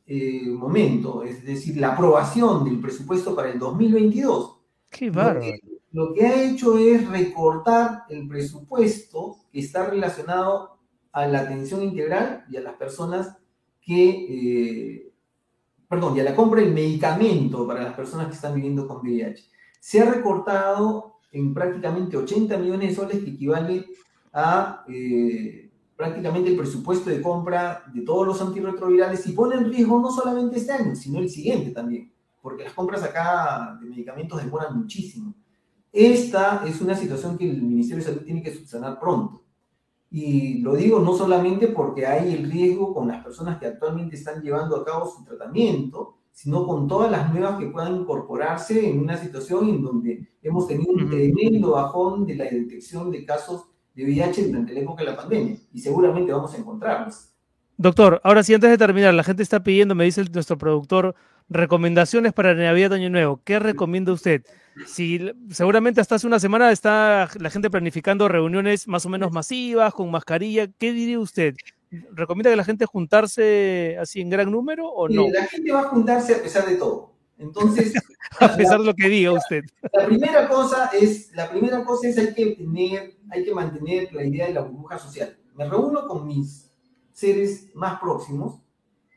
eh, 0.05 0.47
momento, 0.47 1.23
es 1.23 1.43
decir, 1.43 1.77
la 1.77 1.93
aprobación 1.93 2.63
del 2.63 2.79
presupuesto 2.79 3.35
para 3.35 3.51
el 3.51 3.59
2022, 3.59 4.59
Qué 4.89 5.07
lo, 5.07 5.39
que, 5.39 5.59
lo 5.91 6.13
que 6.13 6.25
ha 6.25 6.43
hecho 6.43 6.77
es 6.77 7.07
recortar 7.09 8.03
el 8.09 8.27
presupuesto 8.27 9.37
que 9.51 9.59
está 9.59 9.89
relacionado 9.89 10.77
a 11.13 11.27
la 11.27 11.41
atención 11.41 11.83
integral 11.83 12.45
y 12.49 12.57
a 12.57 12.61
las 12.61 12.73
personas 12.75 13.37
que, 13.79 14.09
eh, 14.09 15.13
perdón, 15.87 16.17
y 16.17 16.19
a 16.19 16.23
la 16.23 16.35
compra 16.35 16.61
del 16.61 16.73
medicamento 16.73 17.67
para 17.67 17.83
las 17.83 17.93
personas 17.93 18.27
que 18.27 18.33
están 18.33 18.55
viviendo 18.55 18.87
con 18.87 19.01
VIH. 19.01 19.43
Se 19.79 20.01
ha 20.01 20.11
recortado 20.11 21.19
en 21.31 21.53
prácticamente 21.53 22.17
80 22.17 22.57
millones 22.57 22.89
de 22.89 22.95
soles, 22.95 23.23
que 23.23 23.31
equivale 23.31 23.85
a 24.33 24.83
eh, 24.87 25.71
prácticamente 25.95 26.49
el 26.49 26.57
presupuesto 26.57 27.09
de 27.09 27.21
compra 27.21 27.83
de 27.93 28.01
todos 28.01 28.25
los 28.25 28.41
antirretrovirales 28.41 29.25
y 29.27 29.33
pone 29.33 29.55
en 29.55 29.71
riesgo 29.71 29.99
no 29.99 30.11
solamente 30.11 30.57
este 30.57 30.71
año, 30.71 30.95
sino 30.95 31.19
el 31.19 31.29
siguiente 31.29 31.71
también, 31.71 32.11
porque 32.41 32.63
las 32.63 32.73
compras 32.73 33.03
acá 33.03 33.77
de 33.79 33.87
medicamentos 33.87 34.43
demoran 34.43 34.77
muchísimo. 34.77 35.35
Esta 35.91 36.63
es 36.65 36.81
una 36.81 36.95
situación 36.95 37.37
que 37.37 37.49
el 37.49 37.61
Ministerio 37.61 38.03
de 38.03 38.09
Salud 38.09 38.25
tiene 38.25 38.41
que 38.41 38.53
subsanar 38.53 38.99
pronto. 38.99 39.42
Y 40.15 40.59
lo 40.59 40.75
digo 40.75 40.99
no 40.99 41.17
solamente 41.17 41.69
porque 41.69 42.05
hay 42.05 42.33
el 42.33 42.51
riesgo 42.51 42.93
con 42.93 43.07
las 43.07 43.23
personas 43.23 43.57
que 43.57 43.65
actualmente 43.65 44.15
están 44.15 44.43
llevando 44.43 44.75
a 44.75 44.85
cabo 44.85 45.07
su 45.07 45.23
tratamiento, 45.23 46.19
sino 46.31 46.67
con 46.67 46.87
todas 46.87 47.09
las 47.09 47.33
nuevas 47.33 47.57
que 47.57 47.65
puedan 47.65 47.95
incorporarse 47.95 48.87
en 48.87 48.99
una 48.99 49.17
situación 49.17 49.69
en 49.69 49.81
donde 49.81 50.27
hemos 50.43 50.67
tenido 50.67 50.93
un 50.93 51.09
tremendo 51.09 51.71
bajón 51.71 52.27
de 52.27 52.35
la 52.35 52.43
detección 52.43 53.09
de 53.09 53.25
casos 53.25 53.65
de 53.95 54.03
VIH 54.03 54.49
durante 54.49 54.73
la 54.75 54.81
época 54.81 55.03
de 55.03 55.09
la 55.09 55.17
pandemia 55.17 55.57
y 55.73 55.79
seguramente 55.79 56.31
vamos 56.31 56.53
a 56.53 56.57
encontrarlos. 56.57 57.29
Doctor, 57.77 58.21
ahora 58.23 58.43
sí, 58.43 58.53
antes 58.53 58.69
de 58.69 58.77
terminar, 58.77 59.15
la 59.15 59.23
gente 59.23 59.41
está 59.41 59.63
pidiendo, 59.63 59.95
me 59.95 60.03
dice 60.03 60.23
nuestro 60.31 60.59
productor, 60.59 61.15
recomendaciones 61.49 62.33
para 62.33 62.53
Navidad 62.53 62.93
Año 62.93 63.09
Nuevo. 63.09 63.41
¿Qué 63.43 63.57
recomienda 63.57 64.13
usted? 64.13 64.43
Si 64.87 65.19
seguramente 65.49 66.01
hasta 66.01 66.15
hace 66.15 66.27
una 66.27 66.39
semana 66.39 66.71
está 66.71 67.29
la 67.39 67.49
gente 67.49 67.69
planificando 67.69 68.27
reuniones 68.27 68.87
más 68.87 69.05
o 69.05 69.09
menos 69.09 69.31
masivas, 69.31 69.93
con 69.93 70.09
mascarilla, 70.09 70.67
¿qué 70.77 70.91
diría 70.91 71.19
usted? 71.19 71.55
¿Recomienda 72.11 72.49
que 72.49 72.55
la 72.55 72.63
gente 72.63 72.85
juntarse 72.85 73.97
así 73.99 74.21
en 74.21 74.29
gran 74.29 74.51
número 74.51 74.89
o 74.89 75.07
no? 75.07 75.29
La 75.29 75.45
gente 75.45 75.71
va 75.71 75.81
a 75.81 75.89
juntarse 75.89 76.35
a 76.35 76.41
pesar 76.41 76.65
de 76.65 76.75
todo. 76.75 77.13
Entonces, 77.37 77.93
a 78.39 78.55
pesar 78.55 78.79
de 78.79 78.85
lo 78.85 78.93
que 78.93 79.09
diga 79.09 79.31
usted. 79.31 79.63
La 79.91 80.05
primera 80.05 80.47
cosa 80.47 80.89
es, 80.93 81.31
la 81.35 81.49
primera 81.49 81.83
cosa 81.83 82.07
es 82.07 82.17
hay 82.17 82.33
que 82.33 82.55
tener, 82.55 83.17
hay 83.29 83.43
que 83.43 83.53
mantener 83.53 84.11
la 84.13 84.23
idea 84.23 84.47
de 84.47 84.53
la 84.53 84.61
burbuja 84.61 84.97
social. 84.97 85.37
Me 85.55 85.69
reúno 85.69 86.07
con 86.07 86.27
mis 86.27 86.71
seres 87.11 87.69
más 87.75 87.99
próximos, 87.99 88.59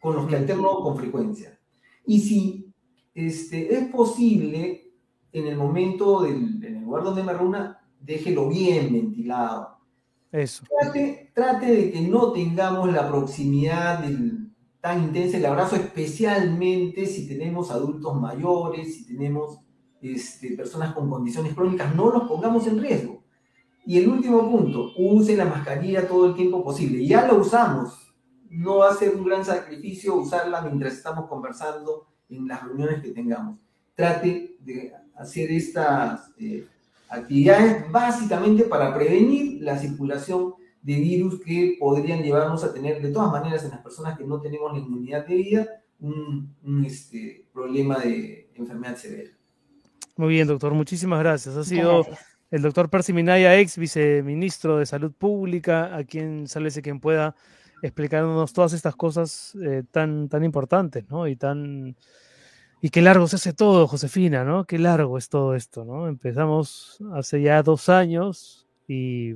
con 0.00 0.16
los 0.16 0.28
que 0.28 0.36
alterno 0.36 0.80
con 0.80 0.98
frecuencia. 0.98 1.58
Y 2.04 2.20
si 2.20 2.74
este, 3.14 3.74
es 3.74 3.88
posible, 3.88 4.85
en 5.38 5.46
el 5.46 5.56
momento 5.56 6.22
del, 6.22 6.64
en 6.64 6.76
el 6.76 6.84
lugar 6.84 7.04
donde 7.04 7.22
me 7.22 7.32
reúna, 7.32 7.80
déjelo 8.00 8.48
bien 8.48 8.92
ventilado. 8.92 9.78
Eso. 10.32 10.64
Trate, 10.80 11.30
trate 11.34 11.66
de 11.66 11.90
que 11.92 12.00
no 12.00 12.32
tengamos 12.32 12.92
la 12.92 13.08
proximidad 13.08 14.00
del 14.00 14.46
tan 14.86 15.02
intensa 15.02 15.36
el 15.38 15.46
abrazo, 15.46 15.74
especialmente 15.74 17.06
si 17.06 17.26
tenemos 17.26 17.72
adultos 17.72 18.14
mayores, 18.20 18.98
si 18.98 19.06
tenemos 19.08 19.58
este, 20.00 20.56
personas 20.56 20.94
con 20.94 21.10
condiciones 21.10 21.54
crónicas, 21.54 21.92
no 21.96 22.12
nos 22.12 22.28
pongamos 22.28 22.68
en 22.68 22.80
riesgo. 22.80 23.24
Y 23.84 23.98
el 23.98 24.08
último 24.08 24.48
punto, 24.48 24.92
use 24.96 25.36
la 25.36 25.44
mascarilla 25.44 26.06
todo 26.06 26.26
el 26.26 26.36
tiempo 26.36 26.62
posible. 26.62 27.04
Ya 27.04 27.26
lo 27.26 27.38
usamos, 27.38 28.14
no 28.48 28.78
va 28.78 28.90
a 28.90 28.94
ser 28.94 29.16
un 29.16 29.24
gran 29.24 29.44
sacrificio 29.44 30.14
usarla 30.14 30.60
mientras 30.60 30.92
estamos 30.92 31.28
conversando 31.28 32.06
en 32.28 32.46
las 32.46 32.62
reuniones 32.62 33.02
que 33.02 33.10
tengamos. 33.10 33.58
Trate 33.96 34.56
de 34.60 34.92
hacer 35.16 35.50
estas 35.50 36.30
eh, 36.38 36.66
actividades 37.08 37.90
básicamente 37.90 38.64
para 38.64 38.94
prevenir 38.94 39.62
la 39.62 39.78
circulación 39.78 40.54
de 40.82 40.94
virus 40.94 41.40
que 41.40 41.76
podrían 41.80 42.22
llevarnos 42.22 42.62
a 42.62 42.72
tener, 42.72 43.02
de 43.02 43.10
todas 43.10 43.32
maneras, 43.32 43.64
en 43.64 43.70
las 43.70 43.80
personas 43.80 44.16
que 44.16 44.24
no 44.24 44.40
tenemos 44.40 44.72
la 44.72 44.78
inmunidad 44.78 45.26
de 45.26 45.34
vida, 45.34 45.66
un, 45.98 46.84
este, 46.86 47.44
problema 47.52 47.98
de 47.98 48.50
enfermedad 48.54 48.96
severa. 48.96 49.30
Muy 50.16 50.28
bien, 50.28 50.46
doctor, 50.46 50.72
muchísimas 50.74 51.18
gracias. 51.18 51.56
Ha 51.56 51.64
sido 51.64 52.06
el 52.50 52.62
doctor 52.62 52.88
Percy 52.88 53.12
Minaya, 53.12 53.58
ex 53.58 53.76
viceministro 53.76 54.78
de 54.78 54.86
Salud 54.86 55.12
Pública, 55.12 55.96
a 55.96 56.04
quien 56.04 56.46
sálvese 56.46 56.82
quien 56.82 57.00
pueda 57.00 57.34
explicarnos 57.82 58.52
todas 58.52 58.72
estas 58.72 58.94
cosas 58.96 59.56
eh, 59.62 59.82
tan, 59.90 60.28
tan 60.28 60.44
importantes, 60.44 61.08
¿no? 61.08 61.26
Y 61.26 61.36
tan... 61.36 61.96
Y 62.80 62.90
qué 62.90 63.02
largo 63.02 63.26
se 63.26 63.36
hace 63.36 63.52
todo, 63.52 63.88
Josefina, 63.88 64.44
¿no? 64.44 64.64
Qué 64.64 64.78
largo 64.78 65.18
es 65.18 65.28
todo 65.28 65.54
esto, 65.54 65.84
¿no? 65.84 66.08
Empezamos 66.08 66.98
hace 67.14 67.40
ya 67.40 67.62
dos 67.62 67.88
años 67.88 68.66
y 68.86 69.34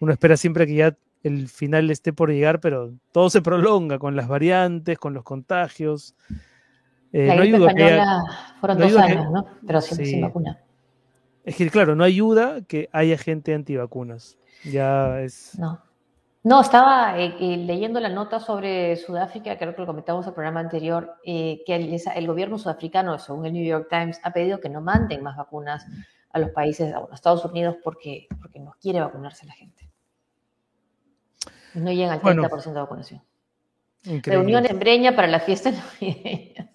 uno 0.00 0.12
espera 0.12 0.36
siempre 0.36 0.66
que 0.66 0.74
ya 0.74 0.96
el 1.22 1.48
final 1.48 1.90
esté 1.90 2.12
por 2.12 2.30
llegar, 2.30 2.60
pero 2.60 2.92
todo 3.12 3.30
se 3.30 3.42
prolonga 3.42 3.98
con 3.98 4.16
las 4.16 4.26
variantes, 4.26 4.98
con 4.98 5.14
los 5.14 5.22
contagios. 5.22 6.16
Eh, 7.12 7.26
la 7.26 7.36
gripe 7.36 7.58
española 7.58 8.24
fueron 8.60 8.78
dos 8.78 8.96
años, 8.96 9.30
¿no? 9.30 9.46
Pero 9.64 9.80
siempre 9.80 10.06
sin 10.06 10.20
vacuna. 10.22 10.58
Es 11.44 11.56
que, 11.56 11.70
claro, 11.70 11.94
no 11.94 12.04
ayuda 12.04 12.62
que 12.62 12.88
haya 12.92 13.18
gente 13.18 13.54
antivacunas. 13.54 14.36
Ya 14.64 15.20
es. 15.20 15.58
No. 15.58 15.80
No, 16.44 16.60
estaba 16.60 17.18
eh, 17.18 17.36
eh, 17.38 17.56
leyendo 17.56 18.00
la 18.00 18.08
nota 18.08 18.40
sobre 18.40 18.96
Sudáfrica, 18.96 19.56
creo 19.58 19.74
que 19.74 19.82
lo 19.82 19.86
comentamos 19.86 20.24
en 20.26 20.30
el 20.30 20.34
programa 20.34 20.60
anterior, 20.60 21.16
que 21.24 21.62
el, 21.66 22.26
gobierno 22.26 22.58
sudafricano, 22.58 23.16
según 23.18 23.46
el 23.46 23.52
New 23.52 23.64
York 23.64 23.86
Times, 23.88 24.18
ha 24.24 24.32
pedido 24.32 24.58
que 24.58 24.68
no 24.68 24.80
manden 24.80 25.22
más 25.22 25.36
vacunas 25.36 25.86
a 26.30 26.38
los 26.40 26.50
países, 26.50 26.92
a 26.92 27.14
Estados 27.14 27.44
Unidos, 27.44 27.76
porque, 27.84 28.26
porque 28.40 28.58
no 28.58 28.74
quiere 28.80 29.00
vacunarse 29.00 29.46
la 29.46 29.52
gente. 29.52 29.88
No 31.74 31.92
llega 31.92 32.12
al 32.12 32.20
30% 32.20 32.64
de 32.72 32.80
vacunación. 32.80 33.22
Reunión 34.04 34.66
en 34.66 34.78
Breña 34.80 35.14
para 35.14 35.28
la 35.28 35.38
fiesta 35.38 35.72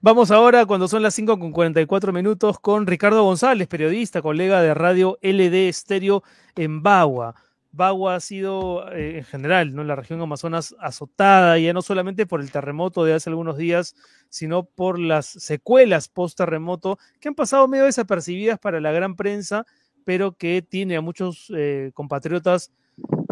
Vamos 0.00 0.30
ahora, 0.30 0.66
cuando 0.66 0.88
son 0.88 1.02
las 1.02 1.14
5 1.14 1.38
con 1.38 1.52
44 1.52 2.12
minutos, 2.12 2.58
con 2.58 2.86
Ricardo 2.86 3.22
González, 3.24 3.68
periodista, 3.68 4.22
colega 4.22 4.60
de 4.60 4.74
radio 4.74 5.18
LD 5.22 5.68
Estéreo 5.68 6.22
en 6.56 6.82
Bagua. 6.82 7.34
Bagua 7.74 8.16
ha 8.16 8.20
sido, 8.20 8.90
eh, 8.92 9.18
en 9.18 9.24
general, 9.24 9.74
¿no? 9.74 9.82
la 9.84 9.96
región 9.96 10.20
Amazonas 10.20 10.74
azotada, 10.78 11.58
ya 11.58 11.72
no 11.72 11.82
solamente 11.82 12.26
por 12.26 12.40
el 12.40 12.50
terremoto 12.50 13.04
de 13.04 13.14
hace 13.14 13.30
algunos 13.30 13.56
días, 13.56 13.96
sino 14.28 14.64
por 14.64 14.98
las 14.98 15.26
secuelas 15.26 16.08
post-terremoto 16.08 16.98
que 17.20 17.28
han 17.28 17.34
pasado 17.34 17.66
medio 17.68 17.84
desapercibidas 17.84 18.58
para 18.58 18.80
la 18.80 18.92
gran 18.92 19.16
prensa, 19.16 19.66
pero 20.04 20.32
que 20.32 20.62
tiene 20.62 20.96
a 20.96 21.00
muchos 21.00 21.52
eh, 21.56 21.90
compatriotas 21.94 22.70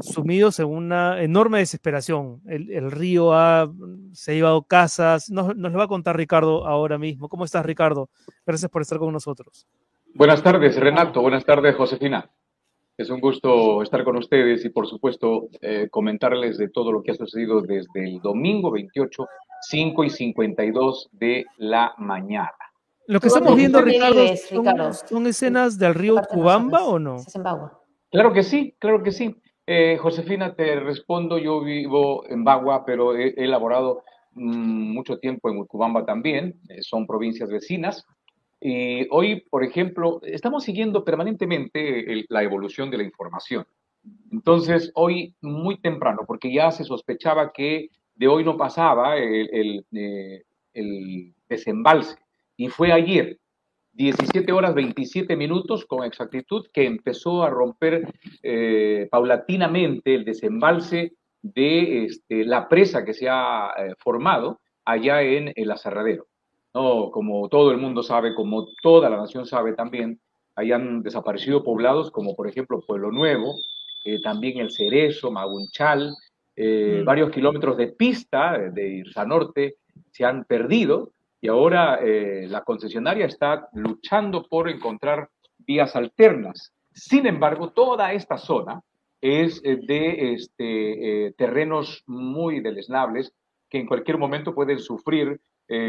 sumidos 0.01 0.59
en 0.59 0.67
una 0.67 1.23
enorme 1.23 1.59
desesperación. 1.59 2.41
El, 2.47 2.91
río 2.91 3.31
se 4.13 4.33
ha 4.33 4.35
llevado 4.35 4.63
casas. 4.63 5.31
Nos, 5.31 5.55
nos, 5.55 5.71
lo 5.71 5.79
va 5.79 5.85
a 5.85 5.89
contar 5.89 6.17
Ricardo 6.17 6.67
ahora 6.67 6.99
mismo. 6.99 7.29
¿Cómo 7.29 7.45
estás, 7.45 7.65
Ricardo? 7.65 8.11
Gracias 8.45 8.71
por 8.71 8.83
estar 8.83 8.99
con 8.99 9.13
nosotros. 9.13 9.69
Buenas 10.15 10.43
tardes, 10.43 10.77
Renato. 10.77 11.23
Buenas 11.23 11.45
tardes, 11.45 11.77
Josefina. 11.77 12.29
Es 12.97 13.11
un 13.11 13.21
gusto 13.21 13.83
estar 13.83 14.05
con 14.05 14.17
ustedes 14.17 14.65
y, 14.65 14.69
por 14.69 14.87
supuesto, 14.87 15.49
eh, 15.61 15.89
comentarles 15.91 16.59
de 16.59 16.69
todo 16.69 16.93
lo 16.93 17.03
que 17.03 17.13
ha 17.13 17.15
sucedido 17.15 17.63
desde 17.63 18.05
el 18.05 18.21
domingo 18.21 18.71
28 18.71 19.27
5 19.63 20.05
y 20.05 20.11
52 20.11 21.09
de 21.13 21.47
la 21.57 21.95
mañana. 21.99 22.53
Lo 23.07 23.21
que 23.21 23.29
estamos 23.29 23.57
viendo, 23.57 23.81
Ricardo, 23.81 24.25
son, 25.07 25.27
escenas 25.27 25.79
del 25.79 25.95
río 25.95 26.17
Cubamba 26.29 26.85
o 26.85 26.99
no? 26.99 27.19
Claro 28.11 28.33
que 28.33 28.43
sí, 28.43 28.75
claro 28.79 29.03
que 29.03 29.13
sí. 29.13 29.37
Eh, 29.67 29.97
Josefina, 30.01 30.55
te 30.55 30.79
respondo, 30.81 31.39
yo 31.39 31.63
vivo 31.63 32.25
en 32.29 32.45
Bagua, 32.45 32.85
pero 32.85 33.17
he, 33.17 33.35
elaborado 33.37 34.03
mm, 34.33 34.93
mucho 34.93 35.19
tiempo 35.19 35.51
en 35.51 35.65
Cubamba 35.67 36.05
también, 36.05 36.61
eh, 36.69 36.83
son 36.83 37.07
provincias 37.07 37.49
vecinas. 37.49 38.05
Y 38.65 39.09
hoy, 39.11 39.41
por 39.51 39.65
ejemplo, 39.65 40.21
estamos 40.23 40.63
siguiendo 40.63 41.05
permanentemente 41.05 42.25
la 42.29 42.43
evolución 42.43 42.91
de 42.91 42.99
la 42.99 43.03
información. 43.03 43.67
Entonces, 44.31 44.93
hoy 44.95 45.35
muy 45.41 45.79
temprano, 45.81 46.23
porque 46.27 46.53
ya 46.53 46.71
se 46.71 46.85
sospechaba 46.85 47.53
que 47.53 47.91
de 48.15 48.29
hoy 48.29 48.45
no 48.45 48.57
pasaba 48.57 49.17
el, 49.17 49.85
el 49.93 50.45
eh, 50.75 51.33
desembalse, 51.49 52.17
y 52.57 52.69
fue 52.69 52.93
ayer, 52.93 53.39
17 53.95 54.53
horas 54.53 54.75
27 54.75 55.37
minutos 55.37 55.85
con 55.85 56.05
exactitud, 56.05 56.67
que 56.73 56.87
empezó 56.87 57.43
a 57.43 57.51
romper 57.51 58.09
eh, 58.43 59.09
paulatinamente 59.11 60.15
el 60.15 60.25
desembalse 60.25 61.15
de 61.43 62.05
este, 62.05 62.45
la 62.45 62.69
presa 62.69 63.05
que 63.05 63.13
se 63.13 63.29
ha 63.29 63.71
eh, 63.77 63.95
formado 63.99 64.61
allá 64.85 65.23
en 65.23 65.53
el 65.55 65.71
aserradero. 65.71 66.27
No, 66.75 67.11
como 67.11 67.49
todo 67.49 67.71
el 67.71 67.79
mundo 67.79 68.03
sabe, 68.03 68.35
como 68.35 68.67
toda 68.83 69.11
la 69.11 69.19
nación 69.19 69.47
sabe 69.47 69.75
también, 69.75 70.21
hayan 70.57 71.03
desaparecido 71.03 71.63
poblados 71.63 72.11
como 72.11 72.35
por 72.35 72.49
ejemplo 72.49 72.83
Pueblo 72.87 73.11
Nuevo, 73.11 73.55
eh, 74.05 74.21
también 74.21 74.59
El 74.59 74.71
Cerezo, 74.71 75.31
Magunchal, 75.31 76.15
mm. 76.57 77.05
varios 77.05 77.31
kilómetros 77.31 77.77
de 77.77 77.89
pista 77.89 78.59
de 78.59 78.89
Irsa 78.89 79.25
Norte 79.25 79.77
se 80.11 80.25
han 80.25 80.45
perdido 80.45 81.13
y 81.43 81.49
ahora 81.49 81.99
eh, 82.01 82.47
la 82.49 82.63
concesionaria 82.63 83.27
está 83.27 83.69
luchando 83.73 84.47
por 84.49 84.69
encontrar 84.69 85.29
vías 85.59 85.97
alternas. 85.97 86.73
Sin 86.93 87.27
embargo, 87.27 87.71
toda 87.71 88.13
esta 88.13 88.39
zona 88.39 88.81
es 89.21 89.61
eh, 89.65 89.79
de 89.83 90.35
este, 90.35 91.27
eh, 91.27 91.33
terrenos 91.33 92.05
muy 92.07 92.61
deleznables 92.61 93.33
que 93.69 93.79
en 93.79 93.87
cualquier 93.87 94.19
momento 94.19 94.55
pueden 94.55 94.79
sufrir 94.79 95.41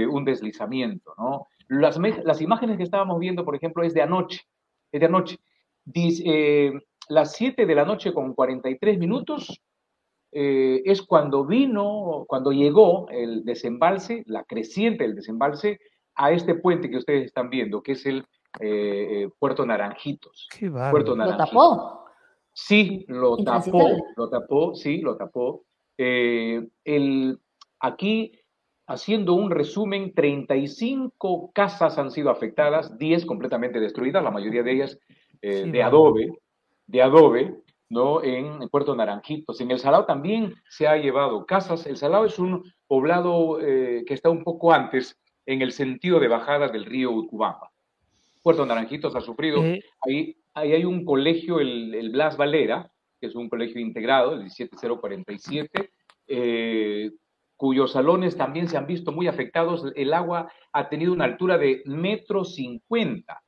un 0.09 0.23
deslizamiento. 0.23 1.13
¿no? 1.17 1.47
Las, 1.67 1.99
las, 2.23 2.41
imágenes 2.41 2.77
que 2.77 2.83
estábamos 2.83 3.19
viendo, 3.19 3.43
por 3.43 3.55
ejemplo, 3.55 3.83
es 3.83 3.93
de 3.93 4.01
anoche. 4.01 4.41
Es 4.91 4.99
de 4.99 5.05
anoche. 5.05 5.37
Dice, 5.83 6.73
las 7.09 7.33
7 7.33 7.65
de 7.65 7.75
la 7.75 7.85
noche 7.85 8.13
con 8.13 8.33
43 8.33 8.97
minutos, 8.97 9.61
eh, 10.35 10.81
es 10.85 11.03
cuando 11.03 11.45
vino, 11.45 12.25
cuando 12.27 12.51
llegó 12.51 13.07
el 13.09 13.45
desembalse, 13.45 14.23
la 14.25 14.43
creciente 14.43 15.03
del 15.03 15.15
desembalse, 15.15 15.79
a 16.15 16.31
este 16.31 16.55
puente 16.55 16.89
que 16.89 16.97
ustedes 16.97 17.25
están 17.25 17.49
viendo, 17.49 17.83
que 17.83 17.93
es 17.93 18.05
el 18.05 18.25
eh, 18.59 19.25
eh, 19.25 19.29
Puerto 19.37 19.65
Naranjitos. 19.65 20.47
Puerto 20.91 21.15
¿Lo 21.15 21.37
tapó? 21.37 22.05
Sí, 22.51 23.05
lo 23.07 23.37
tapó, 23.37 23.89
lo 24.15 24.29
tapó, 24.29 24.75
sí, 24.75 25.01
lo 25.01 25.17
tapó. 25.17 25.65
el, 25.97 27.39
aquí, 27.79 28.39
haciendo 28.87 29.33
un 29.33 29.51
resumen, 29.51 30.13
35 30.13 31.51
casas 31.53 31.97
han 31.97 32.11
sido 32.11 32.29
afectadas, 32.29 32.97
10 32.97 33.25
completamente 33.25 33.79
destruidas, 33.79 34.23
la 34.23 34.31
mayoría 34.31 34.63
de 34.63 34.71
ellas 34.71 34.99
de 35.41 35.83
adobe, 35.83 36.31
de 36.87 37.01
adobe, 37.01 37.63
¿no? 37.89 38.23
En 38.23 38.67
Puerto 38.69 38.95
Naranjitos. 38.95 39.61
En 39.61 39.71
El 39.71 39.79
Salado 39.79 40.05
también 40.05 40.55
se 40.69 40.87
ha 40.87 40.97
llevado 40.97 41.45
casas. 41.45 41.85
El 41.85 41.97
Salado 41.97 42.25
es 42.25 42.39
un 42.39 42.63
poblado 42.87 43.59
eh, 43.61 44.03
que 44.05 44.13
está 44.13 44.29
un 44.29 44.43
poco 44.43 44.73
antes 44.73 45.19
en 45.45 45.61
el 45.61 45.71
sentido 45.71 46.19
de 46.19 46.27
bajada 46.27 46.67
del 46.67 46.85
río 46.85 47.11
Ucubamba. 47.11 47.71
Puerto 48.41 48.65
Naranjitos 48.65 49.15
ha 49.15 49.21
sufrido. 49.21 49.63
Eh. 49.63 49.83
Ahí, 50.01 50.35
ahí, 50.53 50.73
hay 50.73 50.85
un 50.85 51.05
colegio, 51.05 51.59
el, 51.59 52.09
Blas 52.11 52.35
Valera, 52.35 52.91
que 53.19 53.27
es 53.27 53.35
un 53.35 53.47
colegio 53.47 53.79
integrado, 53.79 54.33
el 54.33 54.49
17047, 54.49 55.91
eh, 56.27 57.11
cuyos 57.55 57.91
salones 57.93 58.37
también 58.37 58.67
se 58.67 58.77
han 58.77 58.87
visto 58.87 59.11
muy 59.11 59.27
afectados. 59.27 59.85
El 59.95 60.13
agua 60.13 60.51
ha 60.71 60.89
tenido 60.89 61.13
una 61.13 61.25
altura 61.25 61.57
de 61.57 61.81
metro 61.85 62.43
cincuenta 62.43 63.41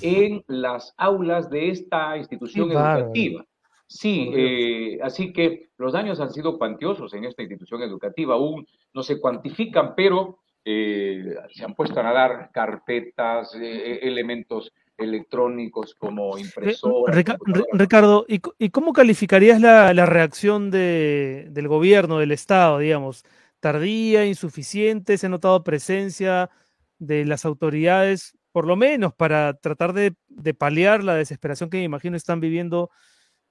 en 0.00 0.42
las 0.46 0.94
aulas 0.96 1.50
de 1.50 1.70
esta 1.70 2.16
institución 2.16 2.70
educativa. 2.70 3.44
Sí, 3.86 4.30
eh, 4.34 4.98
así 5.02 5.32
que 5.32 5.70
los 5.76 5.92
daños 5.92 6.20
han 6.20 6.30
sido 6.30 6.58
cuantiosos 6.58 7.12
en 7.14 7.24
esta 7.24 7.42
institución 7.42 7.82
educativa, 7.82 8.34
aún 8.34 8.64
no 8.94 9.02
se 9.02 9.20
cuantifican, 9.20 9.94
pero 9.96 10.38
eh, 10.64 11.34
se 11.52 11.64
han 11.64 11.74
puesto 11.74 11.98
a 11.98 12.04
nadar 12.04 12.50
carpetas, 12.52 13.52
eh, 13.56 13.98
elementos 14.02 14.72
electrónicos 15.00 15.94
como 15.94 16.38
impresoras. 16.38 17.24
Ricardo, 17.72 18.24
¿y, 18.28 18.70
cómo 18.70 18.92
calificarías 18.92 19.60
la, 19.60 20.06
reacción 20.06 20.70
del 20.70 21.68
gobierno, 21.68 22.18
del 22.18 22.32
Estado, 22.32 22.78
digamos? 22.78 23.24
¿Tardía, 23.60 24.26
insuficiente? 24.26 25.18
¿Se 25.18 25.26
ha 25.26 25.30
notado 25.30 25.64
presencia 25.64 26.50
de 26.98 27.24
las 27.24 27.44
autoridades, 27.44 28.36
por 28.52 28.66
lo 28.66 28.76
menos, 28.76 29.14
para 29.14 29.54
tratar 29.54 29.92
de, 29.92 30.14
de 30.28 30.54
paliar 30.54 31.02
la 31.02 31.14
desesperación 31.14 31.70
que 31.70 31.78
me 31.78 31.84
imagino 31.84 32.16
están 32.16 32.40
viviendo 32.40 32.90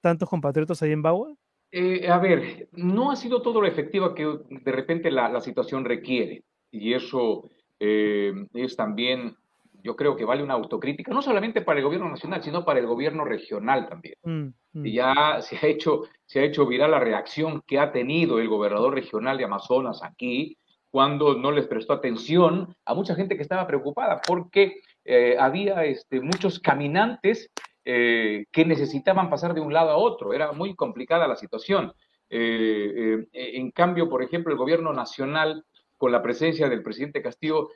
tantos 0.02 0.30
compatriotas 0.30 0.82
ahí 0.82 0.91
en 0.91 1.02
Bagua? 1.02 1.36
Eh, 1.72 2.08
a 2.10 2.18
ver, 2.18 2.68
no 2.72 3.12
ha 3.12 3.16
sido 3.16 3.41
todo 3.41 3.62
lo 3.62 3.68
efectiva 3.68 4.16
que 4.16 4.26
de 4.50 4.72
repente 4.72 5.12
la, 5.12 5.39
situación 5.41 5.86
requiere. 5.86 6.43
Y 6.72 6.93
eso 6.93 7.50
eh, 7.80 8.34
es 8.54 8.76
también, 8.76 9.36
yo 9.84 9.95
creo 9.95 10.15
que 10.15 10.25
vale 10.25 10.43
una 10.43 10.53
autocrítica, 10.53 11.13
no 11.13 11.21
solamente 11.21 11.61
para 11.61 11.80
el 11.80 11.86
gobierno 11.86 12.09
nacional, 12.09 12.43
sino 12.43 12.65
para 12.65 12.80
el 12.80 12.88
gobierno 12.88 13.25
regional 13.25 13.88
también. 13.88 14.15
Mm, 14.23 14.47
mm. 14.73 14.86
Y 14.86 14.93
ya 14.93 15.39
se 15.41 15.57
ha, 15.57 15.67
hecho, 15.67 16.03
se 16.25 16.39
ha 16.39 16.43
hecho 16.43 16.65
viral 16.65 16.91
la 16.91 16.99
reacción 16.99 17.61
que 17.65 17.80
ha 17.80 17.91
tenido 17.91 18.39
el 18.39 18.47
gobernador 18.47 18.93
regional 18.93 19.38
de 19.38 19.45
Amazonas 19.45 20.03
aquí, 20.03 20.57
cuando 20.91 21.36
no 21.36 21.51
les 21.51 21.67
prestó 21.67 21.93
atención 21.93 22.75
a 22.86 22.93
mucha 22.93 23.15
gente 23.15 23.36
que 23.36 23.43
estaba 23.43 23.67
preocupada, 23.67 24.21
porque 24.25 24.82
eh, 25.05 25.36
había 25.39 25.86
este, 25.86 26.19
muchos 26.19 26.59
caminantes 26.59 27.51
eh, 27.86 28.45
que 28.51 28.65
necesitaban 28.65 29.30
pasar 29.30 29.53
de 29.53 29.61
un 29.61 29.73
lado 29.73 29.91
a 29.91 29.97
otro. 29.97 30.34
Era 30.34 30.51
muy 30.51 30.75
complicada 30.75 31.27
la 31.27 31.36
situación. 31.36 31.93
Eh, 32.32 33.25
en 33.34 33.71
cambio, 33.71 34.09
por 34.09 34.23
ejemplo, 34.23 34.51
el 34.51 34.57
gobierno 34.57 34.93
nacional, 34.93 35.63
con 35.97 36.11
la 36.11 36.21
presencia 36.21 36.69
del 36.69 36.84
presidente 36.84 37.21
Castillo, 37.21 37.69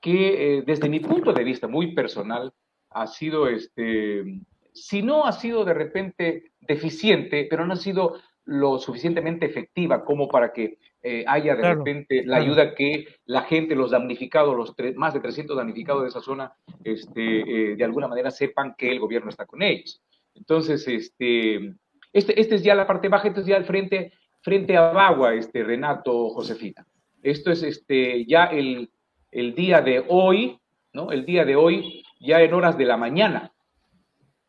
que 0.00 0.62
desde 0.66 0.88
mi 0.88 1.00
punto 1.00 1.32
de 1.32 1.44
vista 1.44 1.68
muy 1.68 1.94
personal, 1.94 2.52
ha 2.90 3.06
sido, 3.06 3.48
este, 3.48 4.40
si 4.72 5.02
no 5.02 5.26
ha 5.26 5.32
sido 5.32 5.64
de 5.64 5.74
repente 5.74 6.52
deficiente, 6.60 7.46
pero 7.48 7.66
no 7.66 7.74
ha 7.74 7.76
sido 7.76 8.20
lo 8.44 8.78
suficientemente 8.78 9.46
efectiva 9.46 10.04
como 10.04 10.28
para 10.28 10.52
que 10.52 10.78
eh, 11.02 11.24
haya 11.26 11.54
de 11.54 11.74
repente 11.74 12.24
la 12.26 12.38
ayuda 12.38 12.74
que 12.74 13.06
la 13.24 13.42
gente, 13.42 13.74
los 13.74 13.90
damnificados, 13.90 14.56
los 14.56 14.74
más 14.96 15.14
de 15.14 15.20
300 15.20 15.56
damnificados 15.56 16.02
de 16.02 16.08
esa 16.08 16.20
zona, 16.20 16.52
este, 16.84 17.40
eh, 17.72 17.76
de 17.76 17.84
alguna 17.84 18.08
manera 18.08 18.30
sepan 18.30 18.74
que 18.76 18.90
el 18.90 18.98
gobierno 18.98 19.30
está 19.30 19.46
con 19.46 19.62
ellos. 19.62 20.02
Entonces, 20.34 20.86
este, 20.88 21.74
este, 22.12 22.40
este 22.40 22.54
es 22.56 22.62
ya 22.62 22.74
la 22.74 22.86
parte 22.86 23.08
baja, 23.08 23.28
esto 23.28 23.40
es 23.40 23.46
ya 23.46 23.56
el 23.56 23.64
frente, 23.64 24.12
frente 24.42 24.76
a 24.76 24.92
Bagua, 24.92 25.34
este, 25.34 25.62
Renato, 25.62 26.30
Josefina. 26.30 26.86
Esto 27.22 27.52
es 27.52 27.62
este, 27.62 28.26
ya 28.26 28.46
el, 28.46 28.90
el 29.30 29.54
día 29.54 29.80
de 29.80 30.04
hoy, 30.08 30.58
¿no? 30.92 31.12
El 31.12 31.24
día 31.24 31.44
de 31.44 31.56
hoy, 31.56 32.02
ya 32.20 32.40
en 32.40 32.52
horas 32.54 32.76
de 32.76 32.84
la 32.84 32.96
mañana, 32.96 33.52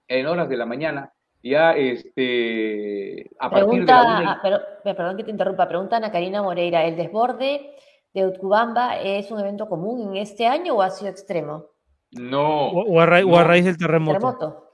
en 0.08 0.28
horas 0.28 0.50
de 0.50 0.58
la 0.58 0.66
mañana, 0.66 1.14
ya 1.44 1.72
este, 1.74 3.30
a 3.40 3.50
partir 3.50 3.80
de 3.82 3.86
la 3.86 4.40
pero, 4.42 4.60
perdón 4.84 5.18
que 5.18 5.24
te 5.24 5.32
interrumpa, 5.32 5.68
pregunta 5.68 5.98
Ana 5.98 6.12
Karina 6.12 6.44
Moreira, 6.44 6.86
¿el 6.86 6.96
desborde 6.96 7.76
de 8.14 8.28
Utcubamba 8.28 9.00
es 9.00 9.32
un 9.32 9.40
evento 9.40 9.68
común 9.68 10.10
en 10.10 10.18
este 10.18 10.46
año 10.46 10.76
o 10.76 10.82
ha 10.82 10.90
sido 10.90 11.10
extremo? 11.10 11.68
No. 12.12 12.68
O, 12.70 13.00
a, 13.00 13.06
raíz 13.06 13.66
del 13.66 13.78
terremoto. 13.78 14.68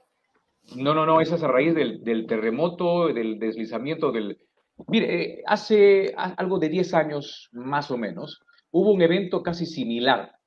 No, 0.76 0.94
no, 0.94 1.06
no, 1.06 1.22
esa 1.22 1.36
es 1.36 1.44
a 1.44 1.48
raíz 1.48 1.76
del, 1.76 2.26
terremoto, 2.28 3.08
del 3.08 3.40
deslizamiento 3.40 4.12
del... 4.12 4.40
Mire, 4.88 5.22
eh, 5.22 5.44
hace 5.46 6.14
algo 6.16 6.60
de 6.60 6.70
10 6.70 6.94
años 6.94 7.50
más 7.52 7.90
o 7.90 7.98
menos, 7.98 8.42
hubo 8.72 8.92
un 8.92 9.02
evento 9.02 9.44
casi 9.44 9.66
similar, 9.66 10.38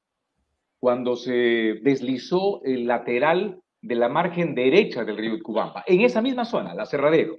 cuando 0.81 1.15
se 1.15 1.79
deslizó 1.83 2.63
el 2.65 2.87
lateral 2.87 3.61
de 3.83 3.95
la 3.95 4.09
margen 4.09 4.55
derecha 4.55 5.05
del 5.05 5.19
río 5.19 5.39
Cubamba, 5.43 5.85
en 5.87 6.01
esa 6.01 6.23
misma 6.23 6.45
zona, 6.45 6.75
la 6.75 6.87
Cerradero. 6.87 7.39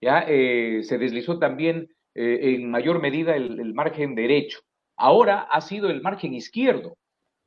Ya 0.00 0.24
eh, 0.28 0.82
se 0.84 0.96
deslizó 0.96 1.38
también 1.38 1.88
eh, 2.14 2.54
en 2.54 2.70
mayor 2.70 3.00
medida 3.00 3.34
el, 3.34 3.74
margen 3.74 4.14
derecho. 4.14 4.60
Ahora 4.96 5.40
ha 5.40 5.60
sido 5.60 5.90
el 5.90 6.02
margen 6.02 6.34
izquierdo. 6.34 6.96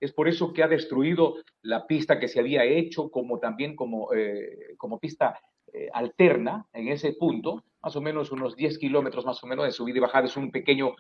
Es 0.02 0.12
por 0.14 0.28
eso 0.28 0.52
que 0.52 0.64
ha 0.64 0.68
destruido 0.68 1.36
la 1.62 1.88
pista 1.88 2.20
que 2.20 2.28
se 2.28 2.40
había 2.40 2.66
hecho, 2.66 3.10
como 3.10 3.40
también 3.40 3.76
como, 3.76 4.14
eh, 4.14 4.76
como 4.78 5.00
pista 5.00 5.40
alterna 5.94 6.66
en 6.74 6.90
ese 6.90 7.14
punto, 7.14 7.64
más 7.82 7.96
o 7.96 8.02
menos 8.02 8.30
unos 8.34 8.58
10 8.58 8.78
kilómetros 8.78 9.26
más 9.26 9.42
o 9.42 9.48
menos 9.48 9.64
de 9.64 9.72
subida 9.72 9.98
y 9.98 10.02
bajada. 10.02 10.26
Es 10.26 10.36
un 10.36 10.52
pequeño 10.52 10.96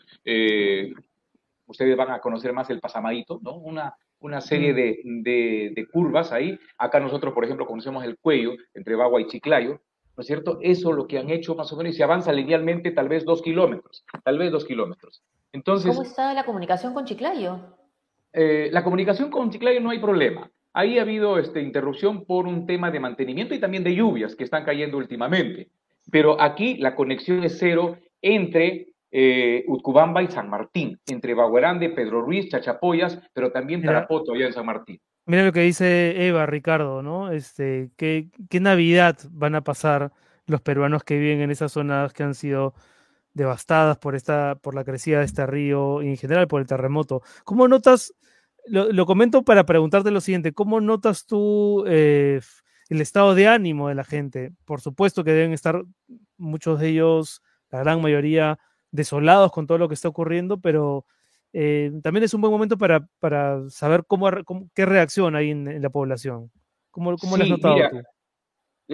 ustedes 1.71 1.97
van 1.97 2.11
a 2.11 2.19
conocer 2.19 2.53
más 2.53 2.69
el 2.69 2.79
pasamadito, 2.79 3.39
¿no? 3.41 3.55
Una, 3.55 3.95
una 4.19 4.39
serie 4.39 4.73
de, 4.73 5.01
de, 5.03 5.87
curvas 5.91 6.31
ahí. 6.31 6.57
Acá 6.77 6.99
nosotros, 6.99 7.33
por 7.33 7.43
ejemplo, 7.43 7.65
conocemos 7.65 8.03
el 8.03 8.17
cuello 8.17 8.53
entre 8.73 8.95
Bagua 8.95 9.19
y 9.21 9.27
Chiclayo, 9.27 9.81
¿no 10.15 10.21
es 10.21 10.27
cierto? 10.27 10.59
Eso 10.61 10.91
lo 10.93 11.07
que 11.07 11.17
han 11.17 11.29
hecho 11.29 11.55
más 11.55 11.71
o 11.73 11.77
menos 11.77 11.93
y 11.93 11.97
se 11.97 12.03
avanza 12.03 12.31
linealmente 12.31 12.91
tal 12.91 13.09
vez 13.09 13.25
dos 13.25 13.41
kilómetros, 13.41 14.05
tal 14.23 14.37
vez 14.37 14.51
dos 14.51 14.65
kilómetros. 14.65 15.23
Entonces, 15.51 15.91
¿Cómo 15.91 16.07
está 16.07 16.33
la 16.33 16.45
comunicación 16.45 16.93
con 16.93 17.05
Chiclayo? 17.05 17.59
Eh, 18.33 18.69
la 18.71 18.83
comunicación 18.83 19.29
con 19.29 19.49
Chiclayo 19.49 19.81
no 19.81 19.89
hay 19.89 19.99
problema. 19.99 20.49
Ahí 20.73 20.99
ha 20.99 21.01
habido 21.01 21.37
este, 21.37 21.61
interrupción 21.61 22.25
por 22.25 22.47
un 22.47 22.65
tema 22.65 22.91
de 22.91 22.99
mantenimiento 22.99 23.53
y 23.53 23.59
también 23.59 23.83
de 23.83 23.95
lluvias 23.95 24.35
que 24.35 24.45
están 24.45 24.63
cayendo 24.63 24.97
últimamente. 24.97 25.69
Pero 26.09 26.39
aquí 26.39 26.77
la 26.77 26.95
conexión 26.95 27.43
es 27.43 27.57
cero 27.59 27.97
entre 28.21 28.90
eh, 29.11 29.65
Utcubamba 29.67 30.23
y 30.23 30.27
San 30.27 30.49
Martín, 30.49 30.97
entre 31.07 31.33
Baguerande, 31.33 31.89
Pedro 31.89 32.21
Ruiz, 32.21 32.49
Chachapoyas, 32.49 33.19
pero 33.33 33.51
también 33.51 33.81
Tarapoto 33.81 34.33
allá 34.33 34.47
en 34.47 34.53
San 34.53 34.65
Martín. 34.65 34.99
Mira 35.25 35.43
lo 35.43 35.51
que 35.51 35.61
dice 35.61 36.27
Eva, 36.27 36.45
Ricardo, 36.45 37.03
¿no? 37.03 37.31
Este, 37.31 37.91
¿qué, 37.97 38.29
¿Qué 38.49 38.59
Navidad 38.59 39.17
van 39.29 39.55
a 39.55 39.63
pasar 39.63 40.11
los 40.47 40.61
peruanos 40.61 41.03
que 41.03 41.19
viven 41.19 41.41
en 41.41 41.51
esas 41.51 41.73
zonas 41.73 42.13
que 42.13 42.23
han 42.23 42.35
sido 42.35 42.73
devastadas 43.33 43.97
por, 43.97 44.15
esta, 44.15 44.55
por 44.55 44.75
la 44.75 44.83
crecida 44.83 45.19
de 45.19 45.25
este 45.25 45.45
río 45.45 46.01
y 46.01 46.07
en 46.07 46.17
general 46.17 46.47
por 46.47 46.61
el 46.61 46.67
terremoto? 46.67 47.21
¿Cómo 47.43 47.67
notas, 47.67 48.13
lo, 48.65 49.05
comento 49.05 49.43
para 49.43 49.65
preguntarte 49.65 50.11
lo 50.11 50.21
siguiente, 50.21 50.53
¿cómo 50.53 50.81
notas 50.81 51.25
tú 51.25 51.83
eh, 51.87 52.41
el 52.89 53.01
estado 53.01 53.35
de 53.35 53.47
ánimo 53.47 53.89
de 53.89 53.95
la 53.95 54.03
gente? 54.03 54.53
Por 54.65 54.81
supuesto 54.81 55.23
que 55.23 55.33
deben 55.33 55.53
estar 55.53 55.83
muchos 56.37 56.79
de 56.79 56.89
ellos, 56.89 57.41
la 57.69 57.79
gran 57.79 58.01
mayoría, 58.01 58.59
desolados 58.91 59.51
con 59.51 59.67
todo 59.67 59.77
lo 59.77 59.87
que 59.87 59.95
está 59.95 60.09
ocurriendo, 60.09 60.59
pero 60.59 61.05
eh, 61.53 61.91
también 62.01 62.23
es 62.23 62.33
un 62.33 62.41
buen 62.41 62.51
momento 62.51 62.77
para, 62.77 63.07
para 63.19 63.69
saber 63.69 64.05
cómo, 64.05 64.29
qué 64.73 64.85
reacción 64.85 65.35
hay 65.35 65.51
en, 65.51 65.81
la 65.81 65.89
población. 65.89 66.51
¿Cómo, 66.91 67.15
cómo 67.17 67.37
lo 67.37 67.43
has 67.43 67.49
notado 67.49 67.77
tú? 67.89 68.01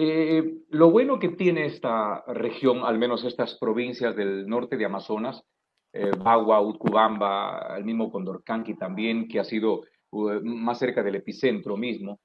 Eh, 0.00 0.54
lo 0.70 0.90
bueno 0.90 1.18
que 1.18 1.30
tiene 1.30 1.66
esta 1.66 2.22
región, 2.28 2.84
al 2.84 2.98
menos 2.98 3.24
estas 3.24 3.58
provincias 3.58 4.14
del 4.14 4.46
norte 4.46 4.76
de 4.76 4.84
Amazonas, 4.84 5.42
eh, 5.92 6.10
Bagua, 6.16 6.60
Utcubamba, 6.60 7.76
el 7.76 7.84
mismo 7.84 8.10
Condorcanqui 8.10 8.74
también, 8.74 9.26
que 9.26 9.40
ha 9.40 9.44
sido 9.44 9.82
uh, 10.10 10.40
más 10.44 10.78
cerca 10.78 11.02
del 11.02 11.16
epicentro 11.16 11.76
mismo, 11.76 12.20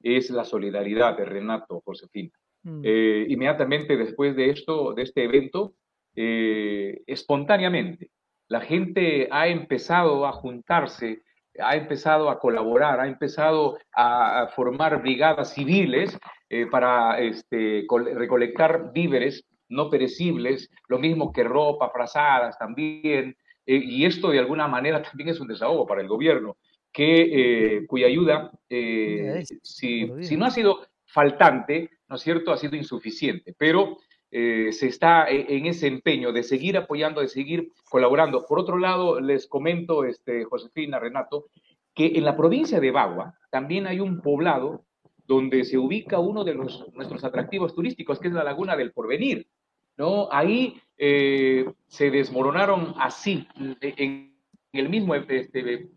es 0.00 0.30
la 0.30 0.44
solidaridad 0.44 1.16
de 1.16 1.24
Renato 1.24 1.82
Josefina. 1.84 2.30
Mm. 2.68 2.84
inmediatamente 3.28 3.96
después 3.96 4.34
de 4.34 4.50
esto, 4.50 4.92
de 4.92 5.02
este 5.02 5.22
evento, 5.22 5.74
eh, 6.18 7.02
espontáneamente. 7.06 8.10
La 8.48 8.62
gente 8.62 9.28
ha 9.30 9.48
empezado 9.48 10.26
a 10.26 10.32
juntarse, 10.32 11.22
ha 11.60 11.76
empezado 11.76 12.30
a 12.30 12.38
colaborar, 12.38 13.00
ha 13.00 13.06
empezado 13.06 13.78
a, 13.92 14.48
formar 14.54 15.02
brigadas 15.02 15.52
civiles 15.52 16.18
eh, 16.48 16.66
para 16.66 17.20
este, 17.20 17.86
recolectar 18.14 18.92
víveres 18.94 19.44
no 19.68 19.90
perecibles, 19.90 20.70
lo 20.88 20.98
mismo 20.98 21.32
que 21.32 21.44
ropa, 21.44 21.90
frazadas 21.90 22.56
también, 22.58 23.36
eh, 23.66 23.76
y 23.84 24.06
esto 24.06 24.30
de 24.30 24.38
alguna 24.38 24.68
manera 24.68 25.02
también 25.02 25.28
es 25.28 25.40
un 25.40 25.48
desahogo 25.48 25.86
para 25.86 26.00
el 26.00 26.08
gobierno, 26.08 26.56
que, 26.92 27.84
cuya 27.88 28.06
ayuda, 28.06 28.52
si, 28.70 30.10
si, 30.22 30.36
no 30.38 30.46
ha 30.46 30.50
sido 30.50 30.86
faltante, 31.04 31.90
¿no 32.08 32.16
es 32.16 32.22
cierto?, 32.22 32.52
ha 32.52 32.56
sido 32.56 32.74
insuficiente, 32.74 33.54
pero 33.58 33.98
eh, 34.30 34.72
se 34.72 34.88
está 34.88 35.28
en 35.28 35.66
ese 35.66 35.86
empeño 35.86 36.32
de 36.32 36.42
seguir 36.42 36.76
apoyando, 36.76 37.20
de 37.20 37.28
seguir 37.28 37.72
colaborando. 37.88 38.44
Por 38.44 38.58
otro 38.58 38.78
lado, 38.78 39.20
les 39.20 39.46
comento, 39.46 40.04
este, 40.04 40.44
Josefina, 40.44 40.98
Renato, 40.98 41.46
que 41.94 42.12
en 42.14 42.24
la 42.24 42.36
provincia 42.36 42.80
de 42.80 42.90
Bagua 42.90 43.34
también 43.50 43.86
hay 43.86 44.00
un 44.00 44.20
poblado 44.20 44.84
donde 45.26 45.64
se 45.64 45.78
ubica 45.78 46.18
uno 46.18 46.44
de 46.44 46.54
los, 46.54 46.86
nuestros 46.94 47.24
atractivos 47.24 47.74
turísticos, 47.74 48.20
que 48.20 48.28
es 48.28 48.34
la 48.34 48.44
Laguna 48.44 48.76
del 48.76 48.92
Porvenir. 48.92 49.46
¿no? 49.96 50.28
Ahí 50.30 50.80
eh, 50.98 51.64
se 51.86 52.10
desmoronaron 52.10 52.94
así, 52.98 53.46
en, 53.80 54.34
el 54.72 54.88
mismo 54.88 55.14
este, 55.14 55.48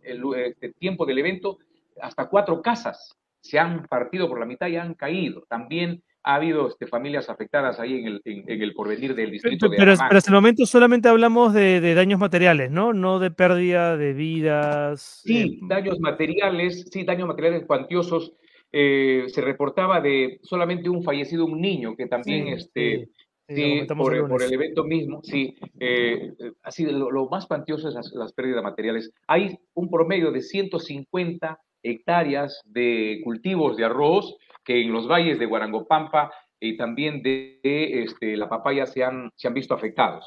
este, 0.03 0.73
tiempo 0.73 1.05
del 1.05 1.19
evento, 1.19 1.57
hasta 2.01 2.29
cuatro 2.29 2.61
casas 2.61 3.15
se 3.41 3.59
han 3.59 3.85
partido 3.87 4.29
por 4.29 4.39
la 4.39 4.45
mitad 4.45 4.67
y 4.67 4.77
han 4.77 4.93
caído. 4.93 5.43
También 5.49 6.01
ha 6.23 6.35
habido 6.35 6.67
este, 6.67 6.87
familias 6.87 7.29
afectadas 7.29 7.79
ahí 7.79 7.99
en 7.99 8.07
el, 8.07 8.21
en, 8.25 8.61
el 8.61 8.73
porvenir 8.73 9.15
del 9.15 9.31
distrito 9.31 9.69
pero, 9.69 9.91
de 9.91 9.97
Pero 9.97 10.17
hasta 10.17 10.29
el 10.29 10.35
momento 10.35 10.65
solamente 10.65 11.07
hablamos 11.07 11.53
de, 11.53 11.93
daños 11.93 12.19
materiales, 12.19 12.71
¿no? 12.71 12.93
No 12.93 13.19
de 13.19 13.31
pérdida 13.31 13.97
de 13.97 14.13
vidas. 14.13 15.21
Sí, 15.23 15.59
daños 15.63 15.99
materiales, 15.99 16.85
sí, 16.91 17.03
daños 17.03 17.27
materiales 17.27 17.65
cuantiosos. 17.65 18.33
Eh, 18.71 19.25
se 19.27 19.41
reportaba 19.41 20.01
de 20.01 20.39
solamente 20.43 20.89
un 20.89 21.03
fallecido, 21.03 21.45
un 21.45 21.59
niño, 21.59 21.95
que 21.95 22.05
también, 22.05 22.49
este, 22.49 23.09
sí, 23.47 23.81
por, 23.97 24.43
el 24.43 24.53
evento 24.53 24.83
mismo, 24.83 25.21
sí, 25.23 25.55
eh, 25.79 26.33
así 26.61 26.85
lo, 26.85 27.09
lo, 27.09 27.27
más 27.29 27.47
cuantioso 27.47 27.89
es 27.89 27.95
las, 27.95 28.11
las 28.13 28.33
pérdidas 28.33 28.61
materiales. 28.61 29.11
Hay 29.25 29.57
un 29.73 29.89
promedio 29.89 30.31
de 30.31 30.43
150 30.43 31.59
hectáreas 31.81 32.61
de 32.65 33.21
cultivos 33.23 33.75
de 33.77 33.85
arroz 33.85 34.37
que 34.69 34.79
en 34.79 34.93
los 34.93 35.07
valles 35.07 35.39
de 35.39 35.47
Guarangopampa 35.47 36.31
y 36.59 36.77
también 36.77 37.23
de, 37.23 37.59
este, 37.63 38.37
la 38.37 38.47
papaya 38.47 38.85
se 38.85 39.03
han, 39.03 39.31
se 39.35 39.47
han 39.47 39.55
visto 39.55 39.73
afectados. 39.73 40.23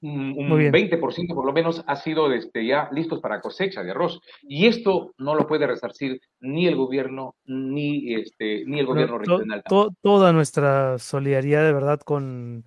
Un, 0.00 0.34
20% 0.34 1.32
por 1.32 1.46
lo 1.46 1.52
menos 1.52 1.84
ha 1.86 1.94
sido 1.94 2.32
este, 2.32 2.66
ya 2.66 2.88
listos 2.90 3.20
para 3.20 3.40
cosecha 3.40 3.84
de 3.84 3.92
arroz. 3.92 4.20
Y 4.42 4.66
esto 4.66 5.14
no 5.16 5.36
lo 5.36 5.46
puede 5.46 5.68
resarcir 5.68 6.20
ni 6.40 6.66
el 6.66 6.74
gobierno 6.74 7.36
ni, 7.44 8.14
este, 8.14 8.64
ni 8.66 8.80
el 8.80 8.86
gobierno 8.86 9.18
regional. 9.18 9.62
toda 10.02 10.32
nuestra 10.32 10.98
solidaridad 10.98 11.64
de 11.64 11.72
verdad 11.72 12.00
con, 12.00 12.64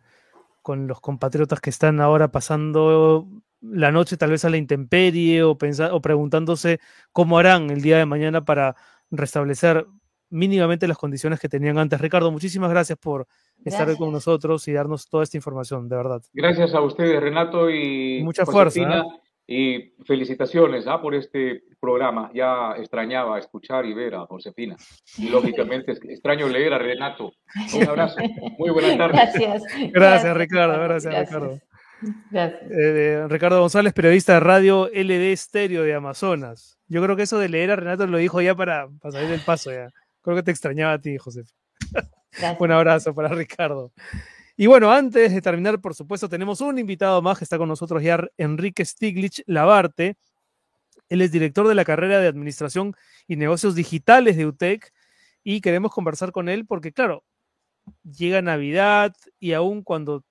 con 0.62 0.88
los 0.88 1.02
compatriotas 1.02 1.60
que 1.60 1.72
están 1.72 2.00
ahora 2.00 2.30
pasando 2.30 3.28
la 3.60 3.92
noche 3.92 4.16
tal 4.16 4.30
vez 4.30 4.46
a 4.46 4.50
la 4.50 4.58
intemperie 4.58 5.44
o, 5.44 5.58
o 5.58 6.02
preguntándose 6.02 6.80
cómo 7.12 7.38
harán 7.38 7.70
el 7.70 7.82
día 7.82 7.98
de 7.98 8.06
mañana 8.06 8.46
para 8.46 8.78
restablecer 9.12 9.86
mínimamente 10.30 10.88
las 10.88 10.98
condiciones 10.98 11.40
que 11.40 11.50
tenían 11.50 11.78
antes. 11.78 12.00
Ricardo, 12.00 12.32
muchísimas 12.32 12.70
gracias 12.70 12.98
por 12.98 13.28
estar 13.64 13.96
con 13.98 14.12
nosotros 14.12 14.68
y 14.68 14.74
darnos 14.74 15.10
toda 15.10 15.24
esta 15.24 15.38
información, 15.38 15.88
de 15.90 15.96
verdad. 15.96 16.22
Gracias 16.34 16.74
a 16.74 16.82
ustedes, 16.82 17.22
Renato, 17.22 17.70
y 17.70 18.22
mucha 18.24 18.46
fuerza. 18.46 18.82
¿eh? 18.82 19.04
Y 19.50 19.94
felicitaciones 20.04 20.88
¿ah? 20.88 21.02
por 21.02 21.16
este 21.16 21.64
programa. 21.80 22.30
Ya 22.34 22.74
extrañaba 22.78 23.40
escuchar 23.40 23.86
y 23.86 23.94
ver 23.94 24.16
a 24.16 24.26
Josefina. 24.26 24.76
Y 25.18 25.30
lógicamente 25.30 25.94
extraño 25.94 26.50
leer 26.50 26.74
a 26.74 26.78
Renato. 26.78 27.32
Un 27.74 27.88
abrazo. 27.88 28.18
Muy 28.58 28.72
buenas 28.72 28.98
tardes. 28.98 29.34
Gracias. 29.34 29.64
Gracias, 29.94 30.38
Ricardo. 30.38 30.82
Gracias, 30.84 31.30
Ricardo. 31.30 31.60
Eh, 32.32 33.26
Ricardo 33.28 33.60
González, 33.62 33.94
periodista 33.94 34.34
de 34.34 34.40
radio 34.42 34.88
LD 34.94 35.32
Estéreo 35.32 35.84
de 35.84 35.96
Amazonas. 35.96 36.78
Yo 36.88 37.02
creo 37.02 37.16
que 37.16 37.24
eso 37.24 37.40
de 37.40 37.50
leer 37.50 37.72
a 37.72 37.76
Renato 37.76 38.06
lo 38.06 38.18
dijo 38.18 38.42
ya 38.42 38.54
para, 38.56 38.88
para 39.02 39.14
salir 39.14 39.30
del 39.30 39.42
paso 39.42 39.72
ya. 39.72 39.90
Creo 40.28 40.36
que 40.36 40.44
te 40.44 40.52
extrañaba 40.52 40.92
a 40.92 41.00
ti, 41.00 41.18
José. 41.18 41.46
Un 42.60 42.72
abrazo 42.72 43.16
para 43.16 43.30
Ricardo. 43.30 43.94
Y 44.58 44.68
bueno, 44.68 44.92
antes 44.92 45.34
de 45.34 45.42
terminar, 45.42 45.80
por 45.80 45.96
supuesto, 45.96 46.28
tenemos 46.28 46.60
un 46.60 46.78
invitado 46.78 47.22
más 47.22 47.38
que 47.38 47.46
está 47.46 47.58
con 47.58 47.70
nosotros 47.70 48.04
ya, 48.04 48.20
Enrique 48.36 48.84
Stiglitz 48.84 49.42
Labarte. 49.46 50.18
Él 51.08 51.22
es 51.22 51.32
director 51.32 51.66
de 51.70 51.76
la 51.76 51.86
carrera 51.86 52.20
de 52.20 52.28
Administración 52.28 52.94
y 53.26 53.38
Negocios 53.38 53.74
Digitales 53.74 54.36
de 54.36 54.48
UTEC 54.48 54.92
y 55.46 55.62
queremos 55.62 55.94
conversar 55.94 56.34
con 56.34 56.50
él 56.50 56.66
porque, 56.66 56.92
claro, 56.92 57.24
llega 58.04 58.42
Navidad 58.42 59.16
y 59.40 59.54
aún 59.54 59.82
cuando 59.82 60.26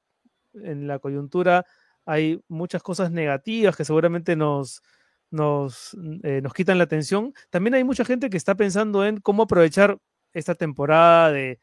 en 0.53 0.89
la 0.89 0.99
coyuntura 0.99 1.65
hay 2.05 2.43
muchas 2.49 2.83
cosas 2.83 3.11
negativas 3.13 3.75
que 3.75 3.87
seguramente 3.87 4.37
nos, 4.37 4.83
nos, 5.31 5.97
eh, 6.23 6.41
nos 6.43 6.53
quitan 6.55 6.79
la 6.79 6.85
atención. 6.85 7.33
También 7.51 7.75
hay 7.75 7.85
mucha 7.85 8.05
gente 8.05 8.31
que 8.31 8.37
está 8.37 8.55
pensando 8.55 9.05
en 9.05 9.19
cómo 9.21 9.45
aprovechar 9.45 9.99
esta 10.33 10.55
temporada 10.55 11.33
de, 11.33 11.59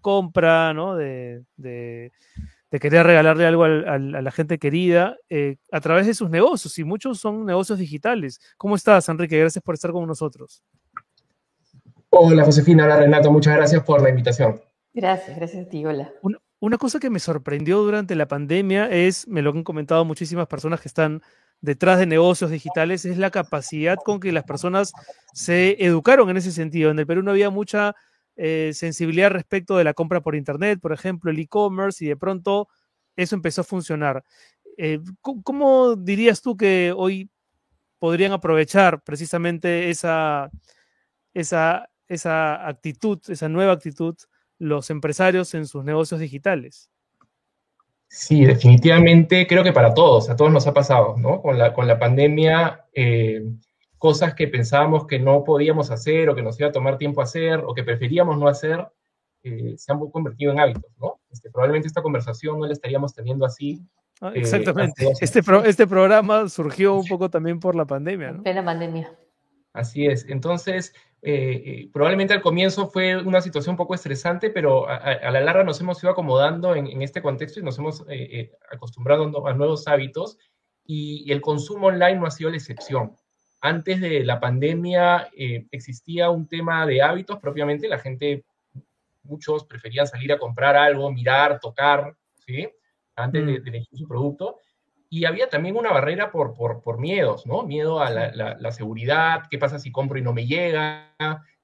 compra, 0.00 0.72
¿no? 0.74 0.96
De, 0.96 1.44
querer 2.80 3.06
regalarle 3.06 3.46
algo 3.46 3.64
a 3.64 3.98
la 3.98 4.30
gente 4.32 4.58
querida 4.58 5.16
eh, 5.28 5.56
a 5.70 5.80
través 5.80 6.06
de 6.06 6.14
sus 6.14 6.28
negocios, 6.28 6.76
y 6.78 6.84
muchos 6.84 7.20
son 7.20 7.46
negocios 7.46 7.78
digitales. 7.78 8.40
¿Cómo 8.56 8.74
estás, 8.74 9.08
Enrique? 9.08 9.38
Gracias 9.38 9.62
por 9.62 9.74
estar 9.74 9.92
con 9.92 10.06
nosotros. 10.06 10.64
Hola, 12.10 12.44
Josefina. 12.44 12.84
Hola, 12.84 12.98
Renato. 12.98 13.30
Muchas 13.30 13.56
gracias 13.56 13.82
por 13.84 14.02
la 14.02 14.10
invitación. 14.10 14.60
Gracias, 14.92 15.36
gracias 15.36 15.66
a 15.66 15.68
ti. 15.68 15.84
Hola. 15.84 16.12
Una, 16.22 16.38
una 16.60 16.78
cosa 16.78 16.98
que 16.98 17.10
me 17.10 17.18
sorprendió 17.18 17.82
durante 17.82 18.14
la 18.14 18.26
pandemia 18.26 18.88
es, 18.90 19.28
me 19.28 19.42
lo 19.42 19.50
han 19.50 19.64
comentado 19.64 20.04
muchísimas 20.04 20.46
personas 20.46 20.80
que 20.80 20.88
están 20.88 21.20
detrás 21.64 21.98
de 21.98 22.06
negocios 22.06 22.50
digitales 22.50 23.06
es 23.06 23.16
la 23.16 23.30
capacidad 23.30 23.96
con 23.96 24.20
que 24.20 24.32
las 24.32 24.44
personas 24.44 24.92
se 25.32 25.82
educaron 25.84 26.28
en 26.28 26.36
ese 26.36 26.52
sentido. 26.52 26.90
En 26.90 26.98
el 26.98 27.06
Perú 27.06 27.22
no 27.22 27.30
había 27.30 27.48
mucha 27.48 27.94
eh, 28.36 28.72
sensibilidad 28.74 29.30
respecto 29.30 29.76
de 29.76 29.84
la 29.84 29.94
compra 29.94 30.20
por 30.20 30.34
Internet, 30.34 30.78
por 30.80 30.92
ejemplo, 30.92 31.30
el 31.30 31.38
e-commerce, 31.38 32.04
y 32.04 32.08
de 32.08 32.16
pronto 32.16 32.68
eso 33.16 33.34
empezó 33.34 33.62
a 33.62 33.64
funcionar. 33.64 34.22
Eh, 34.76 35.00
¿Cómo 35.20 35.96
dirías 35.96 36.42
tú 36.42 36.56
que 36.56 36.92
hoy 36.94 37.30
podrían 37.98 38.32
aprovechar 38.32 39.02
precisamente 39.02 39.88
esa, 39.88 40.50
esa, 41.32 41.88
esa 42.08 42.68
actitud, 42.68 43.18
esa 43.28 43.48
nueva 43.48 43.72
actitud, 43.72 44.14
los 44.58 44.90
empresarios 44.90 45.54
en 45.54 45.66
sus 45.66 45.84
negocios 45.84 46.20
digitales. 46.20 46.90
Sí, 48.08 48.44
definitivamente 48.44 49.46
creo 49.46 49.64
que 49.64 49.72
para 49.72 49.92
todos, 49.92 50.30
a 50.30 50.36
todos 50.36 50.52
nos 50.52 50.66
ha 50.66 50.72
pasado, 50.72 51.16
¿no? 51.18 51.42
Con 51.42 51.58
la, 51.58 51.72
con 51.72 51.86
la 51.86 51.98
pandemia, 51.98 52.84
eh, 52.92 53.42
cosas 53.98 54.34
que 54.34 54.48
pensábamos 54.48 55.06
que 55.06 55.18
no 55.18 55.44
podíamos 55.44 55.90
hacer 55.90 56.28
o 56.28 56.34
que 56.34 56.42
nos 56.42 56.58
iba 56.60 56.68
a 56.68 56.72
tomar 56.72 56.98
tiempo 56.98 57.22
hacer 57.22 57.60
o 57.66 57.74
que 57.74 57.82
preferíamos 57.82 58.38
no 58.38 58.48
hacer, 58.48 58.86
eh, 59.42 59.74
se 59.76 59.92
han 59.92 59.98
convertido 60.10 60.52
en 60.52 60.60
hábitos, 60.60 60.90
¿no? 60.98 61.20
Este, 61.30 61.50
probablemente 61.50 61.88
esta 61.88 62.02
conversación 62.02 62.58
no 62.58 62.66
la 62.66 62.72
estaríamos 62.72 63.14
teniendo 63.14 63.44
así. 63.44 63.82
Ah, 64.20 64.30
eh, 64.34 64.40
exactamente. 64.40 65.10
este, 65.20 65.40
este 65.64 65.86
programa 65.86 66.48
surgió 66.48 66.94
un 66.94 67.06
poco 67.06 67.28
también 67.28 67.60
por 67.60 67.74
la 67.74 67.84
pandemia, 67.84 68.32
¿no? 68.32 68.42
En 68.44 68.54
la 68.54 68.64
pandemia. 68.64 69.12
Así 69.72 70.06
es. 70.06 70.24
Entonces, 70.28 70.94
eh, 71.24 71.88
probablemente 71.92 72.34
al 72.34 72.42
comienzo 72.42 72.88
fue 72.88 73.16
una 73.16 73.40
situación 73.40 73.72
un 73.74 73.78
poco 73.78 73.94
estresante, 73.94 74.50
pero 74.50 74.88
a, 74.88 75.30
la 75.30 75.40
larga 75.40 75.64
nos 75.64 75.80
hemos 75.80 76.02
ido 76.02 76.12
acomodando 76.12 76.74
en, 76.74 77.02
este 77.02 77.22
contexto 77.22 77.60
y 77.60 77.62
nos 77.62 77.78
hemos 77.78 78.04
acostumbrado 78.70 79.46
a 79.46 79.54
nuevos 79.54 79.88
hábitos 79.88 80.38
y, 80.84 81.30
el 81.32 81.40
consumo 81.40 81.86
online 81.88 82.16
no 82.16 82.26
ha 82.26 82.30
sido 82.30 82.50
la 82.50 82.56
excepción. 82.56 83.16
Antes 83.60 84.00
de 84.00 84.24
la 84.24 84.40
pandemia 84.40 85.30
existía 85.70 86.30
un 86.30 86.46
tema 86.46 86.86
de 86.86 87.02
hábitos 87.02 87.38
propiamente, 87.38 87.88
la 87.88 87.98
gente 87.98 88.44
muchos 89.24 89.64
preferían 89.64 90.06
salir 90.06 90.32
a 90.32 90.38
comprar 90.38 90.76
algo, 90.76 91.10
mirar, 91.10 91.58
tocar, 91.58 92.14
¿sí? 92.46 92.68
Antes 93.16 93.46
de, 93.46 93.60
mm. 93.60 93.68
elegir 93.68 93.98
su 93.98 94.06
producto. 94.06 94.58
Y 95.14 95.26
había 95.26 95.48
también 95.48 95.76
una 95.76 95.92
barrera 95.92 96.32
por, 96.32 96.54
por, 96.54 96.98
miedos, 96.98 97.46
¿no? 97.46 97.62
Miedo 97.62 98.00
a 98.00 98.10
la, 98.10 98.72
seguridad, 98.72 99.44
qué 99.48 99.58
pasa 99.58 99.78
si 99.78 99.92
compro 99.92 100.18
y 100.18 100.22
no 100.22 100.32
me 100.32 100.44
llega, 100.44 101.14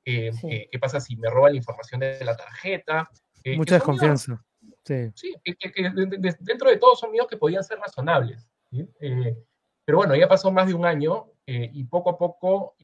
eh, 0.05 0.31
eh, 0.45 0.69
qué 0.71 0.79
pasa 0.79 1.01
si 1.01 1.17
me 1.17 1.29
roban 1.29 1.55
la 1.55 1.59
información 1.59 1.99
de 1.99 2.25
la 2.25 2.37
tarjeta. 2.37 3.11
Eh, 3.43 3.57
Mucha 3.57 3.75
desconfianza. 3.75 4.41
sí, 4.85 5.11
sí 5.17 5.35
que, 5.45 5.91
dentro 6.39 6.71
de 6.71 6.77
todo 6.77 6.95
son 6.95 7.11
miedos 7.11 7.27
que 7.27 7.39
podían 7.39 7.65
ser 7.65 7.81
razonables. 7.81 8.49
pero 8.71 9.97
bueno, 9.99 10.15
ya 10.15 10.29
pasó 10.29 10.53
más 10.53 10.69
de 10.69 10.75
un 10.75 10.87
año 10.87 11.33
y 11.45 11.83
poco 11.87 12.11
a 12.11 12.19
poco, 12.19 12.77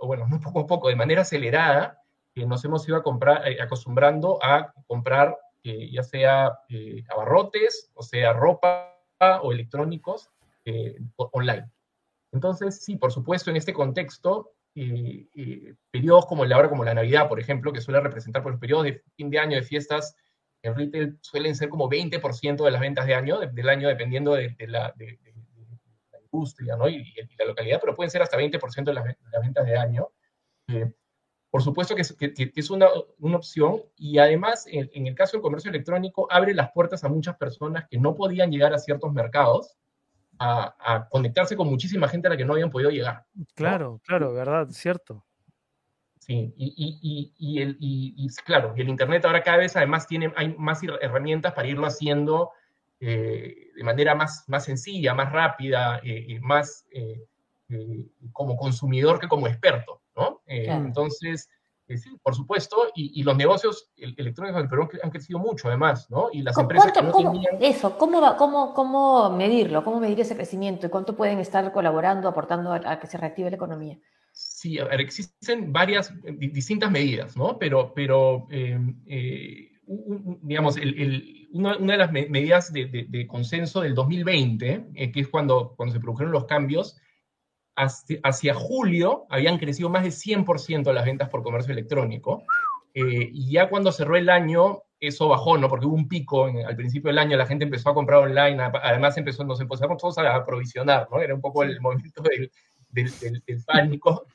o 0.00 0.06
bueno, 0.08 0.26
no 0.28 0.40
poco 0.40 0.58
a 0.58 0.66
poco, 0.66 0.88
de 0.88 0.96
manera 0.96 1.22
acelerada, 1.22 2.02
nos 2.34 2.64
hemos 2.64 2.88
ido 2.88 2.96
a 2.96 3.04
comprar, 3.04 3.44
acostumbrando 3.60 4.40
a 4.42 4.72
comprar 4.88 5.38
ya 5.62 6.02
sea 6.02 6.58
abarrotes, 7.10 7.92
o 7.94 8.02
sea 8.02 8.32
ropa 8.32 8.96
o 9.20 9.52
electrónicos 9.52 10.30
online. 11.16 11.70
Entonces, 12.32 12.82
sí, 12.82 12.96
por 12.96 13.12
supuesto, 13.12 13.50
en 13.50 13.56
este 13.56 13.72
contexto, 13.72 14.52
periodos 15.90 16.26
como 16.26 16.44
la 16.44 16.58
hora 16.58 16.68
como 16.68 16.84
la 16.84 16.94
Navidad, 16.94 17.28
por 17.28 17.40
ejemplo, 17.40 17.72
que 17.72 17.80
suele 17.80 18.00
representar 18.00 18.42
por 18.42 18.52
los 18.52 18.60
periodos 18.60 18.84
de 18.84 19.02
fin 19.16 19.30
de 19.30 19.38
año, 19.38 19.56
de 19.56 19.62
fiestas, 19.62 20.16
en 20.62 20.74
retail 20.74 21.18
suelen 21.22 21.56
ser 21.56 21.68
como 21.68 21.88
20% 21.88 22.64
de 22.64 22.70
las 22.70 22.80
ventas 22.80 23.06
de 23.06 23.14
año, 23.14 23.40
del 23.40 23.68
año, 23.68 23.88
dependiendo 23.88 24.34
de, 24.34 24.54
la, 24.68 24.94
industria 26.32 26.76
¿no? 26.76 26.88
y, 26.88 27.12
la 27.38 27.46
localidad, 27.46 27.80
pero 27.80 27.96
pueden 27.96 28.10
ser 28.10 28.22
hasta 28.22 28.38
20% 28.38 28.84
de 28.84 28.92
las, 28.92 29.04
ventas 29.42 29.66
de 29.66 29.76
año 29.76 30.08
por 31.50 31.62
supuesto 31.62 31.96
que 31.96 32.02
es, 32.02 32.70
una, 32.70 32.86
opción 33.36 33.82
y 33.96 34.18
además 34.18 34.66
en, 34.70 35.06
el 35.06 35.14
caso 35.16 35.32
del 35.36 35.42
comercio 35.42 35.70
electrónico 35.70 36.28
abre 36.30 36.54
las 36.54 36.70
puertas 36.70 37.02
a 37.02 37.08
muchas 37.08 37.36
personas 37.36 37.86
que 37.90 37.98
no 37.98 38.14
podían 38.14 38.52
llegar 38.52 38.72
a 38.72 38.78
ciertos 38.78 39.12
mercados 39.12 39.76
a, 40.38 41.08
conectarse 41.10 41.56
con 41.56 41.68
muchísima 41.68 42.08
gente 42.08 42.28
a 42.28 42.30
la 42.30 42.36
que 42.36 42.44
no 42.44 42.54
habían 42.54 42.70
podido 42.70 42.90
llegar. 42.90 43.26
Claro, 43.54 44.00
claro, 44.04 44.32
verdad, 44.32 44.68
cierto. 44.70 45.26
Sí, 46.18 46.54
y, 46.56 47.60
el, 47.60 47.76
claro, 48.44 48.72
el 48.76 48.88
Internet 48.88 49.24
ahora 49.24 49.42
cada 49.42 49.58
vez 49.58 49.76
además 49.76 50.06
tiene, 50.06 50.32
hay 50.36 50.54
más 50.56 50.80
herramientas 51.00 51.52
para 51.52 51.68
irlo 51.68 51.84
haciendo 51.84 52.52
eh, 53.00 53.70
de 53.74 53.84
manera 53.84 54.14
más, 54.14 54.44
más 54.46 54.64
sencilla, 54.64 55.14
más 55.14 55.32
rápida, 55.32 56.00
eh, 56.04 56.38
más 56.40 56.86
eh, 56.92 57.26
como 58.32 58.56
consumidor 58.56 59.18
que 59.18 59.28
como 59.28 59.48
experto. 59.48 60.00
Eh, 60.46 60.66
entonces, 60.68 61.48
eh, 61.88 61.96
sí, 61.96 62.10
por 62.22 62.34
supuesto, 62.34 62.76
y, 62.94 63.22
los 63.22 63.36
negocios 63.36 63.90
electrónicos 63.96 64.60
del 64.62 64.68
Perú 64.68 64.88
han 65.02 65.10
crecido 65.10 65.38
mucho 65.38 65.68
además, 65.68 66.08
¿no? 66.10 66.28
Y 66.32 66.42
las 66.42 66.56
empresas 66.56 66.92
que 66.92 67.02
no 67.02 67.12
tenían... 67.12 67.56
Eso, 67.60 67.98
¿cómo, 67.98 68.20
va, 68.20 68.36
cómo, 68.36 68.72
¿cómo 68.74 69.30
medirlo? 69.30 69.82
¿Cómo 69.82 69.98
medir 69.98 70.20
ese 70.20 70.36
crecimiento? 70.36 70.86
¿Y 70.86 70.90
cuánto 70.90 71.16
pueden 71.16 71.40
estar 71.40 71.72
colaborando, 71.72 72.28
aportando 72.28 72.72
a, 72.72 73.00
que 73.00 73.06
se 73.06 73.18
reactive 73.18 73.50
la 73.50 73.56
economía? 73.56 73.98
Sí, 74.32 74.78
a 74.78 74.84
ver, 74.84 75.00
existen 75.00 75.72
varias, 75.72 76.12
distintas 76.38 76.90
medidas, 76.90 77.36
¿no? 77.36 77.58
Pero, 77.58 77.92
pero 77.92 78.46
em, 78.50 79.02
eh, 79.08 79.72
digamos, 80.42 80.76
una, 81.52 81.76
de 81.76 81.96
las 81.96 82.12
medidas 82.12 82.72
de, 82.72 83.06
de, 83.08 83.26
consenso 83.26 83.80
del 83.80 83.96
2020, 83.96 85.10
que 85.12 85.20
es 85.20 85.28
cuando, 85.28 85.74
cuando 85.76 85.92
se 85.92 86.00
produjeron 86.00 86.30
los 86.30 86.44
cambios, 86.44 87.00
hacia, 87.80 88.54
julio 88.54 89.26
habían 89.28 89.58
crecido 89.58 89.88
más 89.88 90.02
de 90.02 90.10
100% 90.10 90.92
las 90.92 91.04
ventas 91.04 91.28
por 91.28 91.42
comercio 91.42 91.72
electrónico. 91.72 92.44
Eh, 92.94 93.30
y 93.32 93.52
ya 93.52 93.68
cuando 93.68 93.92
cerró 93.92 94.16
el 94.16 94.28
año, 94.28 94.82
eso 94.98 95.28
bajó, 95.28 95.56
¿no? 95.56 95.68
Porque 95.68 95.86
hubo 95.86 95.94
un 95.94 96.08
pico 96.08 96.44
al 96.44 96.76
principio 96.76 97.08
del 97.08 97.18
año, 97.18 97.36
la 97.36 97.46
gente 97.46 97.64
empezó 97.64 97.90
a 97.90 97.94
comprar 97.94 98.20
online, 98.20 98.62
además 98.82 99.16
empezó, 99.16 99.44
nos 99.44 99.60
empezamos 99.60 99.96
todos 99.96 100.18
a 100.18 100.34
aprovisionar, 100.34 101.08
¿no? 101.10 101.20
Era 101.20 101.34
un 101.34 101.40
poco 101.40 101.62
el 101.62 101.80
momento 101.80 102.22
del, 102.22 102.50
del, 102.90 103.64
pánico, 103.64 104.26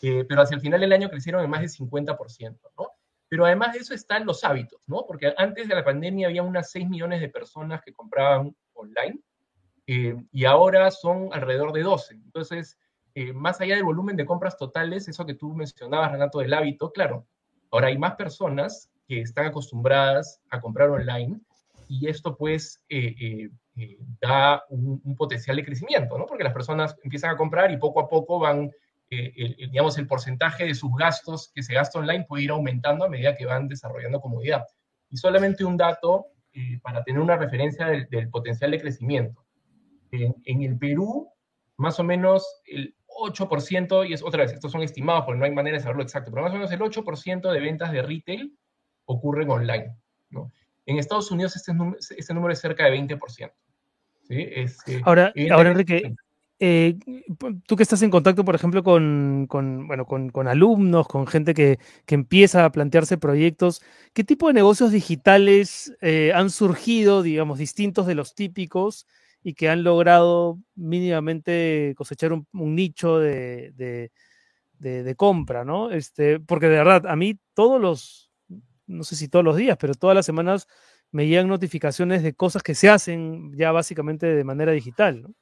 eh, 0.00 0.24
pero 0.28 0.42
hacia 0.42 0.54
el 0.54 0.60
final 0.60 0.80
del 0.80 0.92
año 0.92 1.10
crecieron 1.10 1.42
en 1.42 1.50
más 1.50 1.60
de 1.60 1.68
50%, 1.68 2.58
¿no? 2.78 2.92
Pero 3.28 3.46
además 3.46 3.72
de 3.72 3.78
eso 3.80 3.94
están 3.94 4.26
los 4.26 4.44
hábitos, 4.44 4.80
¿no? 4.86 5.06
Porque 5.06 5.32
antes 5.36 5.66
de 5.66 5.74
la 5.74 5.84
pandemia 5.84 6.28
había 6.28 6.42
unas 6.42 6.70
6 6.70 6.88
millones 6.88 7.20
de 7.20 7.30
personas 7.30 7.80
que 7.82 7.92
compraban 7.92 8.54
online 8.74 9.20
eh, 9.86 10.14
y 10.30 10.44
ahora 10.44 10.90
son 10.90 11.30
alrededor 11.32 11.72
de 11.72 11.82
12. 11.82 12.14
Entonces, 12.14 12.78
eh, 13.14 13.32
más 13.32 13.60
allá 13.60 13.74
del 13.74 13.84
volumen 13.84 14.16
de 14.16 14.24
compras 14.24 14.56
totales, 14.56 15.06
eso 15.06 15.26
que 15.26 15.34
tú 15.34 15.54
mencionabas, 15.54 16.12
Renato, 16.12 16.38
del 16.38 16.54
hábito, 16.54 16.92
claro, 16.92 17.26
ahora 17.70 17.88
hay 17.88 17.98
más 17.98 18.14
personas 18.14 18.90
que 19.06 19.20
están 19.20 19.46
acostumbradas 19.46 20.40
a 20.50 20.60
comprar 20.60 20.88
online 20.88 21.40
y 21.88 22.08
esto 22.08 22.36
pues 22.36 22.82
eh, 22.88 23.50
eh, 23.76 23.98
da 24.20 24.62
un, 24.70 25.00
potencial 25.16 25.56
de 25.56 25.64
crecimiento, 25.64 26.16
¿no? 26.16 26.24
Porque 26.24 26.44
las 26.44 26.54
personas 26.54 26.96
empiezan 27.02 27.30
a 27.30 27.36
comprar 27.36 27.70
y 27.70 27.76
poco 27.76 28.00
a 28.00 28.08
poco 28.08 28.38
van, 28.38 28.70
digamos, 29.10 29.98
el 29.98 30.06
porcentaje 30.06 30.64
de 30.64 30.74
sus 30.74 30.90
gastos 30.96 31.50
que 31.54 31.62
se 31.62 31.74
gasta 31.74 31.98
online 31.98 32.24
puede 32.26 32.44
ir 32.44 32.50
aumentando 32.50 33.04
a 33.04 33.10
medida 33.10 33.36
que 33.36 33.44
van 33.44 33.68
desarrollando 33.68 34.22
comodidad. 34.22 34.64
Y 35.10 35.18
solamente 35.18 35.66
un 35.66 35.76
dato 35.76 36.28
para 36.82 37.04
tener 37.04 37.20
una 37.20 37.36
referencia 37.36 37.86
del, 37.86 38.30
potencial 38.30 38.70
de 38.70 38.80
crecimiento. 38.80 39.44
en 40.10 40.62
el 40.62 40.78
Perú, 40.78 41.32
más 41.76 41.98
o 41.98 42.04
menos 42.04 42.46
el 42.66 42.94
8%, 43.20 44.08
y 44.08 44.12
es 44.12 44.22
otra 44.22 44.42
vez, 44.42 44.52
estos 44.52 44.72
son 44.72 44.82
estimados 44.82 45.24
porque 45.24 45.38
no 45.38 45.44
hay 45.44 45.52
manera 45.52 45.76
de 45.76 45.82
saberlo 45.82 46.02
exacto, 46.02 46.30
pero 46.30 46.42
más 46.42 46.52
o 46.52 46.56
menos 46.56 46.72
el 46.72 46.80
8% 46.80 47.52
de 47.52 47.60
ventas 47.60 47.92
de 47.92 48.02
retail 48.02 48.56
ocurren 49.04 49.50
online. 49.50 49.96
¿no? 50.30 50.50
En 50.86 50.98
Estados 50.98 51.30
Unidos 51.30 51.56
este, 51.56 51.72
este 52.16 52.34
número 52.34 52.52
es 52.52 52.60
cerca 52.60 52.84
de 52.84 52.98
20%. 52.98 53.52
¿sí? 54.28 54.48
Este, 54.54 55.00
ahora, 55.04 55.32
ahora, 55.50 55.70
Enrique, 55.70 56.14
eh, 56.64 56.96
tú 57.66 57.74
que 57.74 57.82
estás 57.82 58.02
en 58.02 58.10
contacto, 58.10 58.44
por 58.44 58.54
ejemplo, 58.54 58.84
con, 58.84 59.46
con 59.48 59.88
bueno, 59.88 60.06
con, 60.06 60.30
con, 60.30 60.46
alumnos, 60.46 61.08
con 61.08 61.26
gente 61.26 61.54
que, 61.54 61.80
que, 62.06 62.14
empieza 62.14 62.64
a 62.64 62.70
plantearse 62.70 63.18
proyectos, 63.18 63.82
¿qué 64.12 64.22
tipo 64.22 64.46
de 64.46 64.54
negocios 64.54 64.92
digitales 64.92 65.92
eh, 66.00 66.30
han 66.32 66.50
surgido, 66.50 67.22
digamos, 67.22 67.58
distintos 67.58 68.06
de 68.06 68.14
los 68.14 68.36
típicos? 68.36 69.08
Y 69.42 69.54
que 69.54 69.68
han 69.68 69.82
logrado 69.82 70.58
mínimamente 70.74 71.94
cosechar 71.96 72.32
un, 72.32 72.46
nicho 72.52 73.18
de, 73.18 74.10
compra, 75.16 75.64
¿no? 75.64 75.90
Este, 75.90 76.38
porque 76.40 76.68
de 76.68 76.76
verdad, 76.78 77.06
a 77.06 77.16
mí 77.16 77.38
todos 77.54 77.80
los, 77.80 78.30
no 78.86 79.04
sé 79.04 79.16
si 79.16 79.28
todos 79.28 79.44
los 79.44 79.56
días, 79.56 79.76
pero 79.80 79.94
todas 79.94 80.14
las 80.14 80.26
semanas 80.26 80.68
me 81.10 81.26
llegan 81.26 81.48
notificaciones 81.48 82.22
de 82.22 82.34
cosas 82.34 82.62
que 82.62 82.74
se 82.74 82.88
hacen 82.88 83.52
ya 83.54 83.72
básicamente 83.72 84.26
de 84.26 84.44
manera 84.44 84.72
digital, 84.72 85.22
¿no? 85.22 85.34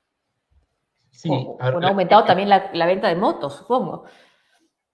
Sí, 1.11 1.31
ha 1.59 1.69
aumentado 1.69 2.25
también 2.25 2.49
la, 2.49 2.87
venta 2.87 3.09
de 3.09 3.17
motos, 3.17 3.57
supongo. 3.57 4.05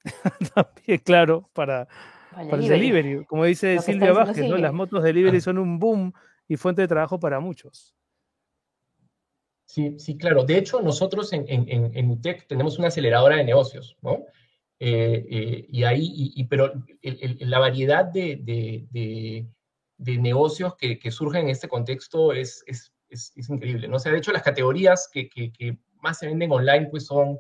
también, 0.55 0.99
claro, 1.05 1.49
para, 1.53 1.87
para, 2.33 2.57
el 2.57 2.69
delivery. 2.69 3.25
Como 3.27 3.45
dice 3.45 3.79
Silvia 3.79 4.13
Vázquez, 4.13 4.49
¿no? 4.49 4.57
las 4.57 4.73
motos 4.73 5.05
delivery 5.05 5.41
son 5.41 5.59
un 5.59 5.79
boom 5.79 6.13
y 6.49 6.57
fuente 6.57 6.83
de 6.83 6.89
trabajo 6.89 7.21
para 7.21 7.39
muchos. 7.39 7.95
Sí, 9.67 9.97
sí, 9.99 10.17
claro. 10.17 10.45
De 10.45 10.57
hecho, 10.57 10.81
nosotros 10.81 11.33
en, 11.33 11.45
en, 11.49 12.11
UTEC 12.11 12.47
tenemos 12.47 12.79
una 12.79 12.89
aceleradora 12.89 13.37
de 13.37 13.45
negocios, 13.45 13.97
¿no? 14.01 14.25
Eh, 14.79 15.27
eh, 15.29 15.67
y 15.69 15.83
ahí, 15.83 16.47
pero 16.49 16.73
la 17.03 17.59
variedad 17.59 18.05
de, 18.05 18.39
de, 18.43 19.47
de, 19.99 20.19
negocios 20.19 20.77
que, 20.77 20.99
que, 20.99 21.11
surgen 21.11 21.43
en 21.43 21.51
este 21.51 21.67
contexto 21.67 22.33
es, 22.33 22.63
es, 22.67 22.93
es, 23.09 23.51
increíble, 23.51 23.89
¿no? 23.89 23.97
O 23.97 23.99
sea, 23.99 24.13
de 24.13 24.19
hecho, 24.19 24.33
las 24.33 24.43
categorías 24.43 25.11
que, 25.13 25.29
que, 25.29 25.79
más 26.01 26.19
se 26.19 26.29
venden 26.29 26.53
online, 26.53 26.87
pues 26.91 27.07
son 27.07 27.39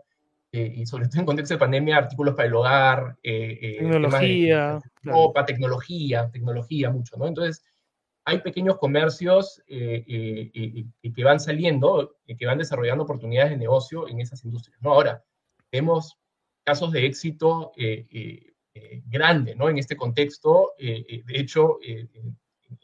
y 0.50 0.86
sobre 0.86 1.06
todo 1.06 1.20
en 1.20 1.26
contexto 1.26 1.54
de 1.54 1.58
pandemia, 1.58 1.98
artículos 1.98 2.34
para 2.34 2.48
el 2.48 2.54
hogar, 2.54 3.16
tecnología, 3.22 4.80
ropa, 5.02 5.44
tecnología, 5.44 6.30
tecnología, 6.32 6.90
mucho, 6.90 7.16
¿no? 7.18 7.26
Entonces, 7.26 7.62
hay 8.26 8.40
pequeños 8.40 8.76
comercios 8.76 9.62
que 9.66 11.24
van 11.24 11.40
saliendo, 11.40 12.16
que 12.26 12.46
van 12.46 12.58
desarrollando 12.58 13.04
oportunidades 13.04 13.52
de 13.52 13.56
negocio 13.56 14.08
en 14.08 14.20
esas 14.20 14.44
industrias, 14.44 14.78
¿no? 14.82 14.92
Ahora, 14.92 15.24
vemos 15.72 16.18
casos 16.64 16.92
de 16.92 17.06
éxito 17.06 17.72
grande, 19.06 19.54
¿no? 19.54 19.70
En 19.70 19.78
este 19.78 19.96
contexto, 19.96 20.72
de 20.76 21.24
hecho, 21.28 21.78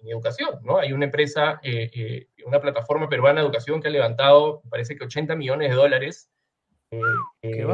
en 0.03 0.09
educación, 0.09 0.61
¿no? 0.62 0.78
Hay 0.78 0.93
una 0.93 1.07
empresa, 1.07 1.61
eh, 1.62 1.90
eh, 1.95 2.28
una 2.47 2.61
plataforma 2.61 3.09
peruana 3.09 3.40
de 3.40 3.47
educación 3.47 3.80
que 3.80 3.88
ha 3.88 3.93
levantado, 3.93 4.62
parece 4.68 4.97
que 4.97 5.05
80 5.05 5.36
millones 5.36 5.70
de 5.70 5.76
dólares 5.76 6.30
eh, 6.90 7.64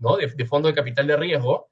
¿no? 0.00 0.16
de, 0.16 0.46
fondo 0.46 0.68
de 0.68 0.74
capital 0.74 1.06
de 1.06 1.16
riesgo 1.16 1.68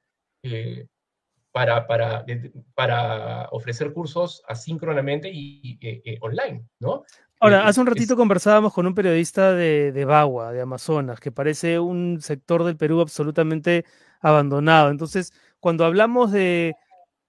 para, 1.55 1.87
para, 1.87 2.25
para, 2.73 3.47
ofrecer 3.51 3.93
cursos 3.93 4.43
asíncronamente 4.45 5.31
y, 5.31 5.79
online, 6.19 6.65
¿no? 6.81 7.05
Ahora, 7.39 7.65
hace 7.65 7.79
un 7.79 7.87
ratito 7.87 8.17
conversábamos 8.17 8.73
con 8.73 8.85
un 8.85 8.93
periodista 8.93 9.53
de, 9.53 9.93
de 9.93 10.03
Bagua, 10.03 10.51
de 10.51 10.59
Amazonas, 10.59 11.21
que 11.21 11.31
parece 11.31 11.79
un 11.79 12.19
sector 12.19 12.65
del 12.65 12.75
Perú 12.75 12.99
absolutamente 12.99 13.85
abandonado. 14.19 14.89
Entonces, 14.89 15.31
cuando 15.61 15.85
hablamos 15.85 16.33
de 16.33 16.75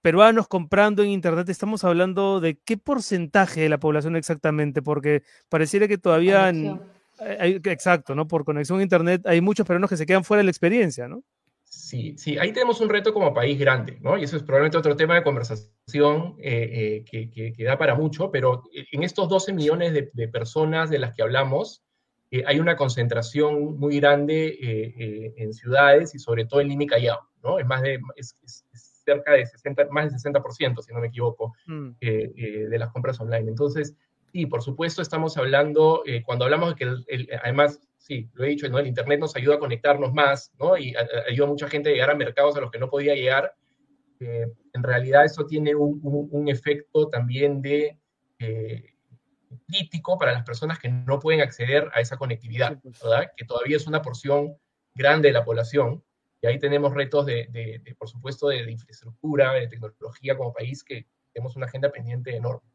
peruanos 0.01 0.49
comprando 0.49 1.03
en 1.03 1.09
Internet, 1.11 1.47
estamos 1.47 1.85
hablando 1.85 2.41
de 2.41 2.59
qué 2.59 2.75
porcentaje 2.75 3.61
de 3.61 3.69
la 3.69 3.79
población 3.79 4.17
exactamente, 4.17 4.81
porque 4.81 5.23
pareciera 5.47 5.87
que 5.87 5.97
todavía... 5.97 6.51
exacto, 7.63 8.13
¿no? 8.13 8.27
Por 8.27 8.43
conexión 8.43 8.81
a 8.81 8.83
Internet 8.83 9.21
hay 9.25 9.39
muchos 9.39 9.65
peruanos 9.65 9.89
que 9.89 9.95
se 9.95 10.05
quedan 10.05 10.25
fuera 10.25 10.39
de 10.39 10.47
la 10.47 10.51
experiencia, 10.51 11.07
¿no? 11.07 11.23
Sí, 11.77 12.15
sí, 12.17 12.39
ahí 12.39 12.51
tenemos 12.53 12.81
un 12.81 12.89
reto 12.89 13.13
como 13.13 13.35
país 13.35 13.57
grande, 13.59 13.99
¿no? 14.01 14.17
Y 14.17 14.23
eso 14.23 14.35
es 14.35 14.41
probablemente 14.41 14.79
otro 14.79 14.95
tema 14.95 15.13
de 15.13 15.23
conversación 15.23 16.35
eh, 16.39 17.05
eh, 17.11 17.53
que, 17.55 17.63
da 17.63 17.77
para 17.77 17.93
mucho, 17.93 18.31
pero 18.31 18.63
en 18.73 19.03
estos 19.03 19.29
12 19.29 19.53
millones 19.53 19.93
de, 19.93 20.27
personas 20.27 20.89
de 20.89 20.97
las 20.97 21.13
que 21.13 21.21
hablamos, 21.21 21.83
eh, 22.31 22.43
hay 22.47 22.59
una 22.59 22.75
concentración 22.75 23.77
muy 23.77 23.99
grande 23.99 24.57
en 25.37 25.53
ciudades 25.53 26.15
y 26.15 26.19
sobre 26.19 26.45
todo 26.45 26.61
en 26.61 26.69
Lima 26.69 26.85
y 26.85 26.87
Callao, 26.87 27.19
¿no? 27.43 27.59
Es 27.59 27.67
más 27.67 27.83
de, 27.83 27.99
cerca 29.05 29.33
de 29.33 29.45
60, 29.45 29.87
más 29.91 30.11
del 30.11 30.33
60%, 30.33 30.81
si 30.81 30.93
no 30.93 30.99
me 30.99 31.07
equivoco, 31.07 31.53
mm. 31.67 31.91
de 31.99 32.77
las 32.79 32.91
compras 32.91 33.19
online. 33.19 33.49
Entonces, 33.49 33.95
sí, 34.31 34.47
por 34.47 34.63
supuesto, 34.63 35.03
estamos 35.03 35.37
hablando, 35.37 36.03
cuando 36.25 36.45
hablamos 36.45 36.69
de 36.69 36.75
que, 36.75 37.37
además, 37.43 37.79
sí, 38.07 38.29
lo 38.33 38.45
he 38.45 38.49
dicho, 38.49 38.69
¿no? 38.69 38.79
el 38.79 38.87
Internet 38.87 39.19
nos 39.19 39.35
ayuda 39.35 39.55
a 39.55 39.59
conectarnos 39.59 40.13
más, 40.13 40.51
¿no? 40.59 40.77
Y 40.77 40.95
ayuda 41.29 41.45
a 41.45 41.49
mucha 41.49 41.67
gente 41.67 41.89
a 41.89 41.93
llegar 41.93 42.09
a 42.11 42.15
mercados 42.15 42.55
a 42.55 42.61
los 42.61 42.71
que 42.71 42.79
no 42.79 42.89
podía 42.89 43.15
llegar. 43.15 43.53
en 44.19 44.83
realidad, 44.83 45.25
eso 45.25 45.45
tiene 45.45 45.75
un, 45.75 45.99
un, 46.31 46.47
efecto 46.47 47.07
también 47.09 47.61
de 47.61 47.99
crítico 49.67 50.17
para 50.17 50.31
las 50.31 50.43
personas 50.43 50.79
que 50.79 50.89
no 50.89 51.19
pueden 51.19 51.41
acceder 51.41 51.89
a 51.93 51.99
esa 51.99 52.17
conectividad, 52.17 52.79
pues. 52.81 53.01
¿verdad? 53.01 53.31
Que 53.35 53.45
todavía 53.45 53.77
es 53.77 53.87
una 53.87 54.01
porción 54.01 54.57
grande 54.95 55.27
de 55.27 55.33
la 55.33 55.45
población 55.45 56.03
y 56.41 56.47
ahí 56.47 56.59
tenemos 56.59 56.93
retos 56.93 57.25
de, 57.25 57.81
por 57.97 58.09
supuesto, 58.09 58.47
de, 58.49 58.71
infraestructura, 58.71 59.53
de 59.53 59.67
tecnología 59.67 60.37
como 60.37 60.53
país, 60.53 60.83
que 60.83 61.07
tenemos 61.33 61.55
una 61.55 61.65
agenda 61.65 61.91
pendiente 61.91 62.35
enorme. 62.35 62.69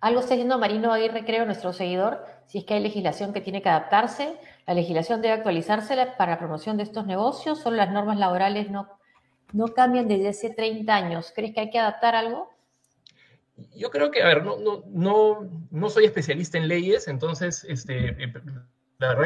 Algo 0.00 0.20
está 0.20 0.34
diciendo 0.34 0.58
Marino 0.58 0.92
Aguirre, 0.92 1.24
creo, 1.24 1.44
nuestro 1.44 1.72
seguidor, 1.72 2.24
si 2.46 2.58
es 2.58 2.64
que 2.64 2.74
hay 2.74 2.82
legislación 2.82 3.32
que 3.32 3.40
tiene 3.40 3.62
que 3.62 3.68
adaptarse, 3.68 4.36
la 4.66 4.74
legislación 4.74 5.22
debe 5.22 5.34
actualizarse 5.34 5.94
para 6.16 6.32
la 6.32 6.38
promoción 6.38 6.76
de 6.76 6.84
estos 6.84 7.06
negocios, 7.06 7.60
solo 7.60 7.76
las 7.76 7.90
normas 7.90 8.18
laborales 8.18 8.70
no, 8.70 8.88
no 9.52 9.68
cambian 9.68 10.08
desde 10.08 10.28
hace 10.28 10.50
30 10.50 10.94
años. 10.94 11.32
¿Crees 11.34 11.54
que 11.54 11.60
hay 11.60 11.70
que 11.70 11.78
adaptar 11.78 12.14
algo? 12.14 12.50
Yo 13.74 13.90
creo 13.90 14.10
que, 14.10 14.22
a 14.22 14.26
ver, 14.28 14.44
no, 14.44 14.58
no, 14.58 14.84
no, 14.88 15.50
no 15.70 15.90
soy 15.90 16.04
especialista 16.04 16.58
en 16.58 16.68
leyes, 16.68 17.08
entonces, 17.08 17.64
este, 17.68 18.10
eh, 18.22 18.32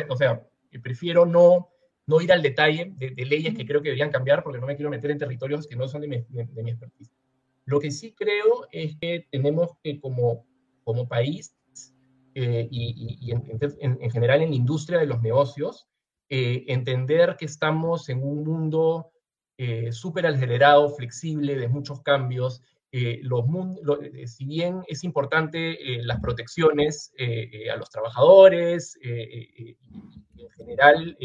o 0.09 0.17
sea, 0.17 0.43
prefiero 0.83 1.27
no 1.27 1.69
no 2.07 2.21
ir 2.21 2.33
al 2.33 2.43
detalle 2.43 2.93
de, 2.97 3.25
leyes 3.25 3.55
que 3.55 3.67
creo 3.67 3.81
que 3.81 3.89
deberían 3.89 4.11
cambiar 4.11 4.43
porque 4.43 4.59
no 4.59 4.67
me 4.67 4.77
quiero 4.77 4.91
meter 4.91 5.11
en 5.11 5.19
territorios 5.19 5.67
que 5.67 5.77
no 5.77 5.89
son 5.89 6.03
de 6.03 6.09
mi, 6.09 6.25
de, 6.29 6.71
expertise. 6.71 7.11
Lo 7.65 7.81
que 7.81 7.91
sí 7.91 8.15
creo 8.15 8.67
es 8.71 8.97
que 9.01 9.27
tenemos 9.31 9.71
que 9.83 10.01
como, 10.01 10.47
como 10.85 11.09
país 11.09 11.55
eh, 12.35 12.67
y, 12.71 13.31
en, 13.31 14.11
general 14.11 14.43
en 14.43 14.51
la 14.51 14.57
industria 14.57 14.99
de 14.99 15.07
los 15.07 15.21
negocios, 15.21 15.87
eh, 16.29 16.65
entender 16.69 17.37
que 17.39 17.45
estamos 17.45 18.09
en 18.09 18.23
un 18.23 18.43
mundo 18.43 19.13
eh, 19.59 19.93
súper 19.93 20.27
acelerado, 20.27 20.89
flexible, 20.91 21.57
de 21.57 21.69
muchos 21.69 22.01
cambios. 22.01 22.63
los 22.91 23.45
si 24.27 24.45
bien 24.47 24.83
es 24.87 25.05
importante 25.05 25.79
las 26.03 26.21
protecciones 26.21 27.13
a 27.73 27.77
los 27.77 27.91
trabajadores, 27.91 28.99
en 29.03 29.77
general 30.57 31.17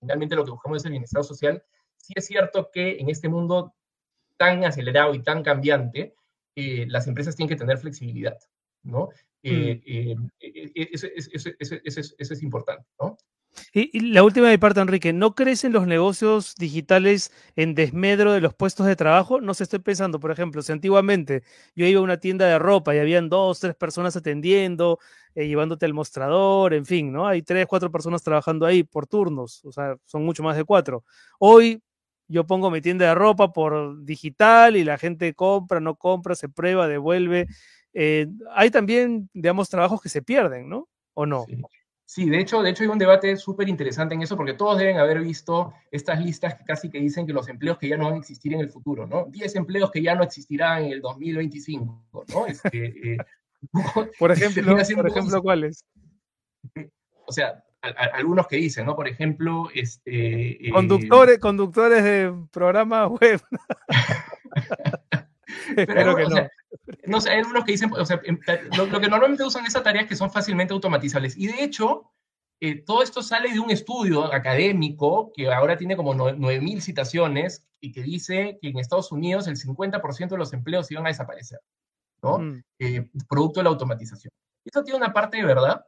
finalmente 0.00 0.36
lo 0.36 0.44
que 0.44 0.50
buscamos 0.50 0.78
es 0.78 0.84
el 0.84 0.90
bienestar 0.92 1.24
social, 1.24 1.62
sí 1.96 2.12
es 2.16 2.26
cierto 2.26 2.70
que 2.72 2.98
en 2.98 3.08
este 3.10 3.28
mundo 3.28 3.74
tan 4.36 4.64
acelerado 4.64 5.14
y 5.14 5.22
tan 5.22 5.42
cambiante, 5.42 6.14
eh, 6.56 6.86
las 6.88 7.06
empresas 7.06 7.36
tienen 7.36 7.48
que 7.48 7.58
tener 7.58 7.78
flexibilidad, 7.78 8.38
¿no? 8.82 9.10
eso, 9.42 11.06
es 12.18 12.42
importante, 12.42 12.86
¿no? 12.98 13.16
Y, 13.72 14.00
la 14.12 14.22
última 14.22 14.48
de 14.48 14.58
parte, 14.58 14.80
Enrique, 14.80 15.12
¿no 15.12 15.34
crecen 15.34 15.72
los 15.72 15.86
negocios 15.86 16.54
digitales 16.56 17.32
en 17.56 17.74
desmedro 17.74 18.32
de 18.32 18.40
los 18.40 18.54
puestos 18.54 18.86
de 18.86 18.96
trabajo? 18.96 19.40
No 19.40 19.54
se 19.54 19.64
estoy 19.64 19.78
pensando, 19.78 20.20
por 20.20 20.30
ejemplo, 20.30 20.62
si 20.62 20.72
antiguamente 20.72 21.42
yo 21.74 21.86
iba 21.86 22.00
a 22.00 22.04
una 22.04 22.18
tienda 22.18 22.46
de 22.46 22.58
ropa 22.58 22.94
y 22.94 22.98
habían 22.98 23.28
dos, 23.28 23.60
tres 23.60 23.74
personas 23.74 24.16
atendiendo, 24.16 24.98
eh, 25.34 25.46
llevándote 25.46 25.86
al 25.86 25.94
mostrador, 25.94 26.74
en 26.74 26.86
fin, 26.86 27.12
¿no? 27.12 27.26
Hay 27.26 27.42
tres, 27.42 27.66
cuatro 27.66 27.90
personas 27.90 28.22
trabajando 28.22 28.66
ahí 28.66 28.82
por 28.82 29.06
turnos, 29.06 29.64
o 29.64 29.72
sea, 29.72 29.96
son 30.04 30.24
mucho 30.24 30.42
más 30.42 30.56
de 30.56 30.64
cuatro. 30.64 31.04
Hoy 31.38 31.82
yo 32.28 32.46
pongo 32.46 32.70
mi 32.70 32.80
tienda 32.80 33.06
de 33.06 33.14
ropa 33.14 33.52
por 33.52 34.04
digital 34.04 34.76
y 34.76 34.84
la 34.84 34.98
gente 34.98 35.34
compra, 35.34 35.80
no 35.80 35.96
compra, 35.96 36.34
se 36.34 36.48
prueba, 36.48 36.88
devuelve. 36.88 37.46
Eh, 37.92 38.26
hay 38.54 38.70
también, 38.70 39.28
digamos, 39.32 39.68
trabajos 39.68 40.00
que 40.00 40.08
se 40.08 40.22
pierden, 40.22 40.68
¿no? 40.68 40.88
¿O 41.14 41.26
no? 41.26 41.46
Sí, 42.06 42.28
de 42.28 42.38
hecho, 42.38 42.62
de 42.62 42.70
hecho 42.70 42.82
hay 42.82 42.90
un 42.90 42.98
debate 42.98 43.36
súper 43.36 43.68
interesante 43.68 44.14
en 44.14 44.22
eso 44.22 44.36
porque 44.36 44.52
todos 44.52 44.78
deben 44.78 44.98
haber 44.98 45.20
visto 45.20 45.72
estas 45.90 46.22
listas 46.22 46.54
que 46.54 46.64
casi 46.64 46.90
que 46.90 47.00
dicen 47.00 47.26
que 47.26 47.32
los 47.32 47.48
empleos 47.48 47.78
que 47.78 47.88
ya 47.88 47.96
no 47.96 48.04
van 48.04 48.14
a 48.14 48.18
existir 48.18 48.52
en 48.52 48.60
el 48.60 48.68
futuro, 48.68 49.06
¿no? 49.06 49.24
10 49.30 49.56
empleos 49.56 49.90
que 49.90 50.02
ya 50.02 50.14
no 50.14 50.22
existirán 50.22 50.84
en 50.84 50.92
el 50.92 51.00
2025, 51.00 52.24
¿no? 52.28 52.46
Este, 52.46 53.14
eh, 53.14 53.16
por 54.18 54.30
ejemplo, 54.32 54.76
por 54.96 55.08
ejemplo 55.08 55.42
¿cuáles? 55.42 55.84
O 57.26 57.32
sea, 57.32 57.64
algunos 58.12 58.46
que 58.46 58.56
dicen, 58.56 58.86
¿no? 58.86 58.96
Por 58.96 59.08
ejemplo, 59.08 59.68
este... 59.74 60.68
Eh, 60.68 60.70
conductores, 60.70 61.38
conductores 61.38 62.02
de 62.02 62.34
programas 62.50 63.10
web. 63.10 63.42
Pero 65.76 66.16
que 66.16 66.24
no. 66.24 66.36
no 67.06 67.20
sé, 67.20 67.30
hay 67.30 67.38
algunos 67.38 67.64
que 67.64 67.72
dicen, 67.72 67.90
o 67.92 68.04
sea, 68.04 68.20
lo, 68.76 69.00
que 69.00 69.08
normalmente 69.08 69.44
usan 69.44 69.66
esas 69.66 69.82
tareas 69.82 70.06
que 70.06 70.16
son 70.16 70.30
fácilmente 70.30 70.74
automatizables. 70.74 71.36
Y 71.36 71.46
de 71.46 71.64
hecho, 71.64 72.10
eh, 72.60 72.82
todo 72.82 73.02
esto 73.02 73.22
sale 73.22 73.52
de 73.52 73.60
un 73.60 73.70
estudio 73.70 74.32
académico 74.32 75.32
que 75.34 75.52
ahora 75.52 75.76
tiene 75.76 75.96
como 75.96 76.14
9.000 76.14 76.80
citaciones 76.80 77.66
y 77.80 77.92
que 77.92 78.02
dice 78.02 78.58
que 78.60 78.68
en 78.68 78.78
Estados 78.78 79.12
Unidos 79.12 79.46
el 79.48 79.56
50% 79.56 80.28
de 80.28 80.38
los 80.38 80.52
empleos 80.52 80.90
iban 80.90 81.06
a 81.06 81.10
desaparecer, 81.10 81.60
¿no? 82.22 82.38
Mm. 82.38 82.62
Eh, 82.78 83.08
producto 83.28 83.60
de 83.60 83.64
la 83.64 83.70
automatización. 83.70 84.32
Esto 84.64 84.82
tiene 84.82 84.98
una 84.98 85.12
parte 85.12 85.36
de 85.36 85.44
verdad 85.44 85.84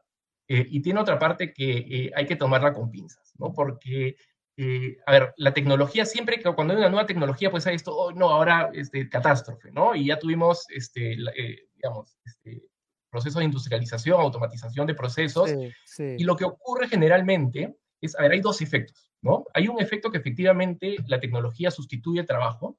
eh, 0.48 0.66
y 0.68 0.80
tiene 0.80 1.00
otra 1.00 1.18
parte 1.18 1.52
que 1.52 2.10
hay 2.14 2.26
que 2.26 2.36
tomarla 2.36 2.72
con 2.72 2.90
pinzas, 2.90 3.34
¿no? 3.38 3.52
Porque 3.52 4.16
eh, 4.58 4.96
a 5.04 5.12
ver, 5.12 5.34
la 5.36 5.52
tecnología, 5.52 6.06
siempre 6.06 6.40
que 6.40 6.50
cuando 6.54 6.72
hay 6.72 6.78
una 6.78 6.88
nueva 6.88 7.06
tecnología, 7.06 7.50
pues 7.50 7.66
hay 7.66 7.76
esto, 7.76 7.94
oh, 7.94 8.12
no, 8.12 8.30
ahora, 8.30 8.70
este, 8.72 9.08
catástrofe, 9.08 9.70
¿no? 9.70 9.94
Y 9.94 10.06
ya 10.06 10.18
tuvimos, 10.18 10.66
este, 10.70 11.12
eh, 11.12 11.68
digamos, 11.74 12.16
este, 12.24 12.62
procesos 13.10 13.40
de 13.40 13.44
industrialización, 13.44 14.18
automatización 14.18 14.86
de 14.86 14.94
procesos. 14.94 15.50
Y 15.98 16.24
lo 16.24 16.36
que 16.36 16.44
ocurre 16.44 16.88
generalmente 16.88 17.76
es, 18.00 18.18
a 18.18 18.22
ver, 18.22 18.32
hay 18.32 18.40
dos 18.40 18.62
efectos, 18.62 19.12
¿no? 19.20 19.44
Hay 19.52 19.68
un 19.68 19.78
efecto 19.78 20.10
que 20.10 20.18
efectivamente 20.18 20.96
la 21.06 21.20
tecnología 21.20 21.70
sustituye 21.70 22.20
el 22.20 22.26
trabajo, 22.26 22.78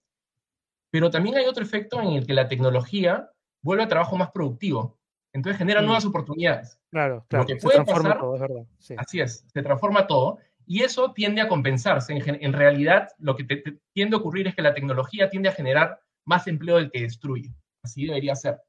pero 0.89 1.11
también 1.11 1.37
hay 1.37 1.45
otro 1.45 1.63
efecto 1.63 2.01
en 2.01 2.13
el 2.13 2.25
que 2.25 2.33
la 2.33 2.47
tecnología 2.47 3.29
vuelve 3.61 3.83
a 3.83 3.87
trabajo 3.87 4.17
más 4.17 4.31
productivo. 4.31 4.96
Entonces 5.37 5.59
genera 5.59 5.83
nuevas 5.83 6.03
oportunidades. 6.03 6.79
Claro, 6.89 7.23
claro. 7.29 7.47
se 7.47 7.55
transforma 7.57 8.17
todo, 8.17 8.35
es 8.35 8.41
verdad. 8.41 8.63
Así 8.97 9.19
es, 9.19 9.45
se 9.53 9.61
transforma 9.61 10.07
todo. 10.07 10.39
Y 10.65 10.81
eso 10.81 11.13
tiende 11.13 11.41
a 11.41 11.47
compensarse. 11.47 12.19
En, 12.25 12.53
realidad, 12.53 13.09
lo 13.19 13.35
que 13.35 13.45
tiende 13.93 14.15
a 14.15 14.19
ocurrir 14.19 14.47
es 14.47 14.55
que 14.55 14.63
la 14.63 14.73
tecnología 14.73 15.29
tiende 15.29 15.49
a 15.49 15.53
generar 15.53 16.01
más 16.25 16.47
empleo 16.47 16.77
del 16.77 16.89
que 16.89 17.03
destruye. 17.03 17.53
Así 17.83 18.07
debería 18.07 18.35
ser. 18.35 18.59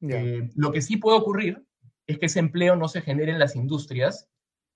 Eh, 0.00 0.50
lo 0.56 0.72
que 0.72 0.82
sí 0.82 0.96
puede 0.96 1.16
ocurrir 1.16 1.64
es 2.08 2.18
que 2.18 2.26
ese 2.26 2.40
empleo 2.40 2.74
no 2.74 2.88
se 2.88 3.02
genere 3.02 3.30
en 3.30 3.38
las 3.38 3.54
industrias 3.54 4.28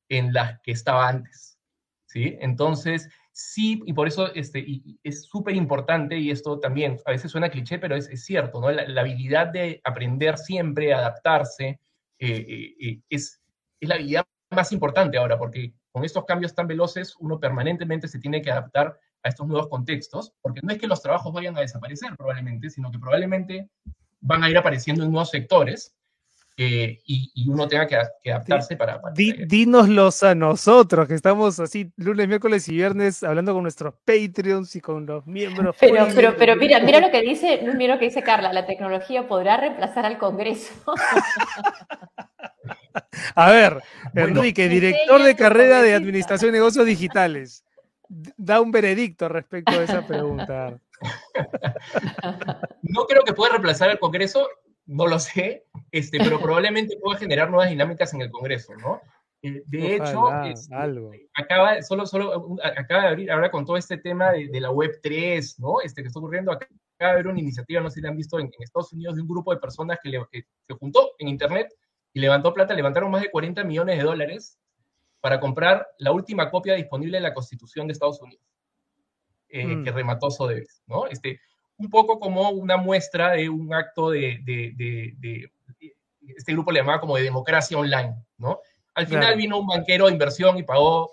en 0.09 0.32
las 0.32 0.61
que 0.61 0.70
estaba 0.70 1.09
antes, 1.09 1.59
¿sí? 2.07 2.36
Entonces, 2.40 3.09
sí, 3.41 3.82
y 3.86 3.93
por 3.93 4.07
eso 4.07 4.32
este, 4.34 4.64
es 5.03 5.24
súper 5.24 5.55
importante, 5.55 6.18
y 6.18 6.30
esto 6.30 6.59
también 6.61 6.99
a 7.07 7.11
veces 7.11 7.30
suena 7.30 7.51
cliché, 7.51 7.78
pero 7.78 7.97
es, 7.97 8.24
cierto, 8.24 8.61
¿no? 8.61 8.70
La, 8.70 9.01
habilidad 9.01 9.49
de 9.49 9.80
aprender 9.84 10.36
siempre, 10.38 10.93
adaptarse, 10.93 11.80
eh, 12.18 12.47
eh, 12.49 12.74
eh, 12.80 13.01
es, 13.09 13.41
es 13.80 13.88
la 13.88 13.95
habilidad 13.97 14.26
más 14.51 14.72
importante 14.72 15.16
ahora, 15.16 15.38
porque 15.38 15.72
con 15.91 16.05
estos 16.05 16.24
cambios 16.24 16.55
tan 16.55 16.66
veloces, 16.66 17.16
uno 17.18 17.41
permanentemente 17.41 18.09
se 18.09 18.18
tiene 18.18 18.43
que 18.43 18.51
adaptar 18.51 18.99
a 19.22 19.28
estos 19.28 19.47
nuevos 19.47 19.68
contextos, 19.68 20.32
porque 20.41 20.61
no 20.62 20.72
es 20.72 20.78
que 20.78 20.86
los 20.86 21.03
trabajos 21.03 21.32
vayan 21.32 21.57
a 21.57 21.61
desaparecer 21.61 22.16
probablemente, 22.16 22.70
sino 22.70 22.91
que 22.91 22.99
probablemente 22.99 23.68
van 24.20 24.45
a 24.45 24.51
ir 24.51 24.59
apareciendo 24.59 25.05
en 25.05 25.11
nuevos 25.11 25.30
sectores 25.30 25.95
eh, 26.62 27.00
y, 27.06 27.48
uno 27.48 27.66
tenga 27.66 27.86
que, 27.86 27.96
adaptarse 28.30 28.76
para... 28.76 29.00
para 29.00 29.14
dínoslos 29.14 30.22
a 30.22 30.34
nosotros, 30.34 31.08
que 31.08 31.14
estamos 31.14 31.58
así 31.58 31.90
lunes, 31.96 32.28
miércoles 32.28 32.68
y 32.68 32.72
viernes 32.72 33.22
hablando 33.22 33.54
con 33.54 33.62
nuestros 33.62 33.94
Patreons 34.04 34.76
y 34.76 34.82
con 34.82 35.06
los 35.06 35.26
miembros. 35.26 35.74
Pero, 35.80 36.06
pero, 36.14 36.36
pero 36.36 36.56
mira, 36.56 36.78
mira 36.80 37.00
lo 37.00 37.11
que 37.11 37.22
dice, 37.22 37.62
mira 37.76 37.94
lo 37.94 37.98
que 37.98 38.04
dice 38.04 38.22
Carla, 38.22 38.52
la 38.52 38.66
tecnología 38.66 39.26
podrá 39.26 39.56
reemplazar 39.56 40.04
al 40.04 40.18
Congreso. 40.18 40.74
A 43.34 43.50
ver, 43.50 43.82
Enrique, 44.14 44.68
director 44.68 45.22
de 45.22 45.34
carrera 45.34 45.80
de 45.80 45.94
Administración 45.94 46.50
y 46.50 46.52
Negocios 46.52 46.84
Digitales, 46.84 47.64
da 48.36 48.61
un 48.61 48.70
veredicto 48.70 49.30
respecto 49.30 49.72
a 49.72 49.82
esa 49.82 50.06
pregunta. 50.06 50.78
No 52.82 53.06
creo 53.06 53.22
que 53.22 53.32
pueda 53.32 53.52
reemplazar 53.52 53.88
al 53.88 53.98
Congreso, 53.98 54.46
no 54.91 55.07
lo 55.07 55.18
sé, 55.20 55.66
este, 55.93 56.18
pero 56.18 56.41
probablemente 56.43 56.97
pueda 57.01 57.18
generar 57.18 57.49
nuevas 57.49 57.70
dinámicas 57.70 58.12
en 58.12 58.22
el 58.22 58.30
Congreso, 58.30 58.74
¿no? 58.76 59.01
Eh, 59.43 59.62
de 59.66 59.95
hecho, 59.95 60.43
este, 60.43 60.74
acaba, 61.34 61.80
solo, 61.80 62.05
solo, 62.05 62.57
acaba 62.62 63.03
de 63.03 63.09
abrir, 63.09 63.30
ahora 63.30 63.51
con 63.51 63.64
todo 63.64 63.76
este 63.76 63.97
tema 63.97 64.32
de, 64.32 64.61
la 64.61 64.70
Web 64.70 64.99
3, 65.03 65.61
¿no? 65.61 65.80
Este 65.80 66.03
que 66.03 66.09
está 66.09 66.18
ocurriendo, 66.18 66.53
acaba 66.53 66.68
de 66.99 67.11
haber 67.11 67.28
una 67.28 67.41
iniciativa, 67.41 67.80
no 67.80 67.88
sé 67.88 67.97
si 67.97 68.01
la 68.03 68.11
han 68.11 68.16
visto 68.16 68.38
en, 68.38 68.51
Estados 68.59 68.93
Unidos, 68.93 69.14
de 69.14 69.22
un 69.22 69.28
grupo 69.28 69.55
de 69.55 69.61
personas 69.61 69.99
que, 70.03 70.11
que, 70.30 70.45
se 70.66 70.74
juntó 70.74 71.12
en 71.18 71.28
Internet 71.28 71.68
y 72.12 72.20
levantó 72.20 72.53
plata, 72.53 72.74
levantaron 72.74 73.11
más 73.12 73.22
de 73.22 73.30
40 73.30 73.62
millones 73.64 73.97
de 73.97 74.03
dólares 74.03 74.59
para 75.20 75.38
comprar 75.38 75.86
la 75.99 76.12
última 76.12 76.51
copia 76.51 76.74
disponible 76.74 77.18
de 77.18 77.22
la 77.22 77.34
Constitución 77.34 77.86
de 77.86 77.93
Estados 77.93 78.20
Unidos, 78.20 78.45
eh, 79.49 79.66
mm. 79.66 79.84
que 79.84 79.93
remató 79.93 80.30
Sotheby's, 80.30 80.82
¿no? 80.86 81.07
Este, 81.07 81.41
un 81.81 81.91
poco 81.91 82.20
como 82.20 82.51
una 82.51 82.76
muestra 82.76 83.33
de 83.33 83.49
un 83.49 83.72
acto 83.72 84.11
de, 84.11 84.41
de, 84.45 84.72
de, 84.76 85.51
este 86.37 86.53
grupo 86.53 86.70
le 86.70 86.81
llamaba 86.81 87.01
como 87.01 87.16
de 87.16 87.22
democracia 87.22 87.78
online, 87.78 88.14
¿no? 88.37 88.61
Al 88.95 89.07
final 89.07 89.37
vino 89.37 89.59
un 89.59 89.66
banquero 89.66 90.07
de 90.07 90.12
inversión 90.12 90.59
y 90.59 90.62
pagó 90.62 91.11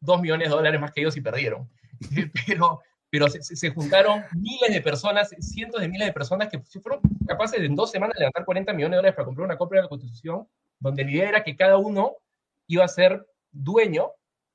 dos 0.00 0.20
millones 0.20 0.48
de 0.48 0.54
dólares 0.54 0.80
más 0.80 0.92
que 0.92 1.00
ellos 1.00 1.16
y 1.16 1.22
perdieron. 1.22 1.70
pero 2.46 2.80
pero 3.14 3.28
se, 3.28 3.70
juntaron 3.70 4.24
miles 4.34 4.74
de 4.74 4.80
personas, 4.80 5.30
cientos 5.38 5.80
de 5.80 5.88
miles 5.88 6.08
de 6.08 6.12
personas 6.12 6.48
que 6.48 6.58
fueron 6.80 7.00
capaces 7.28 7.60
de 7.60 7.66
en 7.66 7.76
dos 7.76 7.92
semanas 7.92 8.18
levantar 8.18 8.44
40 8.44 8.72
millones 8.72 8.90
de 8.90 8.96
dólares 8.96 9.14
para 9.14 9.26
comprar 9.26 9.44
una 9.44 9.56
copia 9.56 9.76
de 9.76 9.82
la 9.84 9.88
Constitución, 9.88 10.48
donde 10.80 11.04
la 11.04 11.10
idea 11.12 11.28
era 11.28 11.44
que 11.44 11.54
cada 11.54 11.78
uno 11.78 12.16
iba 12.66 12.84
a 12.84 12.88
ser 12.88 13.24
dueño 13.52 14.10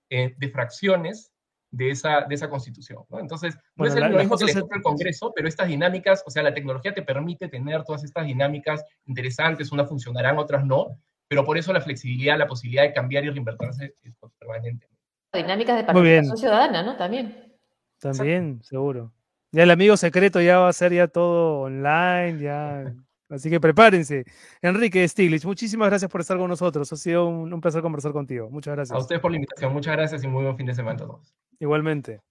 eh, 0.09 0.35
de 0.37 0.49
fracciones 0.49 1.31
de 1.71 1.91
esa, 1.91 2.21
de 2.21 2.35
esa 2.35 2.49
constitución. 2.49 3.03
¿no? 3.09 3.19
Entonces, 3.19 3.57
no 3.75 3.85
es 3.85 3.95
lo 3.95 4.09
mismo 4.09 4.37
que 4.37 4.45
le 4.45 4.51
el 4.51 4.81
Congreso, 4.81 5.31
pero 5.35 5.47
estas 5.47 5.67
dinámicas, 5.67 6.23
o 6.25 6.31
sea, 6.31 6.43
la 6.43 6.53
tecnología 6.53 6.93
te 6.93 7.01
permite 7.01 7.47
tener 7.47 7.83
todas 7.83 8.03
estas 8.03 8.25
dinámicas 8.25 8.83
interesantes, 9.05 9.71
unas 9.71 9.87
funcionarán, 9.87 10.37
otras 10.37 10.65
no, 10.65 10.99
pero 11.27 11.45
por 11.45 11.57
eso 11.57 11.71
la 11.71 11.81
flexibilidad, 11.81 12.37
la 12.37 12.47
posibilidad 12.47 12.83
de 12.83 12.93
cambiar 12.93 13.23
y 13.23 13.29
reinvertirse 13.29 13.95
es 14.01 14.15
permanente. 14.39 14.87
Dinámicas 15.31 15.77
de 15.77 15.83
participación 15.83 16.37
ciudadana, 16.37 16.81
¿no? 16.81 16.97
También. 16.97 17.55
También, 17.99 18.61
seguro. 18.63 19.13
Ya 19.51 19.63
el 19.63 19.71
amigo 19.71 19.95
secreto 19.97 20.41
ya 20.41 20.59
va 20.59 20.69
a 20.69 20.73
ser 20.73 20.93
ya 20.93 21.07
todo 21.07 21.61
online, 21.61 22.39
ya. 22.39 22.93
Así 23.29 23.49
que 23.49 23.59
prepárense. 23.59 24.25
Enrique 24.61 25.07
Stiglitz, 25.07 25.45
muchísimas 25.45 25.89
gracias 25.89 26.09
por 26.09 26.21
estar 26.21 26.37
con 26.37 26.49
nosotros. 26.49 26.91
Ha 26.91 26.95
sido 26.95 27.27
un, 27.27 27.61
placer 27.61 27.81
conversar 27.81 28.11
contigo. 28.11 28.49
Muchas 28.49 28.75
gracias. 28.75 28.95
A 28.95 28.99
ustedes 28.99 29.21
por 29.21 29.31
la 29.31 29.37
invitación. 29.37 29.71
Muchas 29.71 29.95
gracias 29.95 30.23
y 30.23 30.27
muy 30.27 30.43
buen 30.43 30.57
fin 30.57 30.65
de 30.65 30.73
semana 30.73 30.95
a 30.95 31.07
todos. 31.07 31.35
Igualmente. 31.59 32.21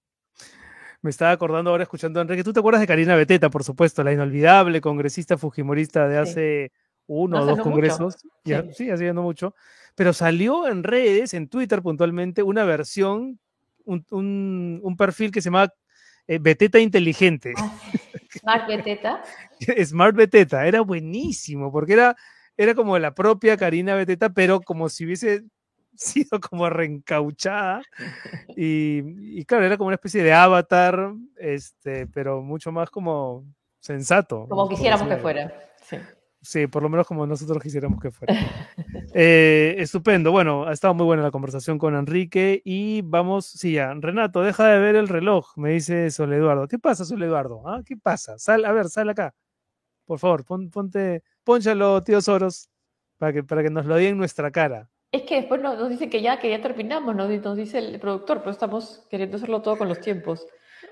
Me 1.01 1.11
estaba 1.11 1.30
acordando 1.30 1.70
ahora 1.70 1.84
escuchando 1.84 2.18
a 2.18 2.22
Enrique. 2.22 2.42
¿Tú 2.42 2.53
te 2.53 2.59
acuerdas 2.59 2.80
de 2.80 2.88
Karina 2.88 3.14
Beteta, 3.14 3.49
por 3.51 3.62
supuesto, 3.62 4.03
la 4.03 4.12
inolvidable 4.12 4.80
congresista 4.80 5.38
fujimorista 5.38 6.09
de 6.09 6.18
hace 6.18 6.72
uno 7.07 7.42
o 7.42 7.46
dos 7.46 7.61
congresos? 7.61 8.16
sí, 8.74 8.90
hace 8.90 9.12
no 9.12 9.22
mucho. 9.22 9.55
Pero 9.94 10.12
salió 10.12 10.66
en 10.66 10.82
redes, 10.82 11.34
en 11.34 11.49
Twitter 11.49 11.82
puntualmente, 11.82 12.42
una 12.42 12.64
versión, 12.64 13.38
un, 13.84 14.94
perfil 14.99 15.30
que 15.30 15.40
se 15.40 15.46
llama 15.46 15.72
eh, 16.29 16.39
Beteta 16.39 16.79
Inteligente. 16.79 17.55
Ah, 17.57 17.74
Smart 18.31 18.68
Beteta. 18.68 19.22
Smart 19.85 20.14
Beteta, 20.14 20.66
era 20.66 20.83
buenísimo, 20.83 21.72
porque 21.72 21.95
era, 21.95 22.16
era 22.57 22.74
como 22.74 22.99
la 22.99 23.14
propia 23.14 23.57
Karina 23.57 23.95
Beteta, 23.95 24.29
pero 24.29 24.61
como 24.61 24.89
si 24.89 25.07
hubiese 25.07 25.45
sido 25.99 26.39
como 26.41 26.70
reencauchada. 26.70 27.83
Y, 28.57 29.45
claro, 29.45 29.64
era 29.64 29.76
como 29.76 29.89
una 29.89 29.97
especie 29.97 30.22
de 30.22 30.33
avatar, 30.33 31.12
este, 31.37 32.07
pero 32.07 32.43
mucho 32.43 32.70
más 32.70 32.91
como 32.91 33.45
sensato. 33.81 34.47
Como 34.49 34.68
quisiéramos 34.68 35.09
que 35.09 35.16
fuera. 35.16 35.53
Sí. 35.83 35.97
Por 36.70 36.82
lo 36.82 36.89
menos 36.89 37.07
como 37.07 37.26
nosotros 37.26 37.62
quisiéramos 37.62 38.01
que 38.01 38.11
fuera. 38.11 38.34
Eh, 39.14 39.74
estupendo. 39.78 40.30
Bueno, 40.30 40.64
ha 40.64 40.72
estado 40.72 40.93
muy 40.93 41.07
buena 41.07 41.22
la 41.22 41.30
conversación 41.30 41.78
con 41.78 41.97
Enrique 41.97 42.61
y 42.62 43.01
vamos, 43.03 43.47
sí, 43.47 43.72
ya. 43.72 43.93
Renato, 43.95 44.43
deja 44.43 44.68
de 44.68 44.78
ver 44.78 44.97
el 44.97 45.09
reloj, 45.09 45.57
me 45.57 45.70
dice 45.70 46.11
Sol 46.11 46.32
Eduardo. 46.32 46.68
¿Qué 46.68 46.78
pasa, 46.78 47.07
Sol 47.07 47.22
Eduardo? 47.22 47.66
¿Ah? 47.66 47.80
¿Qué 47.84 47.97
pasa? 47.97 48.39
Sal, 48.39 48.66
a 48.66 48.72
ver, 48.72 48.89
sal 48.91 49.09
acá. 49.09 49.34
Por 50.05 50.18
favor, 50.18 50.45
ponte, 50.45 51.22
ponchalo, 51.43 52.03
tío 52.05 52.20
Soros, 52.20 52.70
para 53.16 53.32
que, 53.32 53.43
para 53.43 53.62
que 53.62 53.70
nos 53.70 53.86
lo 53.86 53.97
diga 53.97 54.11
en 54.11 54.18
nuestra 54.18 54.51
cara. 54.51 54.91
Es 55.11 55.22
que 55.22 55.36
después 55.36 55.61
nos, 55.62 55.89
dice 55.89 56.11
que 56.11 56.20
ya, 56.20 56.39
que 56.39 56.51
ya 56.51 56.61
terminamos, 56.61 57.16
nos, 57.16 57.30
nos 57.30 57.57
dice 57.57 57.78
el 57.78 57.99
productor, 57.99 58.41
pero 58.41 58.51
estamos 58.51 59.07
queriendo 59.11 59.39
hacerlo 59.39 59.62
todo 59.62 59.78
con 59.78 59.89
los 59.89 60.01
tiempos. 60.01 60.47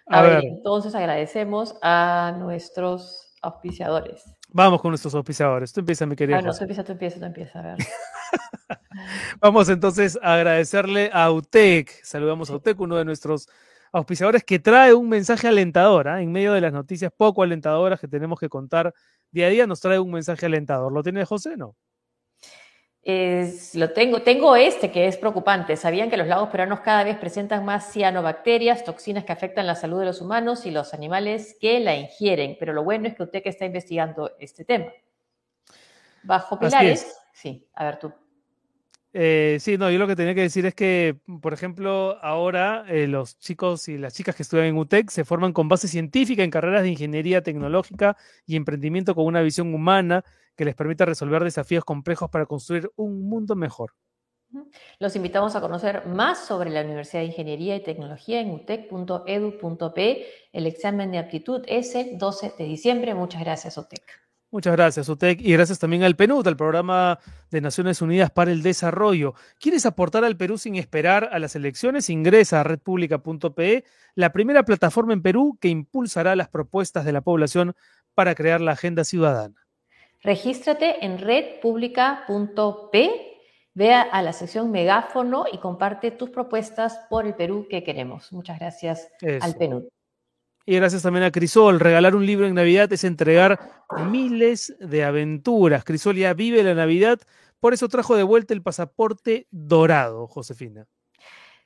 A, 0.06 0.22
ver, 0.22 0.44
entonces 0.44 0.94
agradecemos 0.94 1.78
a 1.82 2.34
nuestros 2.38 3.34
auspiciadores. 3.42 4.35
Vamos 4.56 4.80
con 4.80 4.90
nuestros 4.90 5.14
auspiciadores. 5.14 5.70
Tú 5.70 5.80
empieza, 5.80 6.06
mi 6.06 6.16
querido. 6.16 6.38
Ah, 6.38 6.40
no, 6.40 6.54
tú 6.54 6.62
empieza, 6.62 6.82
tú 6.82 6.92
empieza, 6.92 7.18
tú 7.18 7.26
empieza, 7.26 7.58
a 7.58 7.62
ver. 7.62 7.76
Vamos 9.40 9.68
entonces 9.68 10.18
a 10.22 10.32
agradecerle 10.32 11.10
a 11.12 11.30
UTEC. 11.30 12.02
Saludamos 12.02 12.48
a 12.48 12.56
UTEC, 12.56 12.80
uno 12.80 12.96
de 12.96 13.04
nuestros 13.04 13.50
auspiciadores 13.92 14.44
que 14.44 14.58
trae 14.58 14.94
un 14.94 15.10
mensaje 15.10 15.46
alentador. 15.46 16.08
¿ah? 16.08 16.22
En 16.22 16.32
medio 16.32 16.54
de 16.54 16.62
las 16.62 16.72
noticias 16.72 17.12
poco 17.14 17.42
alentadoras 17.42 18.00
que 18.00 18.08
tenemos 18.08 18.40
que 18.40 18.48
contar 18.48 18.94
día 19.30 19.48
a 19.48 19.50
día, 19.50 19.66
nos 19.66 19.80
trae 19.80 19.98
un 19.98 20.10
mensaje 20.10 20.46
alentador. 20.46 20.90
¿Lo 20.90 21.02
tiene 21.02 21.26
José? 21.26 21.58
No 21.58 21.76
lo 23.74 23.92
tengo, 23.92 24.22
tengo 24.22 24.56
este 24.56 24.90
que 24.90 25.06
es 25.06 25.16
preocupante. 25.16 25.76
Sabían 25.76 26.10
que 26.10 26.16
los 26.16 26.26
lagos 26.26 26.48
peruanos 26.48 26.80
cada 26.80 27.04
vez 27.04 27.16
presentan 27.16 27.64
más 27.64 27.92
cianobacterias, 27.92 28.84
toxinas 28.84 29.24
que 29.24 29.32
afectan 29.32 29.66
la 29.66 29.76
salud 29.76 30.00
de 30.00 30.06
los 30.06 30.20
humanos 30.20 30.66
y 30.66 30.72
los 30.72 30.92
animales 30.92 31.56
que 31.60 31.78
la 31.78 31.94
ingieren. 31.94 32.56
Pero 32.58 32.72
lo 32.72 32.82
bueno 32.82 33.06
es 33.06 33.14
que 33.14 33.22
usted 33.22 33.42
que 33.44 33.50
está 33.50 33.64
investigando 33.64 34.32
este 34.40 34.64
tema. 34.64 34.92
Bajo 36.24 36.58
pilares. 36.58 37.16
Sí, 37.32 37.68
a 37.74 37.84
ver 37.84 37.98
tú. 38.00 38.12
Eh, 39.18 39.56
sí, 39.60 39.78
no, 39.78 39.90
yo 39.90 39.98
lo 39.98 40.06
que 40.06 40.14
tenía 40.14 40.34
que 40.34 40.42
decir 40.42 40.66
es 40.66 40.74
que, 40.74 41.16
por 41.40 41.54
ejemplo, 41.54 42.18
ahora 42.20 42.84
eh, 42.86 43.06
los 43.06 43.38
chicos 43.38 43.88
y 43.88 43.96
las 43.96 44.12
chicas 44.12 44.36
que 44.36 44.42
estudian 44.42 44.66
en 44.66 44.76
UTEC 44.76 45.08
se 45.08 45.24
forman 45.24 45.54
con 45.54 45.70
base 45.70 45.88
científica 45.88 46.44
en 46.44 46.50
carreras 46.50 46.82
de 46.82 46.90
ingeniería 46.90 47.42
tecnológica 47.42 48.18
y 48.44 48.56
emprendimiento 48.56 49.14
con 49.14 49.24
una 49.24 49.40
visión 49.40 49.72
humana 49.72 50.22
que 50.54 50.66
les 50.66 50.74
permita 50.74 51.06
resolver 51.06 51.42
desafíos 51.42 51.82
complejos 51.82 52.28
para 52.28 52.44
construir 52.44 52.90
un 52.94 53.26
mundo 53.26 53.56
mejor. 53.56 53.94
Los 54.98 55.16
invitamos 55.16 55.56
a 55.56 55.62
conocer 55.62 56.04
más 56.06 56.44
sobre 56.44 56.68
la 56.68 56.82
Universidad 56.82 57.22
de 57.22 57.28
Ingeniería 57.28 57.74
y 57.74 57.82
Tecnología 57.82 58.40
en 58.40 58.50
utec.edu.p. 58.50 60.26
El 60.52 60.66
examen 60.66 61.10
de 61.10 61.18
aptitud 61.18 61.62
es 61.66 61.94
el 61.94 62.18
12 62.18 62.52
de 62.58 62.64
diciembre. 62.64 63.14
Muchas 63.14 63.40
gracias, 63.40 63.78
UTEC. 63.78 64.25
Muchas 64.56 64.72
gracias, 64.72 65.06
UTEC, 65.10 65.42
y 65.42 65.52
gracias 65.52 65.78
también 65.78 66.02
al 66.02 66.16
PNUD, 66.16 66.48
al 66.48 66.56
Programa 66.56 67.18
de 67.50 67.60
Naciones 67.60 68.00
Unidas 68.00 68.30
para 68.30 68.50
el 68.52 68.62
Desarrollo. 68.62 69.34
¿Quieres 69.60 69.84
aportar 69.84 70.24
al 70.24 70.38
Perú 70.38 70.56
sin 70.56 70.76
esperar 70.76 71.28
a 71.30 71.38
las 71.38 71.54
elecciones? 71.56 72.08
Ingresa 72.08 72.60
a 72.60 72.64
redpublica.pe, 72.64 73.84
la 74.14 74.32
primera 74.32 74.62
plataforma 74.62 75.12
en 75.12 75.20
Perú 75.20 75.58
que 75.60 75.68
impulsará 75.68 76.34
las 76.36 76.48
propuestas 76.48 77.04
de 77.04 77.12
la 77.12 77.20
población 77.20 77.74
para 78.14 78.34
crear 78.34 78.62
la 78.62 78.72
agenda 78.72 79.04
ciudadana. 79.04 79.66
Regístrate 80.22 81.04
en 81.04 81.18
redpublica.p, 81.18 83.10
vea 83.74 84.00
a 84.00 84.22
la 84.22 84.32
sección 84.32 84.70
megáfono 84.70 85.44
y 85.52 85.58
comparte 85.58 86.12
tus 86.12 86.30
propuestas 86.30 86.98
por 87.10 87.26
el 87.26 87.34
Perú 87.34 87.66
que 87.68 87.84
queremos. 87.84 88.32
Muchas 88.32 88.58
gracias 88.58 89.06
al 89.42 89.54
PNUD. 89.56 89.84
Y 90.68 90.74
gracias 90.74 91.02
también 91.02 91.24
a 91.24 91.30
Crisol. 91.30 91.78
Regalar 91.78 92.16
un 92.16 92.26
libro 92.26 92.44
en 92.44 92.54
Navidad 92.54 92.92
es 92.92 93.04
entregar 93.04 93.60
miles 94.10 94.74
de 94.80 95.04
aventuras. 95.04 95.84
Crisol 95.84 96.16
ya 96.16 96.34
vive 96.34 96.64
la 96.64 96.74
Navidad, 96.74 97.20
por 97.60 97.72
eso 97.72 97.88
trajo 97.88 98.16
de 98.16 98.24
vuelta 98.24 98.52
el 98.52 98.62
pasaporte 98.62 99.46
dorado, 99.52 100.26
Josefina. 100.26 100.88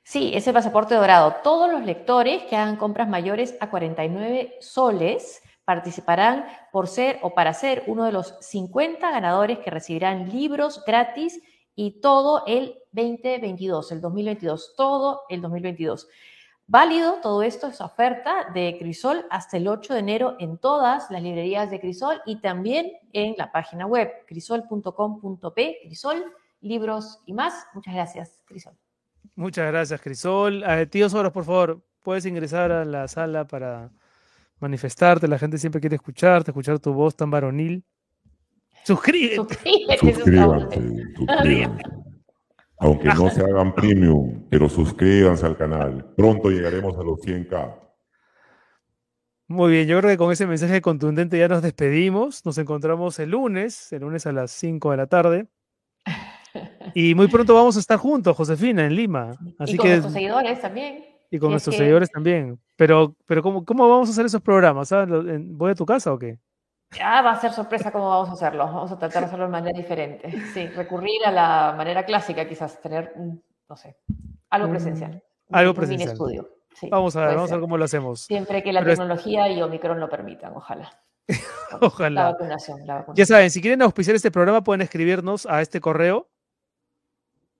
Sí, 0.03 0.31
ese 0.35 0.53
pasaporte 0.53 0.93
dorado. 0.93 1.37
Todos 1.43 1.71
los 1.71 1.83
lectores 1.83 2.43
que 2.43 2.55
hagan 2.55 2.75
compras 2.75 3.09
mayores 3.09 3.55
a 3.59 3.71
49 3.71 4.57
soles 4.61 5.41
participarán 5.65 6.45
por 6.71 6.87
ser 6.87 7.17
o 7.23 7.33
para 7.33 7.55
ser 7.55 7.83
uno 7.87 8.05
de 8.05 8.11
los 8.11 8.35
50 8.41 9.09
ganadores 9.09 9.57
que 9.59 9.71
recibirán 9.71 10.29
libros 10.29 10.83
gratis 10.85 11.41
y 11.75 12.01
todo 12.01 12.43
el 12.45 12.77
2022, 12.91 13.93
el 13.93 14.01
2022, 14.01 14.73
todo 14.75 15.21
el 15.27 15.41
2022. 15.41 16.07
Válido 16.67 17.19
todo 17.21 17.43
esto, 17.43 17.67
esa 17.67 17.85
oferta 17.85 18.49
de 18.53 18.77
Crisol 18.79 19.25
hasta 19.29 19.57
el 19.57 19.67
8 19.67 19.93
de 19.93 19.99
enero 19.99 20.35
en 20.39 20.57
todas 20.57 21.11
las 21.11 21.21
librerías 21.21 21.69
de 21.69 21.81
Crisol 21.81 22.21
y 22.25 22.39
también 22.39 22.93
en 23.11 23.35
la 23.37 23.51
página 23.51 23.85
web 23.85 24.09
crisol.com.p, 24.25 25.77
Crisol, 25.83 26.23
libros 26.61 27.19
y 27.25 27.33
más. 27.33 27.65
Muchas 27.73 27.93
gracias, 27.93 28.41
Crisol. 28.45 28.73
Muchas 29.35 29.67
gracias, 29.67 30.01
Crisol. 30.01 30.63
Eh, 30.63 30.85
tío 30.85 31.09
Soros, 31.09 31.33
por 31.33 31.43
favor, 31.43 31.81
puedes 32.03 32.25
ingresar 32.25 32.71
a 32.71 32.85
la 32.85 33.07
sala 33.07 33.45
para 33.45 33.91
manifestarte. 34.59 35.27
La 35.27 35.39
gente 35.39 35.57
siempre 35.57 35.81
quiere 35.81 35.97
escucharte, 35.97 36.51
escuchar 36.51 36.79
tu 36.79 36.93
voz 36.93 37.15
tan 37.15 37.29
varonil. 37.29 37.83
Suscríbete. 38.85 39.35
Suscríbete. 39.35 40.13
Suscríbanse, 40.13 40.81
Aunque 42.81 43.07
no 43.09 43.29
se 43.31 43.41
hagan 43.41 43.73
premium, 43.73 44.43
pero 44.49 44.67
suscríbanse 44.67 45.45
al 45.45 45.55
canal. 45.55 46.13
Pronto 46.17 46.49
llegaremos 46.49 46.97
a 46.97 47.03
los 47.03 47.19
100k. 47.21 47.75
Muy 49.47 49.71
bien, 49.71 49.87
yo 49.87 49.99
creo 49.99 50.09
que 50.09 50.17
con 50.17 50.31
ese 50.31 50.47
mensaje 50.47 50.81
contundente 50.81 51.37
ya 51.37 51.47
nos 51.47 51.61
despedimos. 51.61 52.45
Nos 52.45 52.57
encontramos 52.57 53.19
el 53.19 53.31
lunes, 53.31 53.91
el 53.91 54.01
lunes 54.01 54.25
a 54.25 54.31
las 54.31 54.51
5 54.51 54.91
de 54.91 54.97
la 54.97 55.07
tarde. 55.07 55.47
Y 56.95 57.15
muy 57.15 57.27
pronto 57.27 57.53
vamos 57.53 57.77
a 57.77 57.79
estar 57.79 57.97
juntos, 57.97 58.35
Josefina, 58.35 58.85
en 58.85 58.95
Lima. 58.95 59.31
Así 59.59 59.73
y 59.73 59.77
con 59.77 59.89
nuestros 59.89 60.13
seguidores 60.13 60.61
también. 60.61 61.05
Y 61.29 61.39
con 61.39 61.51
nuestros 61.51 61.75
seguidores 61.75 62.09
también. 62.09 62.59
Pero, 62.75 63.15
pero 63.25 63.43
¿cómo, 63.43 63.63
¿cómo 63.63 63.87
vamos 63.87 64.09
a 64.09 64.11
hacer 64.11 64.25
esos 64.25 64.41
programas? 64.41 64.91
Ah, 64.91 65.05
¿Voy 65.07 65.71
a 65.71 65.75
tu 65.75 65.85
casa 65.85 66.11
o 66.11 66.19
qué? 66.19 66.39
Ya 66.97 67.21
va 67.21 67.31
a 67.31 67.39
ser 67.39 67.53
sorpresa 67.53 67.91
cómo 67.91 68.09
vamos 68.09 68.29
a 68.29 68.33
hacerlo. 68.33 68.65
Vamos 68.65 68.91
a 68.91 68.99
tratar 68.99 69.21
de 69.21 69.27
hacerlo 69.27 69.45
de 69.45 69.51
manera 69.51 69.77
diferente. 69.77 70.31
Sí, 70.53 70.67
recurrir 70.67 71.25
a 71.25 71.31
la 71.31 71.73
manera 71.75 72.05
clásica, 72.05 72.47
quizás 72.47 72.81
tener, 72.81 73.13
no 73.17 73.75
sé, 73.75 73.97
algo 74.49 74.67
mm, 74.67 74.71
presencial. 74.71 75.23
Algo 75.51 75.73
presencial. 75.73 76.09
Un 76.09 76.13
estudio. 76.13 76.49
vamos 76.89 77.15
a 77.15 77.27
ver, 77.27 77.35
vamos 77.35 77.51
a 77.51 77.55
ver 77.55 77.61
cómo 77.61 77.77
lo 77.77 77.85
hacemos. 77.85 78.21
Siempre 78.21 78.61
que 78.61 78.73
la 78.73 78.83
tecnología 78.83 79.49
y 79.49 79.61
Omicron 79.61 79.99
lo 79.99 80.09
permitan, 80.09 80.53
ojalá. 80.55 80.91
ojalá. 81.81 82.23
La 82.23 82.31
vacunación, 82.31 82.85
la 82.85 82.95
vacunación. 82.95 83.15
Ya 83.15 83.25
saben, 83.25 83.49
si 83.51 83.61
quieren 83.61 83.81
auspiciar 83.81 84.15
este 84.15 84.31
programa, 84.31 84.63
pueden 84.63 84.81
escribirnos 84.81 85.45
a 85.45 85.61
este 85.61 85.79
correo. 85.79 86.29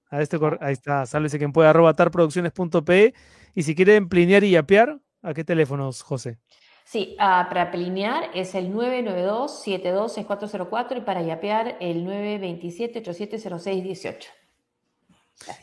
A 0.09 0.21
este 0.21 0.37
correo, 0.37 0.59
ahí 0.61 0.73
está, 0.73 1.05
sálvese 1.05 1.37
quien 1.37 1.53
pueda, 1.53 1.69
arroba 1.69 1.93
tarproducciones.pe. 1.93 3.13
Y 3.55 3.63
si 3.63 3.75
quieren 3.75 4.09
plinear 4.09 4.43
y 4.43 4.51
yapear, 4.51 4.99
¿a 5.21 5.33
qué 5.33 5.45
teléfonos, 5.45 6.01
José? 6.01 6.37
Sí, 6.83 7.15
uh, 7.15 7.47
para 7.49 7.71
pelinear 7.71 8.31
es 8.33 8.53
el 8.55 8.73
992-726404 8.73 10.97
y 10.97 11.01
para 11.01 11.21
yapear 11.21 11.77
el 11.79 12.03
927-870618. 12.05 14.25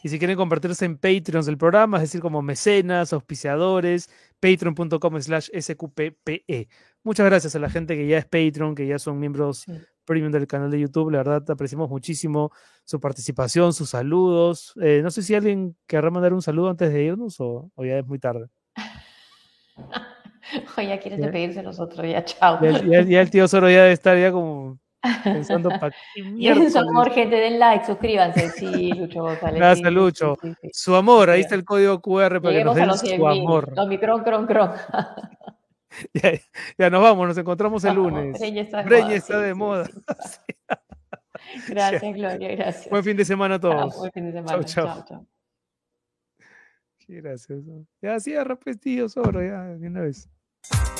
Y 0.02 0.08
si 0.08 0.18
quieren 0.18 0.36
convertirse 0.36 0.84
en 0.84 0.98
Patreons 0.98 1.46
del 1.46 1.56
programa, 1.56 1.98
es 1.98 2.04
decir, 2.04 2.20
como 2.20 2.42
mecenas, 2.42 3.12
auspiciadores, 3.12 4.10
patreon.com 4.40 5.20
slash 5.20 5.50
sqppe. 5.58 6.68
Muchas 7.02 7.26
gracias 7.26 7.54
a 7.54 7.58
la 7.58 7.70
gente 7.70 7.96
que 7.96 8.06
ya 8.06 8.18
es 8.18 8.24
Patreon, 8.24 8.74
que 8.74 8.86
ya 8.86 8.98
son 8.98 9.20
miembros 9.20 9.66
premium 10.04 10.32
del 10.32 10.46
canal 10.46 10.70
de 10.70 10.80
YouTube. 10.80 11.10
La 11.10 11.18
verdad, 11.18 11.44
apreciamos 11.50 11.90
muchísimo 11.90 12.50
su 12.84 12.98
participación, 12.98 13.72
sus 13.72 13.90
saludos. 13.90 14.74
Eh, 14.82 15.00
no 15.02 15.10
sé 15.10 15.22
si 15.22 15.34
alguien 15.34 15.76
querrá 15.86 16.10
mandar 16.10 16.32
un 16.32 16.42
saludo 16.42 16.70
antes 16.70 16.92
de 16.92 17.04
irnos 17.04 17.40
o, 17.40 17.70
o 17.74 17.84
ya 17.84 17.98
es 17.98 18.06
muy 18.06 18.18
tarde. 18.18 18.48
O 20.76 20.80
ya 20.80 20.98
quieres 20.98 21.20
despedirse 21.20 21.62
nosotros, 21.62 22.06
ya 22.06 22.24
chao. 22.24 22.60
Ya, 22.62 23.20
el 23.20 23.30
tío 23.30 23.48
Soro 23.48 23.70
ya 23.70 23.88
estaría 23.88 24.32
como 24.32 24.78
pensando 25.24 25.68
para 25.68 25.94
su 26.70 26.78
amor, 26.78 27.10
gente, 27.12 27.36
den 27.36 27.58
like, 27.58 27.84
suscríbanse. 27.84 28.50
Sí, 28.50 28.92
Lucho 28.92 29.22
González. 29.22 29.56
Gracias, 29.56 29.92
Lucho. 29.92 30.36
su 30.72 30.94
amor, 30.94 31.30
ahí 31.30 31.40
está 31.40 31.54
el 31.54 31.64
código 31.64 32.00
QR 32.00 32.40
para 32.40 32.58
que 32.58 32.64
nos 32.64 32.74
den 32.74 32.98
su 32.98 33.26
amor. 33.26 33.72
Omicron, 33.76 34.22
cron, 34.24 34.46
cron. 34.46 34.72
ya, 36.14 36.32
ya, 36.76 36.90
nos 36.90 37.02
vamos, 37.02 37.28
nos 37.28 37.38
encontramos 37.38 37.84
el 37.84 37.94
lunes. 37.94 38.38
Breña 38.84 39.14
está 39.14 39.40
de 39.40 39.54
moda. 39.54 39.88
Gracias, 41.68 42.14
Gloria, 42.14 42.56
gracias. 42.56 42.90
Buen 42.90 43.04
fin 43.04 43.16
de 43.16 43.24
semana 43.24 43.54
a 43.54 43.60
todos. 43.60 43.96
buen 43.96 44.12
fin 44.12 44.24
de 44.26 44.32
semana. 44.32 44.64
Chao, 44.64 45.04
chao. 45.04 45.26
Qué 46.98 47.22
gracioso. 47.22 47.86
Ya 48.02 48.20
cierra, 48.20 48.56
pues, 48.56 48.78
tío 48.78 49.06
ya, 49.06 49.64
de 49.76 49.86
una 49.86 50.02
vez. 50.02 50.28
you 50.64 50.97